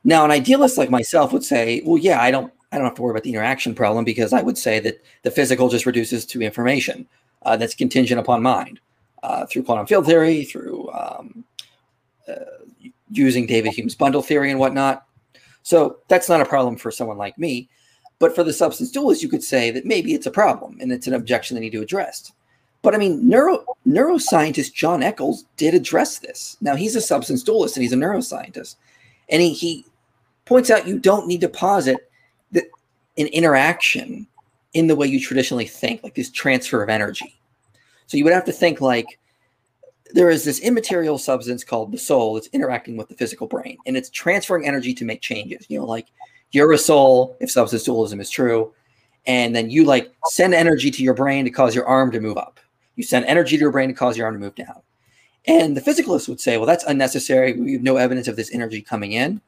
Now, 0.04 0.24
an 0.24 0.30
idealist 0.30 0.76
like 0.76 0.90
myself 0.90 1.32
would 1.32 1.44
say, 1.44 1.82
well, 1.84 1.98
yeah, 1.98 2.20
I 2.20 2.30
don't 2.30 2.52
I 2.72 2.76
don't 2.76 2.86
have 2.86 2.94
to 2.96 3.02
worry 3.02 3.12
about 3.12 3.22
the 3.22 3.30
interaction 3.30 3.74
problem 3.74 4.04
because 4.04 4.32
I 4.32 4.42
would 4.42 4.58
say 4.58 4.80
that 4.80 5.02
the 5.22 5.30
physical 5.30 5.68
just 5.68 5.86
reduces 5.86 6.26
to 6.26 6.42
information 6.42 7.06
uh, 7.42 7.56
that's 7.56 7.74
contingent 7.74 8.18
upon 8.18 8.42
mind 8.42 8.80
uh, 9.22 9.46
through 9.46 9.62
quantum 9.62 9.86
field 9.86 10.06
theory, 10.06 10.44
through 10.44 10.90
um, 10.92 11.44
uh, 12.28 12.34
using 13.10 13.46
David 13.46 13.72
Hume's 13.72 13.94
bundle 13.94 14.22
theory 14.22 14.50
and 14.50 14.58
whatnot. 14.58 15.06
So 15.62 15.98
that's 16.08 16.28
not 16.28 16.40
a 16.40 16.44
problem 16.44 16.76
for 16.76 16.90
someone 16.90 17.16
like 17.16 17.38
me. 17.38 17.68
But 18.18 18.34
for 18.34 18.44
the 18.44 18.52
substance 18.52 18.90
dualist, 18.90 19.22
you 19.22 19.28
could 19.28 19.42
say 19.42 19.70
that 19.70 19.84
maybe 19.84 20.14
it's 20.14 20.26
a 20.26 20.30
problem 20.30 20.78
and 20.80 20.92
it's 20.92 21.06
an 21.06 21.14
objection 21.14 21.54
they 21.54 21.60
need 21.60 21.72
to 21.72 21.82
address. 21.82 22.32
But 22.82 22.94
I 22.94 22.98
mean, 22.98 23.26
neuro, 23.26 23.64
neuroscientist 23.86 24.74
John 24.74 25.02
Eccles 25.02 25.44
did 25.56 25.74
address 25.74 26.18
this. 26.18 26.56
Now, 26.60 26.76
he's 26.76 26.94
a 26.94 27.00
substance 27.00 27.42
dualist 27.42 27.76
and 27.76 27.82
he's 27.82 27.92
a 27.92 27.96
neuroscientist. 27.96 28.76
And 29.30 29.40
he, 29.40 29.54
he 29.54 29.86
points 30.44 30.70
out 30.70 30.86
you 30.86 30.98
don't 30.98 31.26
need 31.26 31.40
to 31.40 31.48
posit 31.48 32.10
that 32.52 32.64
an 33.16 33.26
interaction 33.28 34.26
in 34.74 34.86
the 34.86 34.96
way 34.96 35.06
you 35.06 35.18
traditionally 35.18 35.66
think, 35.66 36.02
like 36.02 36.14
this 36.14 36.30
transfer 36.30 36.82
of 36.82 36.90
energy. 36.90 37.38
So 38.06 38.16
you 38.16 38.24
would 38.24 38.34
have 38.34 38.44
to 38.44 38.52
think 38.52 38.80
like 38.80 39.18
there 40.12 40.28
is 40.28 40.44
this 40.44 40.60
immaterial 40.60 41.16
substance 41.16 41.64
called 41.64 41.90
the 41.90 41.98
soul 41.98 42.34
that's 42.34 42.48
interacting 42.48 42.96
with 42.96 43.08
the 43.08 43.14
physical 43.14 43.46
brain 43.46 43.78
and 43.86 43.96
it's 43.96 44.10
transferring 44.10 44.66
energy 44.66 44.92
to 44.94 45.04
make 45.04 45.22
changes. 45.22 45.66
You 45.68 45.78
know, 45.78 45.86
like 45.86 46.08
you're 46.54 46.72
a 46.72 46.78
soul, 46.78 47.36
if 47.40 47.50
substance 47.50 47.82
dualism 47.82 48.20
is 48.20 48.30
true, 48.30 48.72
and 49.26 49.54
then 49.54 49.70
you 49.70 49.84
like 49.84 50.12
send 50.26 50.54
energy 50.54 50.90
to 50.90 51.02
your 51.02 51.14
brain 51.14 51.44
to 51.44 51.50
cause 51.50 51.74
your 51.74 51.86
arm 51.86 52.10
to 52.12 52.20
move 52.20 52.36
up. 52.36 52.60
You 52.96 53.02
send 53.02 53.24
energy 53.24 53.56
to 53.56 53.60
your 53.60 53.72
brain 53.72 53.88
to 53.88 53.94
cause 53.94 54.16
your 54.16 54.26
arm 54.26 54.34
to 54.34 54.40
move 54.40 54.54
down. 54.54 54.80
And 55.46 55.76
the 55.76 55.80
physicalists 55.80 56.28
would 56.28 56.40
say, 56.40 56.56
well, 56.56 56.66
that's 56.66 56.84
unnecessary. 56.84 57.52
We 57.52 57.72
have 57.74 57.82
no 57.82 57.96
evidence 57.96 58.28
of 58.28 58.36
this 58.36 58.52
energy 58.54 58.80
coming 58.80 59.12
in. 59.12 59.40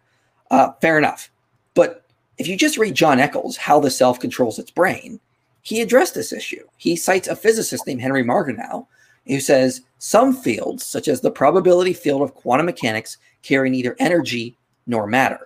Uh, 0.51 0.73
fair 0.81 0.99
enough. 0.99 1.31
But 1.75 2.05
if 2.39 2.47
you 2.47 2.57
just 2.57 2.79
read 2.79 2.95
John 2.95 3.19
Eccles, 3.19 3.57
How 3.57 3.81
the 3.81 3.91
Self 3.91 4.21
Controls 4.21 4.59
Its 4.59 4.71
Brain, 4.71 5.21
he 5.63 5.81
addressed 5.81 6.15
this 6.15 6.33
issue. 6.33 6.65
He 6.77 6.97
cites 6.97 7.29
a 7.29 7.37
physicist 7.37 7.87
named 7.87 8.01
Henry 8.01 8.23
Margenau 8.23 8.87
who 9.27 9.41
says 9.41 9.83
some 9.99 10.33
fields, 10.33 10.85
such 10.85 11.09
as 11.09 11.21
the 11.21 11.31
probability 11.31 11.93
field 11.93 12.23
of 12.23 12.35
quantum 12.35 12.67
mechanics, 12.67 13.19
carry 13.43 13.71
neither 13.71 13.97
energy 13.99 14.57
nor 14.87 15.07
matter. 15.07 15.41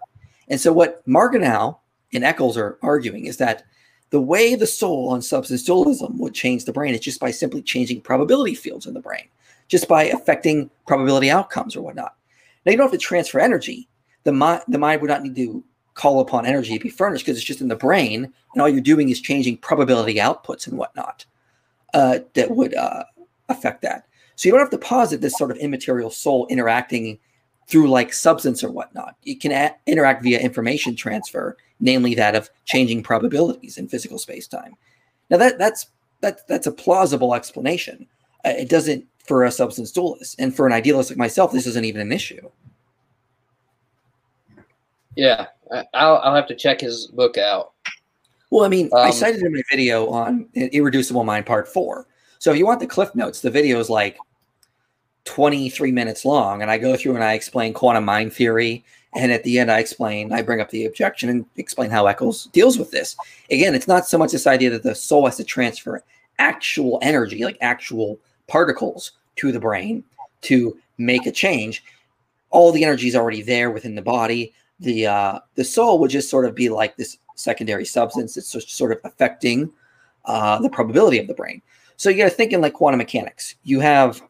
And 0.50 0.60
so, 0.60 0.72
what 0.72 1.06
Margenau 1.08 1.78
and 2.12 2.24
Eccles 2.24 2.58
are 2.58 2.78
arguing 2.82 3.26
is 3.26 3.38
that 3.38 3.64
the 4.10 4.20
way 4.20 4.56
the 4.56 4.66
soul 4.66 5.08
on 5.08 5.22
substance 5.22 5.62
dualism 5.62 6.18
would 6.18 6.34
change 6.34 6.64
the 6.64 6.72
brain 6.72 6.92
is 6.92 7.00
just 7.00 7.20
by 7.20 7.30
simply 7.30 7.62
changing 7.62 8.02
probability 8.02 8.56
fields 8.56 8.86
in 8.86 8.94
the 8.94 9.00
brain, 9.00 9.28
just 9.68 9.86
by 9.86 10.04
affecting 10.04 10.68
probability 10.86 11.30
outcomes 11.30 11.76
or 11.76 11.82
whatnot. 11.82 12.16
Now, 12.66 12.72
you 12.72 12.76
don't 12.76 12.90
have 12.90 12.92
to 12.92 12.98
transfer 12.98 13.38
energy. 13.38 13.88
The 14.24 14.32
mind, 14.32 14.62
the 14.68 14.78
mind 14.78 15.00
would 15.00 15.08
not 15.08 15.22
need 15.22 15.36
to 15.36 15.64
call 15.94 16.20
upon 16.20 16.44
energy 16.44 16.76
to 16.76 16.82
be 16.82 16.90
furnished 16.90 17.24
because 17.24 17.38
it's 17.38 17.46
just 17.46 17.60
in 17.60 17.68
the 17.68 17.76
brain, 17.76 18.24
and 18.24 18.60
all 18.60 18.68
you're 18.68 18.80
doing 18.80 19.08
is 19.08 19.20
changing 19.20 19.58
probability 19.58 20.16
outputs 20.16 20.66
and 20.66 20.76
whatnot 20.76 21.24
uh, 21.94 22.18
that 22.34 22.50
would 22.50 22.74
uh, 22.74 23.04
affect 23.48 23.82
that. 23.82 24.06
So 24.34 24.48
you 24.48 24.52
don't 24.52 24.60
have 24.60 24.70
to 24.70 24.78
posit 24.78 25.20
this 25.20 25.36
sort 25.36 25.50
of 25.50 25.58
immaterial 25.58 26.10
soul 26.10 26.46
interacting 26.48 27.18
through 27.70 27.88
like 27.88 28.12
substance 28.12 28.64
or 28.64 28.70
whatnot. 28.70 29.14
It 29.24 29.40
can 29.40 29.52
a- 29.52 29.74
interact 29.86 30.22
via 30.22 30.40
information 30.40 30.96
transfer, 30.96 31.56
namely 31.78 32.14
that 32.16 32.34
of 32.34 32.50
changing 32.66 33.02
probabilities 33.02 33.78
in 33.78 33.88
physical 33.88 34.18
space-time. 34.18 34.74
Now 35.30 35.36
that 35.36 35.58
that's 35.58 35.86
that 36.20 36.46
that's 36.48 36.66
a 36.66 36.72
plausible 36.72 37.34
explanation. 37.34 38.06
Uh, 38.44 38.50
it 38.50 38.68
doesn't 38.68 39.06
for 39.24 39.44
a 39.44 39.50
substance 39.50 39.92
dualist, 39.92 40.40
and 40.40 40.54
for 40.54 40.66
an 40.66 40.72
idealist 40.72 41.10
like 41.10 41.18
myself, 41.18 41.52
this 41.52 41.66
isn't 41.66 41.84
even 41.84 42.00
an 42.00 42.12
issue. 42.12 42.50
Yeah, 45.14 45.46
I'll 45.94 46.16
I'll 46.16 46.34
have 46.34 46.48
to 46.48 46.56
check 46.56 46.80
his 46.80 47.06
book 47.06 47.38
out. 47.38 47.72
Well, 48.50 48.64
I 48.64 48.68
mean, 48.68 48.86
um, 48.86 48.98
I 48.98 49.10
cited 49.10 49.42
in 49.42 49.52
my 49.52 49.62
video 49.70 50.08
on 50.08 50.48
Irreducible 50.54 51.22
Mind 51.22 51.46
Part 51.46 51.68
Four. 51.68 52.08
So 52.40 52.50
if 52.50 52.58
you 52.58 52.66
want 52.66 52.80
the 52.80 52.86
cliff 52.86 53.14
notes, 53.14 53.40
the 53.40 53.50
video 53.50 53.78
is 53.78 53.88
like 53.88 54.18
23 55.24 55.92
minutes 55.92 56.24
long, 56.24 56.62
and 56.62 56.70
I 56.70 56.78
go 56.78 56.96
through 56.96 57.14
and 57.14 57.24
I 57.24 57.34
explain 57.34 57.72
quantum 57.72 58.04
mind 58.04 58.32
theory. 58.32 58.84
And 59.14 59.32
at 59.32 59.42
the 59.42 59.58
end, 59.58 59.72
I 59.72 59.80
explain, 59.80 60.32
I 60.32 60.40
bring 60.40 60.60
up 60.60 60.70
the 60.70 60.86
objection 60.86 61.28
and 61.28 61.44
explain 61.56 61.90
how 61.90 62.06
Eccles 62.06 62.46
deals 62.52 62.78
with 62.78 62.92
this. 62.92 63.16
Again, 63.50 63.74
it's 63.74 63.88
not 63.88 64.06
so 64.06 64.16
much 64.16 64.30
this 64.30 64.46
idea 64.46 64.70
that 64.70 64.84
the 64.84 64.94
soul 64.94 65.24
has 65.26 65.36
to 65.38 65.44
transfer 65.44 66.04
actual 66.38 66.98
energy, 67.02 67.44
like 67.44 67.58
actual 67.60 68.20
particles, 68.46 69.12
to 69.36 69.52
the 69.52 69.60
brain 69.60 70.04
to 70.42 70.76
make 70.98 71.26
a 71.26 71.32
change. 71.32 71.82
All 72.50 72.72
the 72.72 72.84
energy 72.84 73.08
is 73.08 73.16
already 73.16 73.42
there 73.42 73.70
within 73.70 73.94
the 73.94 74.02
body. 74.02 74.52
The 74.80 75.06
uh, 75.06 75.38
the 75.54 75.64
soul 75.64 75.98
would 75.98 76.10
just 76.10 76.30
sort 76.30 76.46
of 76.46 76.54
be 76.54 76.68
like 76.68 76.96
this 76.96 77.16
secondary 77.34 77.84
substance 77.84 78.34
that's 78.34 78.52
just 78.52 78.76
sort 78.76 78.92
of 78.92 79.00
affecting 79.04 79.70
uh, 80.26 80.60
the 80.60 80.68
probability 80.68 81.18
of 81.18 81.26
the 81.26 81.34
brain. 81.34 81.62
So 81.96 82.10
you 82.10 82.16
got 82.16 82.24
to 82.24 82.30
think 82.30 82.52
in 82.52 82.60
like 82.60 82.74
quantum 82.74 82.98
mechanics. 82.98 83.54
You 83.62 83.80
have 83.80 84.22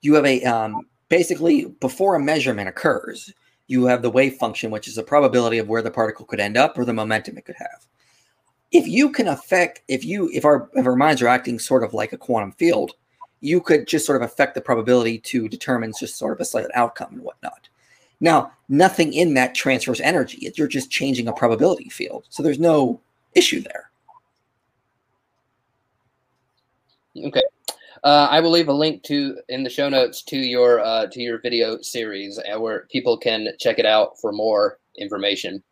you 0.00 0.14
have 0.14 0.26
a 0.26 0.42
um, 0.44 0.86
basically 1.08 1.66
before 1.80 2.14
a 2.14 2.20
measurement 2.20 2.68
occurs, 2.68 3.32
you 3.66 3.84
have 3.84 4.02
the 4.02 4.10
wave 4.10 4.34
function, 4.36 4.70
which 4.70 4.88
is 4.88 4.94
the 4.94 5.02
probability 5.02 5.58
of 5.58 5.68
where 5.68 5.82
the 5.82 5.90
particle 5.90 6.24
could 6.24 6.40
end 6.40 6.56
up 6.56 6.78
or 6.78 6.84
the 6.84 6.92
momentum 6.92 7.36
it 7.36 7.44
could 7.44 7.56
have. 7.56 7.86
If 8.70 8.86
you 8.86 9.10
can 9.10 9.28
affect, 9.28 9.82
if 9.88 10.04
you 10.04 10.30
if 10.32 10.44
our 10.44 10.70
if 10.74 10.86
our 10.86 10.96
minds 10.96 11.22
are 11.22 11.28
acting 11.28 11.58
sort 11.58 11.84
of 11.84 11.94
like 11.94 12.12
a 12.12 12.18
quantum 12.18 12.52
field, 12.52 12.92
you 13.40 13.60
could 13.60 13.86
just 13.86 14.04
sort 14.04 14.20
of 14.20 14.28
affect 14.28 14.54
the 14.54 14.60
probability 14.60 15.18
to 15.18 15.48
determine 15.48 15.92
just 15.98 16.16
sort 16.16 16.32
of 16.32 16.40
a 16.40 16.44
slight 16.44 16.66
outcome 16.74 17.14
and 17.14 17.22
whatnot. 17.22 17.68
Now, 18.20 18.52
nothing 18.68 19.12
in 19.12 19.34
that 19.34 19.54
transfers 19.54 20.00
energy. 20.00 20.50
You're 20.56 20.66
just 20.66 20.90
changing 20.90 21.28
a 21.28 21.32
probability 21.32 21.88
field. 21.88 22.26
So 22.30 22.42
there's 22.42 22.58
no 22.58 23.00
issue 23.34 23.60
there. 23.60 23.90
Okay. 27.16 27.42
Uh, 28.04 28.28
I 28.30 28.40
will 28.40 28.50
leave 28.50 28.68
a 28.68 28.72
link 28.72 29.02
to 29.04 29.38
in 29.48 29.64
the 29.64 29.70
show 29.70 29.88
notes 29.88 30.22
to 30.24 30.36
your 30.36 30.80
uh, 30.80 31.06
to 31.06 31.20
your 31.20 31.40
video 31.40 31.80
series 31.80 32.38
uh, 32.38 32.60
where 32.60 32.86
people 32.90 33.16
can 33.16 33.48
check 33.58 33.78
it 33.78 33.86
out 33.86 34.18
for 34.20 34.32
more 34.32 34.78
information. 34.96 35.62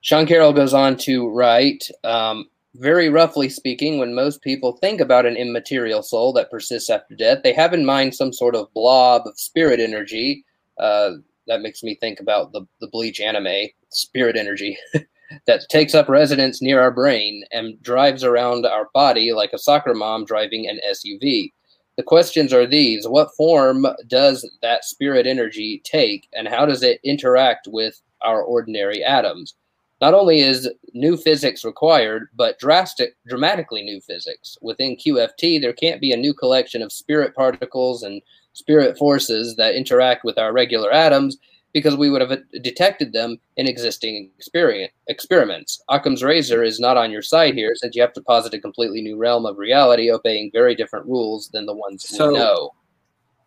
Sean 0.00 0.26
Carroll 0.26 0.52
goes 0.52 0.74
on 0.74 0.96
to 0.96 1.28
write, 1.28 1.90
um, 2.04 2.48
very 2.76 3.08
roughly 3.08 3.48
speaking, 3.48 3.98
when 3.98 4.14
most 4.14 4.40
people 4.42 4.76
think 4.76 5.00
about 5.00 5.26
an 5.26 5.36
immaterial 5.36 6.02
soul 6.02 6.32
that 6.34 6.50
persists 6.50 6.88
after 6.88 7.16
death, 7.16 7.40
they 7.42 7.52
have 7.52 7.74
in 7.74 7.84
mind 7.84 8.14
some 8.14 8.32
sort 8.32 8.54
of 8.54 8.72
blob 8.74 9.26
of 9.26 9.38
spirit 9.38 9.80
energy. 9.80 10.44
Uh, 10.78 11.12
that 11.48 11.62
makes 11.62 11.82
me 11.82 11.94
think 11.94 12.20
about 12.20 12.52
the 12.52 12.66
the 12.80 12.88
Bleach 12.88 13.20
anime, 13.20 13.68
spirit 13.90 14.36
energy. 14.36 14.78
that 15.46 15.68
takes 15.68 15.94
up 15.94 16.08
residence 16.08 16.62
near 16.62 16.80
our 16.80 16.90
brain 16.90 17.44
and 17.52 17.80
drives 17.82 18.24
around 18.24 18.66
our 18.66 18.88
body 18.94 19.32
like 19.32 19.52
a 19.52 19.58
soccer 19.58 19.94
mom 19.94 20.24
driving 20.24 20.68
an 20.68 20.80
SUV. 20.90 21.52
The 21.96 22.02
questions 22.02 22.52
are 22.52 22.66
these 22.66 23.08
What 23.08 23.34
form 23.36 23.86
does 24.06 24.48
that 24.62 24.84
spirit 24.84 25.26
energy 25.26 25.82
take, 25.84 26.28
and 26.32 26.46
how 26.46 26.64
does 26.64 26.82
it 26.82 27.00
interact 27.02 27.66
with 27.68 28.00
our 28.22 28.42
ordinary 28.42 29.02
atoms? 29.02 29.54
Not 30.00 30.14
only 30.14 30.40
is 30.40 30.70
new 30.94 31.16
physics 31.16 31.64
required, 31.64 32.28
but 32.36 32.58
drastic, 32.60 33.16
dramatically 33.26 33.82
new 33.82 34.00
physics. 34.00 34.56
Within 34.62 34.96
QFT, 34.96 35.60
there 35.60 35.72
can't 35.72 36.00
be 36.00 36.12
a 36.12 36.16
new 36.16 36.32
collection 36.32 36.82
of 36.82 36.92
spirit 36.92 37.34
particles 37.34 38.04
and 38.04 38.22
spirit 38.52 38.96
forces 38.96 39.56
that 39.56 39.74
interact 39.74 40.24
with 40.24 40.38
our 40.38 40.52
regular 40.52 40.92
atoms 40.92 41.36
because 41.78 41.96
we 41.96 42.10
would 42.10 42.20
have 42.20 42.38
detected 42.62 43.12
them 43.12 43.38
in 43.56 43.66
existing 43.66 44.30
experiments. 44.38 45.82
Occam's 45.88 46.22
razor 46.22 46.62
is 46.62 46.80
not 46.80 46.96
on 46.96 47.10
your 47.10 47.22
side 47.22 47.54
here, 47.54 47.74
since 47.74 47.94
you 47.94 48.02
have 48.02 48.12
to 48.14 48.22
posit 48.22 48.54
a 48.54 48.60
completely 48.60 49.00
new 49.00 49.16
realm 49.16 49.46
of 49.46 49.58
reality, 49.58 50.10
obeying 50.10 50.50
very 50.52 50.74
different 50.74 51.06
rules 51.06 51.48
than 51.48 51.66
the 51.66 51.74
ones 51.74 52.08
so, 52.08 52.28
we 52.28 52.38
know. 52.38 52.70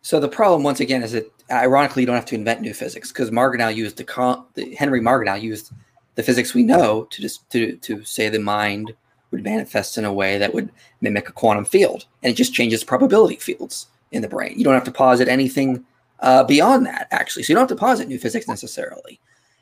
So 0.02 0.18
the 0.18 0.28
problem, 0.28 0.62
once 0.62 0.80
again, 0.80 1.02
is 1.02 1.12
that 1.12 1.30
ironically 1.50 2.02
you 2.02 2.06
don't 2.06 2.16
have 2.16 2.26
to 2.26 2.34
invent 2.34 2.60
new 2.60 2.74
physics 2.74 3.12
because 3.12 3.30
Margenau 3.30 3.74
used 3.74 3.96
the, 3.96 4.04
con- 4.04 4.44
the 4.54 4.74
Henry 4.74 5.00
Margenau 5.00 5.40
used 5.40 5.70
the 6.14 6.22
physics 6.22 6.54
we 6.54 6.62
know 6.62 7.04
to 7.04 7.22
just 7.22 7.48
to 7.50 7.76
to 7.76 8.04
say 8.04 8.28
the 8.28 8.38
mind 8.38 8.94
would 9.30 9.44
manifest 9.44 9.96
in 9.96 10.04
a 10.04 10.12
way 10.12 10.38
that 10.38 10.52
would 10.52 10.70
mimic 11.00 11.28
a 11.28 11.32
quantum 11.32 11.64
field, 11.64 12.06
and 12.22 12.32
it 12.32 12.36
just 12.36 12.52
changes 12.52 12.84
probability 12.84 13.36
fields 13.36 13.86
in 14.10 14.22
the 14.22 14.28
brain. 14.28 14.54
You 14.58 14.64
don't 14.64 14.74
have 14.74 14.84
to 14.84 14.92
posit 14.92 15.28
anything 15.28 15.84
uh, 16.22 16.44
beyond 16.44 16.86
that, 16.86 17.08
actually. 17.10 17.42
So 17.42 17.52
you 17.52 17.56
don't 17.56 17.68
have 17.68 17.76
to 17.76 17.80
posit 17.80 18.08
new 18.08 18.18
physics 18.18 18.48
necessarily. 18.48 19.20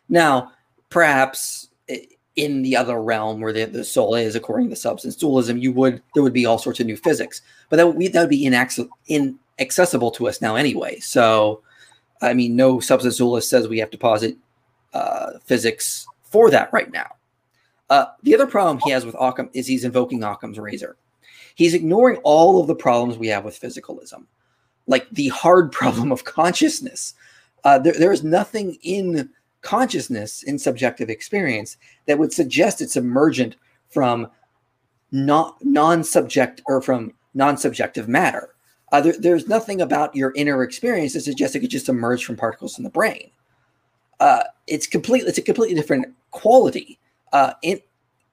Now, 0.08 0.52
perhaps 0.88 1.68
in 2.36 2.62
the 2.62 2.76
other 2.76 3.02
realm 3.02 3.40
where 3.40 3.52
the, 3.52 3.64
the 3.64 3.84
soul 3.84 4.14
is, 4.14 4.34
according 4.34 4.70
to 4.70 4.76
substance 4.76 5.16
dualism, 5.16 5.58
you 5.58 5.72
would 5.72 6.02
there 6.14 6.22
would 6.22 6.32
be 6.32 6.46
all 6.46 6.58
sorts 6.58 6.80
of 6.80 6.86
new 6.86 6.96
physics, 6.96 7.42
but 7.68 7.76
that 7.76 7.86
would, 7.86 7.98
be, 7.98 8.08
that 8.08 8.20
would 8.20 8.30
be 8.30 8.46
inaccessible 8.46 10.11
to 10.12 10.28
us 10.28 10.40
now 10.40 10.54
anyway. 10.54 10.98
So, 11.00 11.62
I 12.22 12.34
mean, 12.34 12.54
no 12.56 12.80
substance 12.80 13.16
dualist 13.16 13.50
says 13.50 13.66
we 13.66 13.78
have 13.78 13.90
to 13.90 13.98
posit 13.98 14.36
uh, 14.92 15.32
physics 15.44 16.06
for 16.22 16.50
that 16.50 16.72
right 16.72 16.90
now. 16.92 17.16
Uh, 17.88 18.06
the 18.22 18.34
other 18.34 18.46
problem 18.46 18.78
he 18.84 18.90
has 18.90 19.04
with 19.04 19.16
Occam 19.18 19.50
is 19.52 19.66
he's 19.66 19.84
invoking 19.84 20.22
Occam's 20.22 20.58
razor. 20.58 20.96
he's 21.54 21.74
ignoring 21.74 22.16
all 22.24 22.61
of 22.61 22.66
the 22.66 22.74
problems 22.74 23.18
we 23.18 23.28
have 23.28 23.44
with 23.44 23.61
physicalism, 23.61 24.24
like 24.87 25.09
the 25.11 25.28
hard 25.28 25.72
problem 25.81 26.12
of 26.12 26.24
consciousness. 26.24 27.14
Uh, 27.64 27.78
there, 27.78 27.93
there 27.93 28.12
is 28.12 28.24
nothing 28.24 28.78
in 28.83 29.31
consciousness 29.62 30.43
in 30.43 30.59
subjective 30.59 31.11
experience 31.11 31.76
that 32.07 32.18
would 32.18 32.33
suggest 32.33 32.81
it's 32.81 32.97
emergent 32.97 33.57
from 33.89 34.28
non 35.12 35.53
non-subject 35.61 36.62
or 36.66 36.81
from 36.81 37.12
non-subjective 37.35 38.09
matter. 38.09 38.55
Uh, 38.93 39.01
there, 39.01 39.14
there's 39.18 39.47
nothing 39.47 39.81
about 39.81 40.14
your 40.16 40.33
inner 40.35 40.62
experience 40.62 41.12
that 41.12 41.20
suggests 41.20 41.55
it 41.55 41.61
could 41.61 41.70
just 41.70 41.89
emerge 41.89 42.24
from 42.24 42.37
particles 42.37 42.78
in 42.78 42.85
the 42.85 42.91
brain. 42.91 43.31
Uh, 44.18 44.45
it's 44.66 44.87
complete. 44.87 45.24
It's 45.26 45.39
a 45.39 45.43
completely 45.43 45.74
different 45.74 46.07
quality. 46.31 46.99
Uh, 47.33 47.53
in 47.62 47.81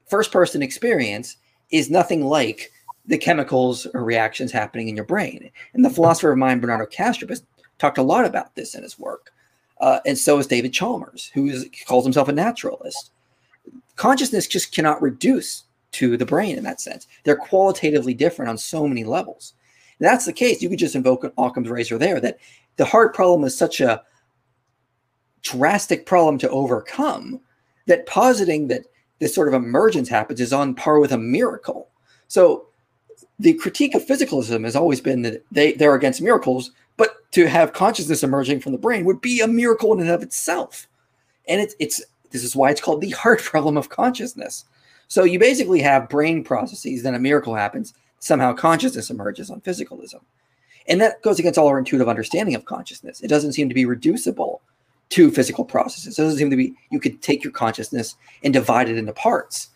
first-person 0.07 0.61
experience 0.63 1.37
is 1.71 1.89
nothing 1.89 2.25
like 2.25 2.71
the 3.07 3.17
chemicals 3.17 3.87
or 3.93 4.03
reactions 4.03 4.51
happening 4.51 4.89
in 4.89 4.95
your 4.95 5.05
brain. 5.05 5.49
And 5.73 5.83
the 5.83 5.89
philosopher 5.89 6.31
of 6.31 6.37
mind, 6.37 6.61
Bernardo 6.61 6.85
Kastrup, 6.85 7.29
has 7.29 7.43
talked 7.77 7.97
a 7.97 8.03
lot 8.03 8.25
about 8.25 8.55
this 8.55 8.75
in 8.75 8.83
his 8.83 8.99
work. 8.99 9.31
Uh, 9.79 9.99
and 10.05 10.17
so 10.17 10.37
is 10.39 10.47
David 10.47 10.73
Chalmers, 10.73 11.31
who 11.33 11.47
is, 11.47 11.69
calls 11.87 12.03
himself 12.03 12.27
a 12.27 12.33
naturalist. 12.33 13.11
Consciousness 13.95 14.47
just 14.47 14.73
cannot 14.73 15.01
reduce 15.01 15.63
to 15.93 16.17
the 16.17 16.25
brain 16.25 16.57
in 16.57 16.63
that 16.63 16.81
sense. 16.81 17.07
They're 17.23 17.35
qualitatively 17.35 18.13
different 18.13 18.49
on 18.49 18.57
so 18.57 18.87
many 18.87 19.03
levels. 19.03 19.53
That's 19.99 20.25
the 20.25 20.33
case. 20.33 20.61
You 20.61 20.69
could 20.69 20.79
just 20.79 20.95
invoke 20.95 21.31
Occam's 21.37 21.69
razor 21.69 21.97
there 21.97 22.19
that 22.19 22.37
the 22.75 22.85
hard 22.85 23.13
problem 23.13 23.45
is 23.45 23.57
such 23.57 23.81
a 23.81 24.03
drastic 25.41 26.05
problem 26.05 26.37
to 26.39 26.49
overcome 26.49 27.39
that 27.87 28.05
positing 28.05 28.67
that 28.67 28.83
this 29.19 29.33
sort 29.33 29.47
of 29.47 29.53
emergence 29.53 30.09
happens 30.09 30.39
is 30.39 30.53
on 30.53 30.75
par 30.75 30.99
with 30.99 31.11
a 31.11 31.17
miracle. 31.17 31.89
So 32.27 32.67
the 33.39 33.53
critique 33.53 33.93
of 33.93 34.05
physicalism 34.05 34.63
has 34.63 34.75
always 34.75 35.01
been 35.01 35.21
that 35.21 35.43
they, 35.51 35.73
they're 35.73 35.95
against 35.95 36.21
miracles, 36.21 36.71
but 36.97 37.31
to 37.33 37.47
have 37.47 37.73
consciousness 37.73 38.23
emerging 38.23 38.59
from 38.59 38.71
the 38.71 38.77
brain 38.77 39.05
would 39.05 39.21
be 39.21 39.41
a 39.41 39.47
miracle 39.47 39.93
in 39.93 39.99
and 39.99 40.09
of 40.09 40.23
itself. 40.23 40.87
And 41.47 41.61
it's 41.61 41.75
it's 41.79 42.01
this 42.31 42.43
is 42.43 42.55
why 42.55 42.71
it's 42.71 42.81
called 42.81 43.01
the 43.01 43.11
hard 43.11 43.39
problem 43.43 43.77
of 43.77 43.89
consciousness. 43.89 44.65
So 45.07 45.23
you 45.23 45.39
basically 45.39 45.81
have 45.81 46.09
brain 46.09 46.43
processes, 46.43 47.03
then 47.03 47.15
a 47.15 47.19
miracle 47.19 47.55
happens, 47.55 47.93
somehow 48.19 48.53
consciousness 48.53 49.09
emerges 49.09 49.49
on 49.49 49.61
physicalism. 49.61 50.21
And 50.87 50.99
that 51.01 51.21
goes 51.21 51.39
against 51.39 51.57
all 51.57 51.67
our 51.67 51.79
intuitive 51.79 52.09
understanding 52.09 52.55
of 52.55 52.65
consciousness. 52.65 53.21
It 53.21 53.27
doesn't 53.27 53.53
seem 53.53 53.69
to 53.69 53.75
be 53.75 53.85
reducible 53.85 54.61
to 55.09 55.31
physical 55.31 55.63
processes. 55.63 56.17
It 56.17 56.21
doesn't 56.21 56.39
seem 56.39 56.49
to 56.49 56.57
be 56.57 56.73
you 56.89 56.99
could 56.99 57.21
take 57.21 57.43
your 57.43 57.53
consciousness 57.53 58.15
and 58.43 58.53
divide 58.53 58.89
it 58.89 58.97
into 58.97 59.13
parts. 59.13 59.69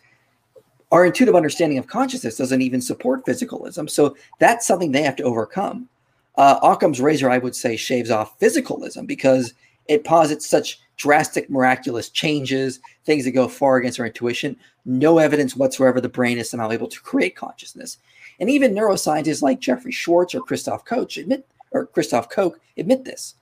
Our 0.92 1.06
intuitive 1.06 1.34
understanding 1.34 1.78
of 1.78 1.86
consciousness 1.86 2.36
doesn't 2.36 2.62
even 2.62 2.80
support 2.80 3.26
physicalism. 3.26 3.88
So 3.90 4.14
that's 4.38 4.66
something 4.66 4.92
they 4.92 5.02
have 5.02 5.16
to 5.16 5.24
overcome. 5.24 5.88
Uh, 6.36 6.58
Occam's 6.62 7.00
razor, 7.00 7.30
I 7.30 7.38
would 7.38 7.56
say, 7.56 7.76
shaves 7.76 8.10
off 8.10 8.38
physicalism 8.38 9.06
because 9.06 9.54
it 9.88 10.04
posits 10.04 10.48
such 10.48 10.80
drastic, 10.96 11.50
miraculous 11.50 12.10
changes, 12.10 12.78
things 13.04 13.24
that 13.24 13.32
go 13.32 13.48
far 13.48 13.78
against 13.78 13.98
our 13.98 14.06
intuition. 14.06 14.56
No 14.84 15.18
evidence 15.18 15.56
whatsoever 15.56 16.00
the 16.00 16.08
brain 16.08 16.38
is 16.38 16.50
somehow 16.50 16.70
able 16.70 16.88
to 16.88 17.00
create 17.00 17.36
consciousness. 17.36 17.98
And 18.38 18.50
even 18.50 18.74
neuroscientists 18.74 19.42
like 19.42 19.60
Jeffrey 19.60 19.92
Schwartz 19.92 20.34
or 20.34 20.42
Christoph 20.42 20.84
Koch 20.84 21.16
admit, 21.16 21.46
or 21.72 21.86
Christoph 21.86 22.28
Koch 22.28 22.58
admit 22.76 23.04
this. 23.04 23.34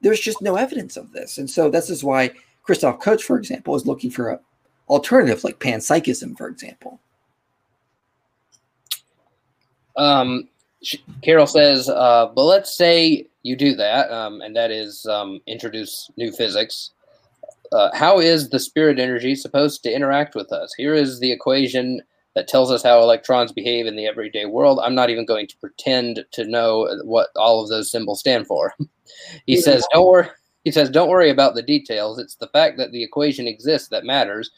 There's 0.00 0.20
just 0.20 0.42
no 0.42 0.56
evidence 0.56 0.96
of 0.96 1.12
this. 1.12 1.38
And 1.38 1.48
so 1.48 1.70
this 1.70 1.88
is 1.88 2.02
why 2.02 2.32
Christoph 2.64 3.00
Koch, 3.00 3.22
for 3.22 3.38
example, 3.38 3.76
is 3.76 3.86
looking 3.86 4.10
for 4.10 4.30
a 4.30 4.40
alternative 4.90 5.44
like 5.44 5.60
panpsychism, 5.60 6.36
for 6.36 6.48
example. 6.48 7.00
Um, 9.96 10.48
Carroll 11.22 11.46
says, 11.46 11.88
uh, 11.88 12.30
but 12.34 12.44
let's 12.44 12.76
say 12.76 13.26
you 13.42 13.56
do 13.56 13.74
that, 13.76 14.10
um, 14.10 14.40
and 14.40 14.54
that 14.56 14.70
is 14.70 15.06
um, 15.06 15.40
introduce 15.46 16.10
new 16.16 16.32
physics. 16.32 16.90
Uh, 17.72 17.90
how 17.94 18.18
is 18.18 18.50
the 18.50 18.58
spirit 18.58 18.98
energy 18.98 19.34
supposed 19.34 19.82
to 19.84 19.94
interact 19.94 20.34
with 20.34 20.52
us? 20.52 20.74
Here 20.74 20.94
is 20.94 21.20
the 21.20 21.30
equation 21.30 22.02
that 22.34 22.48
tells 22.48 22.70
us 22.70 22.82
how 22.82 23.00
electrons 23.00 23.52
behave 23.52 23.86
in 23.86 23.96
the 23.96 24.06
everyday 24.06 24.46
world. 24.46 24.80
I'm 24.82 24.94
not 24.94 25.10
even 25.10 25.24
going 25.24 25.46
to 25.48 25.56
pretend 25.58 26.24
to 26.32 26.44
know 26.44 26.88
what 27.04 27.28
all 27.36 27.62
of 27.62 27.68
those 27.68 27.90
symbols 27.90 28.20
stand 28.20 28.46
for. 28.46 28.74
he 29.46 29.56
yeah. 29.56 29.60
says, 29.60 29.86
"Don't 29.92 30.06
worry." 30.06 30.28
He 30.64 30.70
says, 30.70 30.90
"Don't 30.90 31.08
worry 31.08 31.30
about 31.30 31.54
the 31.54 31.62
details. 31.62 32.18
It's 32.18 32.36
the 32.36 32.48
fact 32.48 32.76
that 32.78 32.92
the 32.92 33.02
equation 33.02 33.46
exists 33.46 33.88
that 33.88 34.04
matters, 34.04 34.50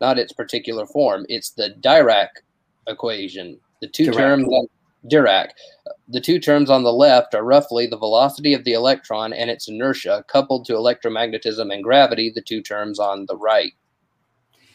not 0.00 0.18
its 0.18 0.32
particular 0.32 0.86
form. 0.86 1.26
It's 1.28 1.50
the 1.50 1.74
Dirac 1.80 2.28
equation. 2.86 3.58
The 3.80 3.88
two 3.88 4.10
Dirac. 4.10 4.16
terms 4.16 4.44
that 4.46 4.68
Dirac. 5.10 5.48
The 6.08 6.20
two 6.20 6.38
terms 6.38 6.70
on 6.70 6.82
the 6.82 6.92
left 6.92 7.34
are 7.34 7.44
roughly 7.44 7.86
the 7.86 7.98
velocity 7.98 8.54
of 8.54 8.64
the 8.64 8.72
electron 8.72 9.32
and 9.32 9.50
its 9.50 9.68
inertia, 9.68 10.24
coupled 10.28 10.64
to 10.66 10.74
electromagnetism 10.74 11.72
and 11.72 11.82
gravity, 11.82 12.30
the 12.30 12.42
two 12.42 12.62
terms 12.62 12.98
on 12.98 13.26
the 13.26 13.36
right. 13.36 13.72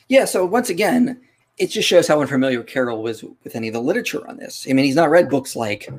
Yeah, 0.08 0.26
so 0.26 0.46
once 0.46 0.70
again, 0.70 1.22
it 1.58 1.68
just 1.68 1.88
shows 1.88 2.08
how 2.08 2.22
unfamiliar 2.22 2.64
Carroll 2.64 3.04
was 3.04 3.24
with 3.24 3.56
any 3.56 3.68
of 3.68 3.74
the 3.74 3.82
literature 3.82 4.28
on 4.28 4.38
this. 4.38 4.66
I 4.70 4.74
mean, 4.74 4.86
he's 4.86 4.96
not 4.96 5.10
read 5.10 5.30
books 5.30 5.56
like 5.56 5.90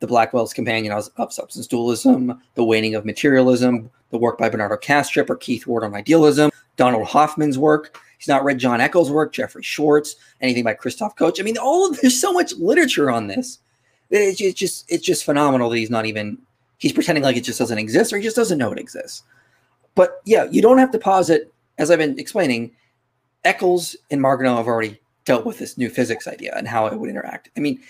The 0.00 0.06
Blackwell's 0.06 0.52
Companion 0.52 0.92
of 0.92 1.32
Substance 1.32 1.66
Dualism, 1.66 2.40
The 2.54 2.64
Waning 2.64 2.94
of 2.94 3.04
Materialism, 3.04 3.90
the 4.10 4.18
work 4.18 4.38
by 4.38 4.48
Bernardo 4.48 4.76
Kastrup 4.76 5.30
or 5.30 5.36
Keith 5.36 5.66
Ward 5.66 5.84
on 5.84 5.94
Idealism, 5.94 6.50
Donald 6.76 7.06
Hoffman's 7.06 7.58
work. 7.58 7.98
He's 8.24 8.28
not 8.28 8.44
read 8.44 8.58
John 8.58 8.80
Eccles' 8.80 9.10
work, 9.10 9.32
Jeffrey 9.32 9.62
Schwartz, 9.62 10.16
anything 10.40 10.64
by 10.64 10.74
Christoph 10.74 11.14
Koch. 11.16 11.38
I 11.38 11.42
mean, 11.42 11.58
all 11.58 11.88
of 11.88 12.00
there's 12.00 12.20
so 12.20 12.32
much 12.32 12.54
literature 12.54 13.10
on 13.10 13.26
this 13.26 13.58
it's 14.10 14.58
just 14.58 14.90
it's 14.90 15.04
just 15.04 15.24
phenomenal 15.24 15.70
that 15.70 15.78
he's 15.78 15.90
not 15.90 16.06
even 16.06 16.38
he's 16.78 16.92
pretending 16.92 17.24
like 17.24 17.36
it 17.36 17.44
just 17.44 17.58
doesn't 17.58 17.78
exist 17.78 18.12
or 18.12 18.18
he 18.18 18.22
just 18.22 18.36
doesn't 18.36 18.58
know 18.58 18.72
it 18.72 18.78
exists. 18.78 19.22
But 19.94 20.20
yeah, 20.24 20.46
you 20.50 20.60
don't 20.60 20.78
have 20.78 20.90
to 20.92 20.98
posit, 20.98 21.52
as 21.78 21.90
I've 21.90 21.98
been 21.98 22.18
explaining, 22.18 22.72
Eccles 23.44 23.96
and 24.10 24.20
Margenau 24.20 24.56
have 24.56 24.66
already 24.66 25.00
dealt 25.24 25.46
with 25.46 25.58
this 25.58 25.78
new 25.78 25.88
physics 25.88 26.26
idea 26.26 26.52
and 26.56 26.66
how 26.66 26.86
it 26.86 26.98
would 26.98 27.10
interact. 27.10 27.50
I 27.56 27.60
mean, 27.60 27.80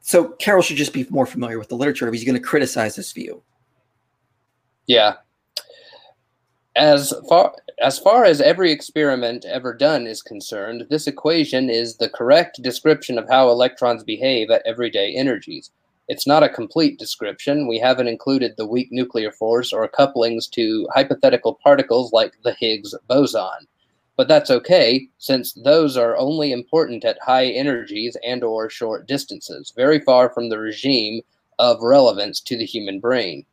so 0.00 0.30
Carroll 0.30 0.62
should 0.62 0.76
just 0.76 0.92
be 0.92 1.06
more 1.10 1.26
familiar 1.26 1.58
with 1.58 1.68
the 1.68 1.76
literature 1.76 2.08
if 2.08 2.14
he's 2.14 2.24
going 2.24 2.34
to 2.34 2.40
criticize 2.40 2.96
this 2.96 3.12
view. 3.12 3.42
Yeah. 4.86 5.16
As 6.74 7.12
far 7.28 7.54
as 7.80 7.98
far 7.98 8.24
as 8.24 8.40
every 8.40 8.72
experiment 8.72 9.44
ever 9.44 9.72
done 9.72 10.06
is 10.06 10.20
concerned, 10.22 10.86
this 10.90 11.06
equation 11.06 11.70
is 11.70 11.96
the 11.96 12.08
correct 12.08 12.60
description 12.60 13.18
of 13.18 13.28
how 13.28 13.48
electrons 13.48 14.02
behave 14.02 14.50
at 14.50 14.62
everyday 14.66 15.14
energies. 15.14 15.70
It's 16.08 16.26
not 16.26 16.42
a 16.42 16.48
complete 16.48 16.98
description. 16.98 17.68
We 17.68 17.78
haven't 17.78 18.08
included 18.08 18.56
the 18.56 18.66
weak 18.66 18.88
nuclear 18.90 19.30
force 19.30 19.72
or 19.72 19.86
couplings 19.86 20.48
to 20.48 20.88
hypothetical 20.92 21.54
particles 21.62 22.12
like 22.12 22.32
the 22.42 22.56
Higgs 22.58 22.94
boson. 23.06 23.68
But 24.16 24.26
that's 24.26 24.50
okay, 24.50 25.06
since 25.18 25.52
those 25.52 25.96
are 25.96 26.16
only 26.16 26.50
important 26.50 27.04
at 27.04 27.20
high 27.24 27.46
energies 27.46 28.16
and 28.24 28.42
or 28.42 28.68
short 28.68 29.06
distances, 29.06 29.72
very 29.76 30.00
far 30.00 30.30
from 30.30 30.48
the 30.48 30.58
regime 30.58 31.20
of 31.60 31.82
relevance 31.82 32.40
to 32.40 32.56
the 32.56 32.64
human 32.64 32.98
brain. 32.98 33.44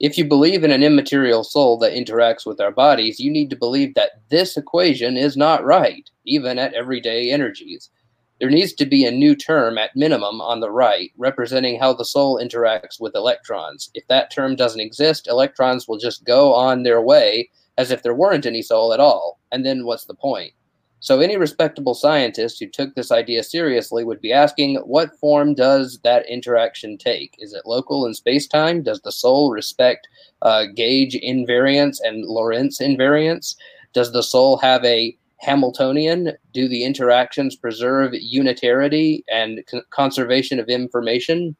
If 0.00 0.16
you 0.16 0.24
believe 0.24 0.62
in 0.62 0.70
an 0.70 0.84
immaterial 0.84 1.42
soul 1.42 1.76
that 1.78 1.92
interacts 1.92 2.46
with 2.46 2.60
our 2.60 2.70
bodies, 2.70 3.18
you 3.18 3.32
need 3.32 3.50
to 3.50 3.56
believe 3.56 3.94
that 3.94 4.22
this 4.28 4.56
equation 4.56 5.16
is 5.16 5.36
not 5.36 5.64
right, 5.64 6.08
even 6.24 6.56
at 6.56 6.72
everyday 6.72 7.32
energies. 7.32 7.90
There 8.38 8.48
needs 8.48 8.72
to 8.74 8.86
be 8.86 9.04
a 9.04 9.10
new 9.10 9.34
term 9.34 9.76
at 9.76 9.96
minimum 9.96 10.40
on 10.40 10.60
the 10.60 10.70
right, 10.70 11.10
representing 11.16 11.80
how 11.80 11.94
the 11.94 12.04
soul 12.04 12.40
interacts 12.40 13.00
with 13.00 13.16
electrons. 13.16 13.90
If 13.94 14.06
that 14.06 14.30
term 14.30 14.54
doesn't 14.54 14.80
exist, 14.80 15.26
electrons 15.26 15.88
will 15.88 15.98
just 15.98 16.24
go 16.24 16.54
on 16.54 16.84
their 16.84 17.02
way 17.02 17.50
as 17.76 17.90
if 17.90 18.04
there 18.04 18.14
weren't 18.14 18.46
any 18.46 18.62
soul 18.62 18.92
at 18.92 19.00
all. 19.00 19.40
And 19.50 19.66
then 19.66 19.84
what's 19.84 20.04
the 20.04 20.14
point? 20.14 20.52
So, 21.00 21.20
any 21.20 21.36
respectable 21.36 21.94
scientist 21.94 22.58
who 22.58 22.66
took 22.66 22.94
this 22.94 23.12
idea 23.12 23.44
seriously 23.44 24.02
would 24.02 24.20
be 24.20 24.32
asking 24.32 24.76
what 24.76 25.16
form 25.18 25.54
does 25.54 26.00
that 26.02 26.28
interaction 26.28 26.98
take? 26.98 27.36
Is 27.38 27.54
it 27.54 27.66
local 27.66 28.04
in 28.04 28.14
space 28.14 28.48
time? 28.48 28.82
Does 28.82 29.00
the 29.02 29.12
soul 29.12 29.52
respect 29.52 30.08
uh, 30.42 30.66
gauge 30.74 31.14
invariance 31.14 31.98
and 32.02 32.24
Lorentz 32.24 32.80
invariance? 32.80 33.54
Does 33.92 34.12
the 34.12 34.24
soul 34.24 34.56
have 34.58 34.84
a 34.84 35.16
Hamiltonian? 35.36 36.32
Do 36.52 36.68
the 36.68 36.82
interactions 36.82 37.54
preserve 37.54 38.12
unitarity 38.14 39.24
and 39.30 39.64
con- 39.70 39.82
conservation 39.90 40.58
of 40.58 40.68
information? 40.68 41.54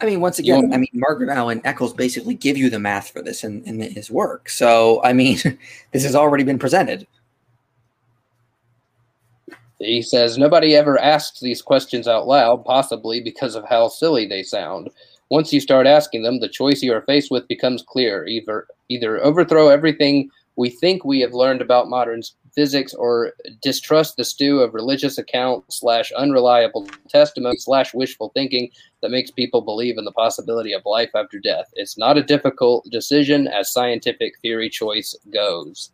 I 0.00 0.06
mean, 0.06 0.20
once 0.20 0.38
again, 0.38 0.72
I 0.72 0.76
mean, 0.76 0.88
Margenau 0.94 1.50
and 1.50 1.64
Eccles 1.64 1.94
basically 1.94 2.34
give 2.34 2.56
you 2.56 2.68
the 2.68 2.78
math 2.78 3.10
for 3.10 3.22
this 3.22 3.42
in, 3.42 3.64
in 3.64 3.80
his 3.80 4.10
work. 4.10 4.48
So, 4.50 5.00
I 5.02 5.12
mean, 5.12 5.38
this 5.92 6.04
has 6.04 6.14
already 6.14 6.44
been 6.44 6.58
presented. 6.58 7.06
He 9.78 10.02
says 10.02 10.38
nobody 10.38 10.76
ever 10.76 10.98
asks 11.00 11.40
these 11.40 11.62
questions 11.62 12.06
out 12.06 12.26
loud, 12.26 12.64
possibly 12.64 13.20
because 13.20 13.54
of 13.54 13.64
how 13.68 13.88
silly 13.88 14.26
they 14.26 14.42
sound. 14.42 14.90
Once 15.30 15.52
you 15.52 15.60
start 15.60 15.86
asking 15.86 16.22
them, 16.22 16.40
the 16.40 16.48
choice 16.48 16.82
you 16.82 16.92
are 16.92 17.02
faced 17.02 17.30
with 17.30 17.48
becomes 17.48 17.82
clear. 17.82 18.26
Either 18.26 18.66
either 18.88 19.22
overthrow 19.24 19.68
everything 19.68 20.30
we 20.56 20.70
think 20.70 21.04
we 21.04 21.20
have 21.20 21.34
learned 21.34 21.60
about 21.60 21.88
modern 21.88 22.22
physics 22.54 22.94
or 22.94 23.32
distrust 23.60 24.16
the 24.16 24.24
stew 24.24 24.60
of 24.60 24.74
religious 24.74 25.18
account 25.18 25.64
slash 25.72 26.12
unreliable 26.12 26.86
testimony 27.08 27.56
slash 27.56 27.92
wishful 27.92 28.30
thinking 28.34 28.70
that 29.02 29.10
makes 29.10 29.30
people 29.30 29.60
believe 29.60 29.98
in 29.98 30.04
the 30.04 30.12
possibility 30.12 30.72
of 30.72 30.82
life 30.86 31.10
after 31.14 31.40
death. 31.40 31.66
It's 31.74 31.98
not 31.98 32.16
a 32.16 32.22
difficult 32.22 32.88
decision 32.90 33.48
as 33.48 33.72
scientific 33.72 34.38
theory 34.38 34.70
choice 34.70 35.16
goes. 35.32 35.90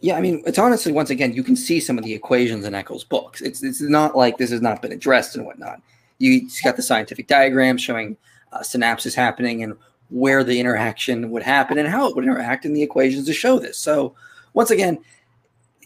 Yeah, 0.00 0.16
I 0.16 0.20
mean, 0.20 0.42
it's 0.46 0.58
honestly 0.58 0.92
once 0.92 1.10
again 1.10 1.34
you 1.34 1.42
can 1.42 1.56
see 1.56 1.78
some 1.78 1.98
of 1.98 2.04
the 2.04 2.14
equations 2.14 2.64
in 2.64 2.74
Eccles' 2.74 3.04
books. 3.04 3.40
It's 3.40 3.62
it's 3.62 3.80
not 3.80 4.16
like 4.16 4.38
this 4.38 4.50
has 4.50 4.62
not 4.62 4.80
been 4.80 4.92
addressed 4.92 5.36
and 5.36 5.44
whatnot. 5.44 5.80
You 6.18 6.48
got 6.64 6.76
the 6.76 6.82
scientific 6.82 7.26
diagram 7.26 7.78
showing 7.78 8.16
uh, 8.52 8.60
synapses 8.60 9.14
happening 9.14 9.62
and 9.62 9.74
where 10.10 10.42
the 10.42 10.58
interaction 10.58 11.30
would 11.30 11.42
happen 11.42 11.78
and 11.78 11.88
how 11.88 12.08
it 12.08 12.16
would 12.16 12.24
interact 12.24 12.64
in 12.64 12.72
the 12.72 12.82
equations 12.82 13.26
to 13.26 13.32
show 13.32 13.58
this. 13.58 13.78
So 13.78 14.14
once 14.54 14.70
again, 14.70 14.98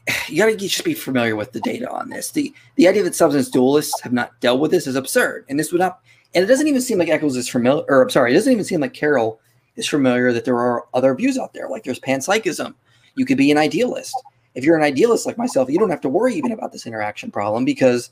you 0.29 0.39
got 0.39 0.47
to 0.47 0.57
just 0.57 0.85
be 0.85 0.95
familiar 0.95 1.37
with 1.37 1.53
the 1.53 1.61
data 1.61 1.91
on 1.91 2.11
this. 2.11 2.31
The 2.31 2.53
the 2.77 2.89
idea 2.89 3.03
that 3.03 3.15
substance 3.15 3.51
dualists 3.51 4.01
have 4.03 4.13
not 4.13 4.39
dealt 4.41 4.61
with 4.61 4.71
this 4.71 4.87
is 4.87 4.97
absurd, 4.97 5.45
and 5.49 5.59
this 5.59 5.73
would 5.73 5.81
not. 5.81 6.01
And 6.35 6.43
it 6.43 6.49
doesn't 6.49 6.67
even 6.67 6.81
seem 6.81 6.99
like 6.99 7.09
Eccles 7.09 7.37
is 7.37 7.49
familiar. 7.49 7.85
Or 7.89 8.03
I'm 8.03 8.11
sorry, 8.11 8.33
it 8.33 8.35
doesn't 8.35 8.53
even 8.53 8.65
seem 8.65 8.81
like 8.81 8.93
Carroll 8.93 9.41
is 9.77 9.87
familiar 9.87 10.33
that 10.33 10.45
there 10.45 10.59
are 10.59 10.85
other 10.95 11.15
views 11.15 11.39
out 11.39 11.53
there. 11.53 11.69
Like 11.69 11.85
there's 11.85 12.01
panpsychism. 12.01 12.75
You 13.15 13.25
could 13.25 13.39
be 13.39 13.51
an 13.51 13.59
idealist. 13.59 14.15
If 14.55 14.65
you're 14.65 14.77
an 14.77 14.85
idealist 14.85 15.27
like 15.27 15.39
myself, 15.39 15.69
you 15.69 15.79
don't 15.79 15.91
have 15.91 16.01
to 16.03 16.09
worry 16.09 16.35
even 16.35 16.53
about 16.53 16.73
this 16.73 16.87
interaction 16.87 17.31
problem 17.31 17.65
because 17.65 18.11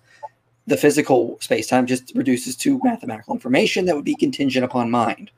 the 0.66 0.76
physical 0.76 1.38
space-time 1.40 1.86
just 1.86 2.12
reduces 2.14 2.57
to 2.57 2.80
mathematical 2.84 3.34
information 3.34 3.84
that 3.86 3.96
would 3.96 4.05
be 4.05 4.14
contingent 4.14 4.64
upon 4.64 4.90
mind. 4.90 5.30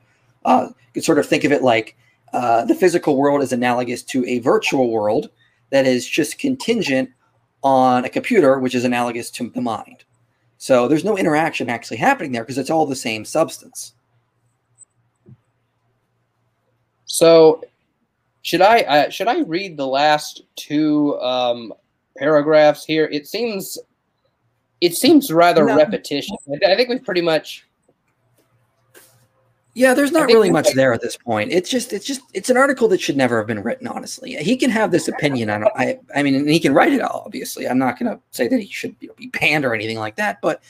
Uh, 0.45 0.67
you 0.69 0.93
could 0.93 1.03
sort 1.03 1.19
of 1.19 1.25
think 1.25 1.43
of 1.43 1.51
it 1.51 1.63
like 1.63 1.95
uh, 2.33 2.65
the 2.65 2.75
physical 2.75 3.17
world 3.17 3.41
is 3.41 3.51
analogous 3.51 4.03
to 4.03 4.25
a 4.25 4.39
virtual 4.39 4.91
world 4.91 5.29
that 5.71 5.85
is 5.85 6.07
just 6.07 6.37
contingent 6.37 7.09
on 7.63 8.05
a 8.05 8.09
computer, 8.09 8.59
which 8.59 8.75
is 8.75 8.85
analogous 8.85 9.31
to 9.31 9.49
the 9.49 9.61
mind. 9.61 10.03
So 10.57 10.87
there's 10.87 11.03
no 11.03 11.17
interaction 11.17 11.69
actually 11.69 11.97
happening 11.97 12.31
there 12.31 12.43
because 12.43 12.57
it's 12.57 12.69
all 12.69 12.85
the 12.85 12.95
same 12.95 13.25
substance. 13.25 13.93
So 17.05 17.63
should 18.45 18.61
I 18.61 18.81
uh, 18.81 19.09
should 19.09 19.27
I 19.27 19.39
read 19.41 19.75
the 19.75 19.87
last 19.87 20.43
two 20.55 21.19
um, 21.19 21.73
paragraphs 22.15 22.85
here? 22.85 23.09
It 23.11 23.25
seems 23.25 23.79
it 24.81 24.95
seems 24.95 25.33
rather 25.33 25.65
no. 25.65 25.75
repetitious. 25.75 26.37
I 26.63 26.75
think 26.75 26.89
we've 26.89 27.03
pretty 27.03 27.21
much 27.21 27.65
yeah, 29.73 29.95
there's 29.95 30.11
not 30.11 30.27
really 30.27 30.51
much 30.51 30.71
there 30.75 30.93
at 30.93 31.01
this 31.01 31.17
point. 31.17 31.51
It's 31.51 31.69
just, 31.69 31.91
it's 31.91 32.05
just, 32.05 32.21
it's 32.33 32.49
an 32.49 32.55
article 32.55 32.87
that 32.87 33.01
should 33.01 33.17
never 33.17 33.37
have 33.39 33.45
been 33.45 33.61
written. 33.61 33.89
Honestly, 33.89 34.35
he 34.35 34.55
can 34.55 34.69
have 34.69 34.91
this 34.91 35.09
opinion. 35.09 35.49
I, 35.49 35.63
I, 35.75 35.99
I 36.15 36.23
mean, 36.23 36.47
he 36.47 36.61
can 36.61 36.73
write 36.73 36.93
it. 36.93 37.01
Obviously, 37.01 37.67
I'm 37.67 37.77
not 37.77 37.99
going 37.99 38.09
to 38.09 38.21
say 38.31 38.47
that 38.47 38.57
he 38.57 38.67
should 38.67 38.95
you 39.01 39.09
know, 39.09 39.13
be 39.17 39.27
banned 39.27 39.65
or 39.65 39.75
anything 39.75 39.97
like 39.97 40.15
that. 40.15 40.39
But 40.41 40.63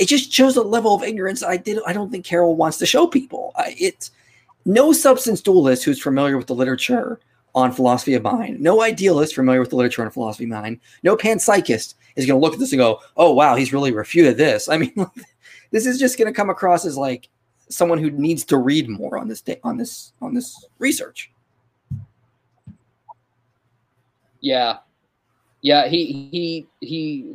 it 0.00 0.06
just 0.08 0.32
shows 0.32 0.56
a 0.56 0.62
level 0.62 0.94
of 0.94 1.02
ignorance 1.02 1.42
I 1.42 1.58
did. 1.58 1.78
I 1.86 1.92
don't 1.92 2.10
think 2.10 2.24
Carroll 2.24 2.56
wants 2.56 2.78
to 2.78 2.86
show 2.86 3.06
people. 3.06 3.52
I, 3.54 3.76
it's 3.78 4.12
no 4.68 4.92
substance 4.92 5.40
dualist 5.40 5.82
who's 5.82 6.00
familiar 6.00 6.36
with 6.36 6.46
the 6.46 6.54
literature 6.54 7.18
on 7.54 7.72
philosophy 7.72 8.12
of 8.12 8.22
mind. 8.22 8.60
No 8.60 8.82
idealist 8.82 9.34
familiar 9.34 9.60
with 9.60 9.70
the 9.70 9.76
literature 9.76 10.04
on 10.04 10.10
philosophy 10.10 10.44
of 10.44 10.50
mind. 10.50 10.78
No 11.02 11.16
panpsychist 11.16 11.94
is 12.16 12.26
going 12.26 12.38
to 12.38 12.44
look 12.44 12.52
at 12.52 12.58
this 12.60 12.72
and 12.72 12.78
go, 12.78 13.00
"Oh 13.16 13.32
wow, 13.32 13.56
he's 13.56 13.72
really 13.72 13.92
refuted 13.92 14.36
this." 14.36 14.68
I 14.68 14.76
mean, 14.76 14.94
this 15.70 15.86
is 15.86 15.98
just 15.98 16.18
going 16.18 16.30
to 16.30 16.36
come 16.36 16.50
across 16.50 16.84
as 16.84 16.98
like 16.98 17.30
someone 17.70 17.98
who 17.98 18.10
needs 18.10 18.44
to 18.44 18.58
read 18.58 18.90
more 18.90 19.16
on 19.16 19.26
this 19.26 19.40
day, 19.40 19.58
on 19.64 19.78
this 19.78 20.12
on 20.20 20.34
this 20.34 20.66
research. 20.78 21.32
Yeah, 24.40 24.78
yeah, 25.62 25.88
he 25.88 26.28
he 26.30 26.66
he 26.80 27.34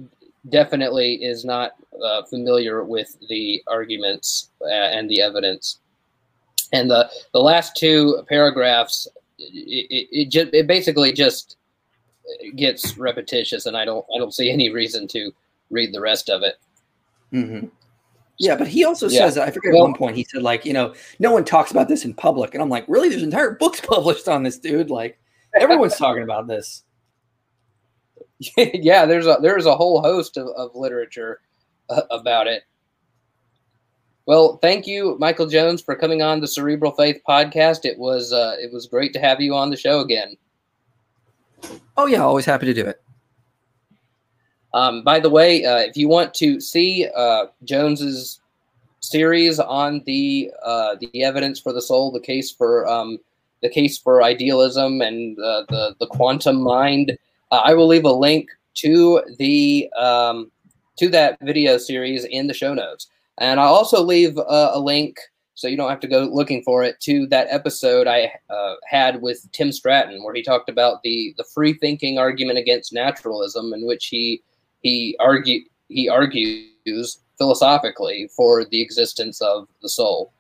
definitely 0.50 1.16
is 1.16 1.46
not 1.46 1.72
uh, 2.06 2.22
familiar 2.26 2.84
with 2.84 3.18
the 3.28 3.64
arguments 3.68 4.52
uh, 4.62 4.68
and 4.70 5.10
the 5.10 5.20
evidence. 5.20 5.80
And 6.74 6.90
the 6.90 7.10
the 7.32 7.40
last 7.40 7.78
two 7.78 8.24
paragraphs, 8.28 9.08
it, 9.38 9.88
it, 9.90 10.08
it, 10.12 10.30
just, 10.30 10.54
it 10.54 10.68
basically 10.68 11.14
just 11.14 11.58
gets 12.56 12.98
repetitious, 12.98 13.66
and 13.66 13.78
I 13.78 13.86
don't 13.86 14.06
I 14.14 14.18
don't 14.18 14.34
see 14.34 14.52
any 14.52 14.70
reason 14.70 15.08
to 15.10 15.32
read 15.70 15.94
the 15.94 16.02
rest 16.02 16.30
of 16.30 16.42
it. 16.44 16.56
Mm-hmm. 17.32 17.68
Yeah, 18.40 18.56
but 18.56 18.68
he 18.68 18.84
also 18.84 19.08
yeah. 19.08 19.20
says, 19.20 19.38
I 19.38 19.52
forget 19.52 19.74
well, 19.74 19.84
at 19.84 19.90
one 19.90 19.94
point, 19.94 20.16
he 20.16 20.24
said, 20.24 20.42
like, 20.42 20.66
you 20.66 20.74
know, 20.74 20.94
no 21.20 21.32
one 21.32 21.46
talks 21.46 21.72
about 21.72 21.88
this 21.88 22.04
in 22.04 22.14
public. 22.14 22.54
And 22.54 22.64
I'm 22.64 22.70
like, 22.70 22.86
really? 22.88 23.10
There's 23.10 23.24
entire 23.24 23.52
books 23.52 23.80
published 23.88 24.28
on 24.28 24.44
this, 24.44 24.58
dude. 24.58 24.90
Like, 24.90 25.20
everyone's 25.60 25.96
talking 25.96 26.24
about 26.24 26.48
this. 26.48 26.84
yeah, 28.58 29.06
there's 29.06 29.28
a 29.28 29.38
there's 29.42 29.66
a 29.66 29.76
whole 29.76 30.02
host 30.02 30.38
of, 30.38 30.48
of 30.58 30.72
literature 30.76 31.40
uh, 31.90 32.02
about 32.10 32.48
it. 32.48 32.64
Well, 34.26 34.58
thank 34.62 34.88
you, 34.88 35.18
Michael 35.20 35.48
Jones, 35.48 35.82
for 35.82 35.96
coming 35.96 36.22
on 36.22 36.40
the 36.40 36.48
Cerebral 36.48 36.92
Faith 36.92 37.22
podcast. 37.28 37.84
It 37.84 37.98
was 37.98 38.32
uh, 38.32 38.56
it 38.60 38.72
was 38.72 38.88
great 38.88 39.14
to 39.14 39.20
have 39.20 39.42
you 39.42 39.54
on 39.54 39.70
the 39.70 39.78
show 39.78 40.00
again. 40.00 40.38
Oh 41.98 42.06
yeah, 42.06 42.22
always 42.24 42.46
happy 42.46 42.66
to 42.68 42.74
do 42.74 42.86
it. 42.86 43.02
Um, 44.74 45.04
by 45.04 45.20
the 45.20 45.30
way, 45.30 45.66
uh, 45.66 45.78
if 45.78 45.98
you 45.98 46.08
want 46.08 46.34
to 46.36 46.60
see 46.60 47.08
uh, 47.16 47.46
Jones's 47.64 48.42
series 49.02 49.60
on 49.60 50.02
the 50.06 50.52
uh, 50.64 50.96
the 51.00 51.24
evidence 51.24 51.60
for 51.60 51.74
the 51.74 51.82
soul, 51.82 52.12
the 52.12 52.20
case 52.20 52.50
for 52.52 52.88
um, 52.88 53.20
the 53.62 53.70
case 53.70 53.98
for 53.98 54.24
idealism 54.24 55.02
and 55.02 55.38
uh, 55.40 55.64
the 55.70 55.96
the 56.00 56.08
quantum 56.08 56.62
mind, 56.62 57.18
uh, 57.52 57.62
I 57.64 57.74
will 57.74 57.88
leave 57.88 58.06
a 58.06 58.12
link 58.12 58.50
to 58.76 59.22
the 59.38 59.92
um, 59.98 60.52
to 60.98 61.10
that 61.10 61.38
video 61.42 61.78
series 61.78 62.26
in 62.26 62.48
the 62.48 62.54
show 62.54 62.74
notes, 62.74 63.08
and 63.38 63.60
I'll 63.60 63.74
also 63.74 64.02
leave 64.02 64.38
uh, 64.38 64.72
a 64.74 64.80
link 64.80 65.18
so 65.56 65.68
you 65.68 65.78
don't 65.78 65.90
have 65.90 66.00
to 66.00 66.08
go 66.08 66.24
looking 66.32 66.64
for 66.64 66.84
it 66.84 67.00
to 67.02 67.28
that 67.28 67.48
episode 67.50 68.08
I 68.08 68.34
had 68.88 69.22
with 69.22 69.48
Tim 69.52 69.72
Stratton, 69.72 70.24
where 70.24 70.34
he 70.34 70.42
talked 70.42 70.70
about 70.70 71.04
the 71.04 71.34
the 71.38 71.44
free 71.44 71.74
thinking 71.74 72.18
argument 72.18 72.58
against 72.58 72.94
naturalism, 72.94 73.74
in 73.74 73.86
which 73.86 74.08
he 74.08 74.42
he 74.82 75.16
argue 75.20 75.62
he 75.90 76.10
argues 76.10 77.20
philosophically 77.38 78.30
for 78.36 78.66
the 78.66 78.82
existence 78.82 79.42
of 79.42 79.68
the 79.82 79.90
soul. 79.90 80.34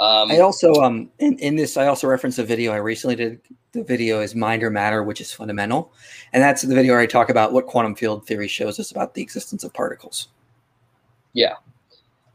Um, 0.00 0.30
I 0.30 0.40
also 0.40 0.72
um 0.74 1.10
in, 1.18 1.38
in 1.38 1.56
this 1.56 1.76
I 1.76 1.86
also 1.86 2.06
reference 2.06 2.38
a 2.38 2.44
video 2.44 2.72
I 2.72 2.76
recently 2.76 3.16
did. 3.16 3.40
The 3.72 3.82
video 3.82 4.20
is 4.20 4.36
Mind 4.36 4.62
or 4.62 4.70
Matter, 4.70 5.02
which 5.02 5.20
is 5.20 5.32
fundamental, 5.32 5.92
and 6.32 6.42
that's 6.42 6.62
the 6.62 6.74
video 6.74 6.94
where 6.94 7.00
I 7.00 7.06
talk 7.06 7.28
about 7.28 7.52
what 7.52 7.66
quantum 7.66 7.96
field 7.96 8.24
theory 8.26 8.48
shows 8.48 8.78
us 8.78 8.92
about 8.92 9.14
the 9.14 9.22
existence 9.22 9.64
of 9.64 9.74
particles. 9.74 10.28
Yeah. 11.32 11.54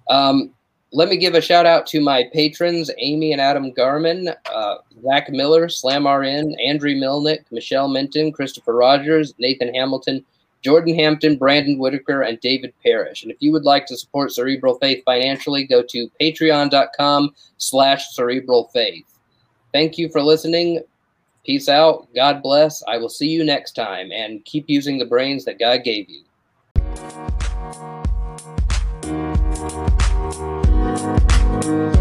Um, 0.10 0.52
let 0.92 1.08
me 1.08 1.18
give 1.18 1.36
a 1.36 1.42
shout 1.42 1.66
out 1.66 1.86
to 1.88 2.02
my 2.02 2.30
patrons, 2.34 2.90
Amy 2.98 3.32
and 3.32 3.40
Adam 3.40 3.72
Garman, 3.72 4.30
uh, 4.52 4.76
Zach 5.04 5.30
Miller, 5.30 5.70
Slam 5.70 6.08
RN, 6.08 6.56
Andrew 6.60 6.96
Milnick, 6.96 7.46
Michelle 7.52 7.88
Minton, 7.88 8.32
Christopher 8.32 8.76
Rogers, 8.76 9.36
Nathan 9.38 9.74
Hamilton, 9.74 10.26
Jordan 10.62 10.96
Hampton, 10.96 11.38
Brandon 11.38 11.78
Whitaker, 11.78 12.22
and 12.22 12.40
David 12.42 12.74
Parrish. 12.84 13.24
And 13.24 13.32
if 13.32 13.38
you 13.40 13.52
would 13.52 13.64
like 13.64 13.86
to 13.86 13.98
support 13.98 14.34
Cerebral 14.34 14.78
Faith 14.80 15.04
financially, 15.06 15.66
go 15.66 15.84
to 15.84 16.10
patreon.com 16.20 17.34
slash 17.58 18.14
cerebral 18.14 18.70
faith. 18.74 19.06
Thank 19.72 19.98
you 19.98 20.10
for 20.10 20.22
listening. 20.22 20.82
Peace 21.46 21.70
out. 21.70 22.08
God 22.14 22.42
bless. 22.42 22.84
I 22.88 22.98
will 22.98 23.10
see 23.10 23.28
you 23.28 23.44
next 23.44 23.74
time 23.74 24.12
and 24.12 24.44
keep 24.44 24.66
using 24.68 24.98
the 24.98 25.06
brains 25.06 25.46
that 25.46 25.60
God 25.60 25.84
gave 25.84 26.10
you. 26.10 26.24
Bye. 31.70 31.99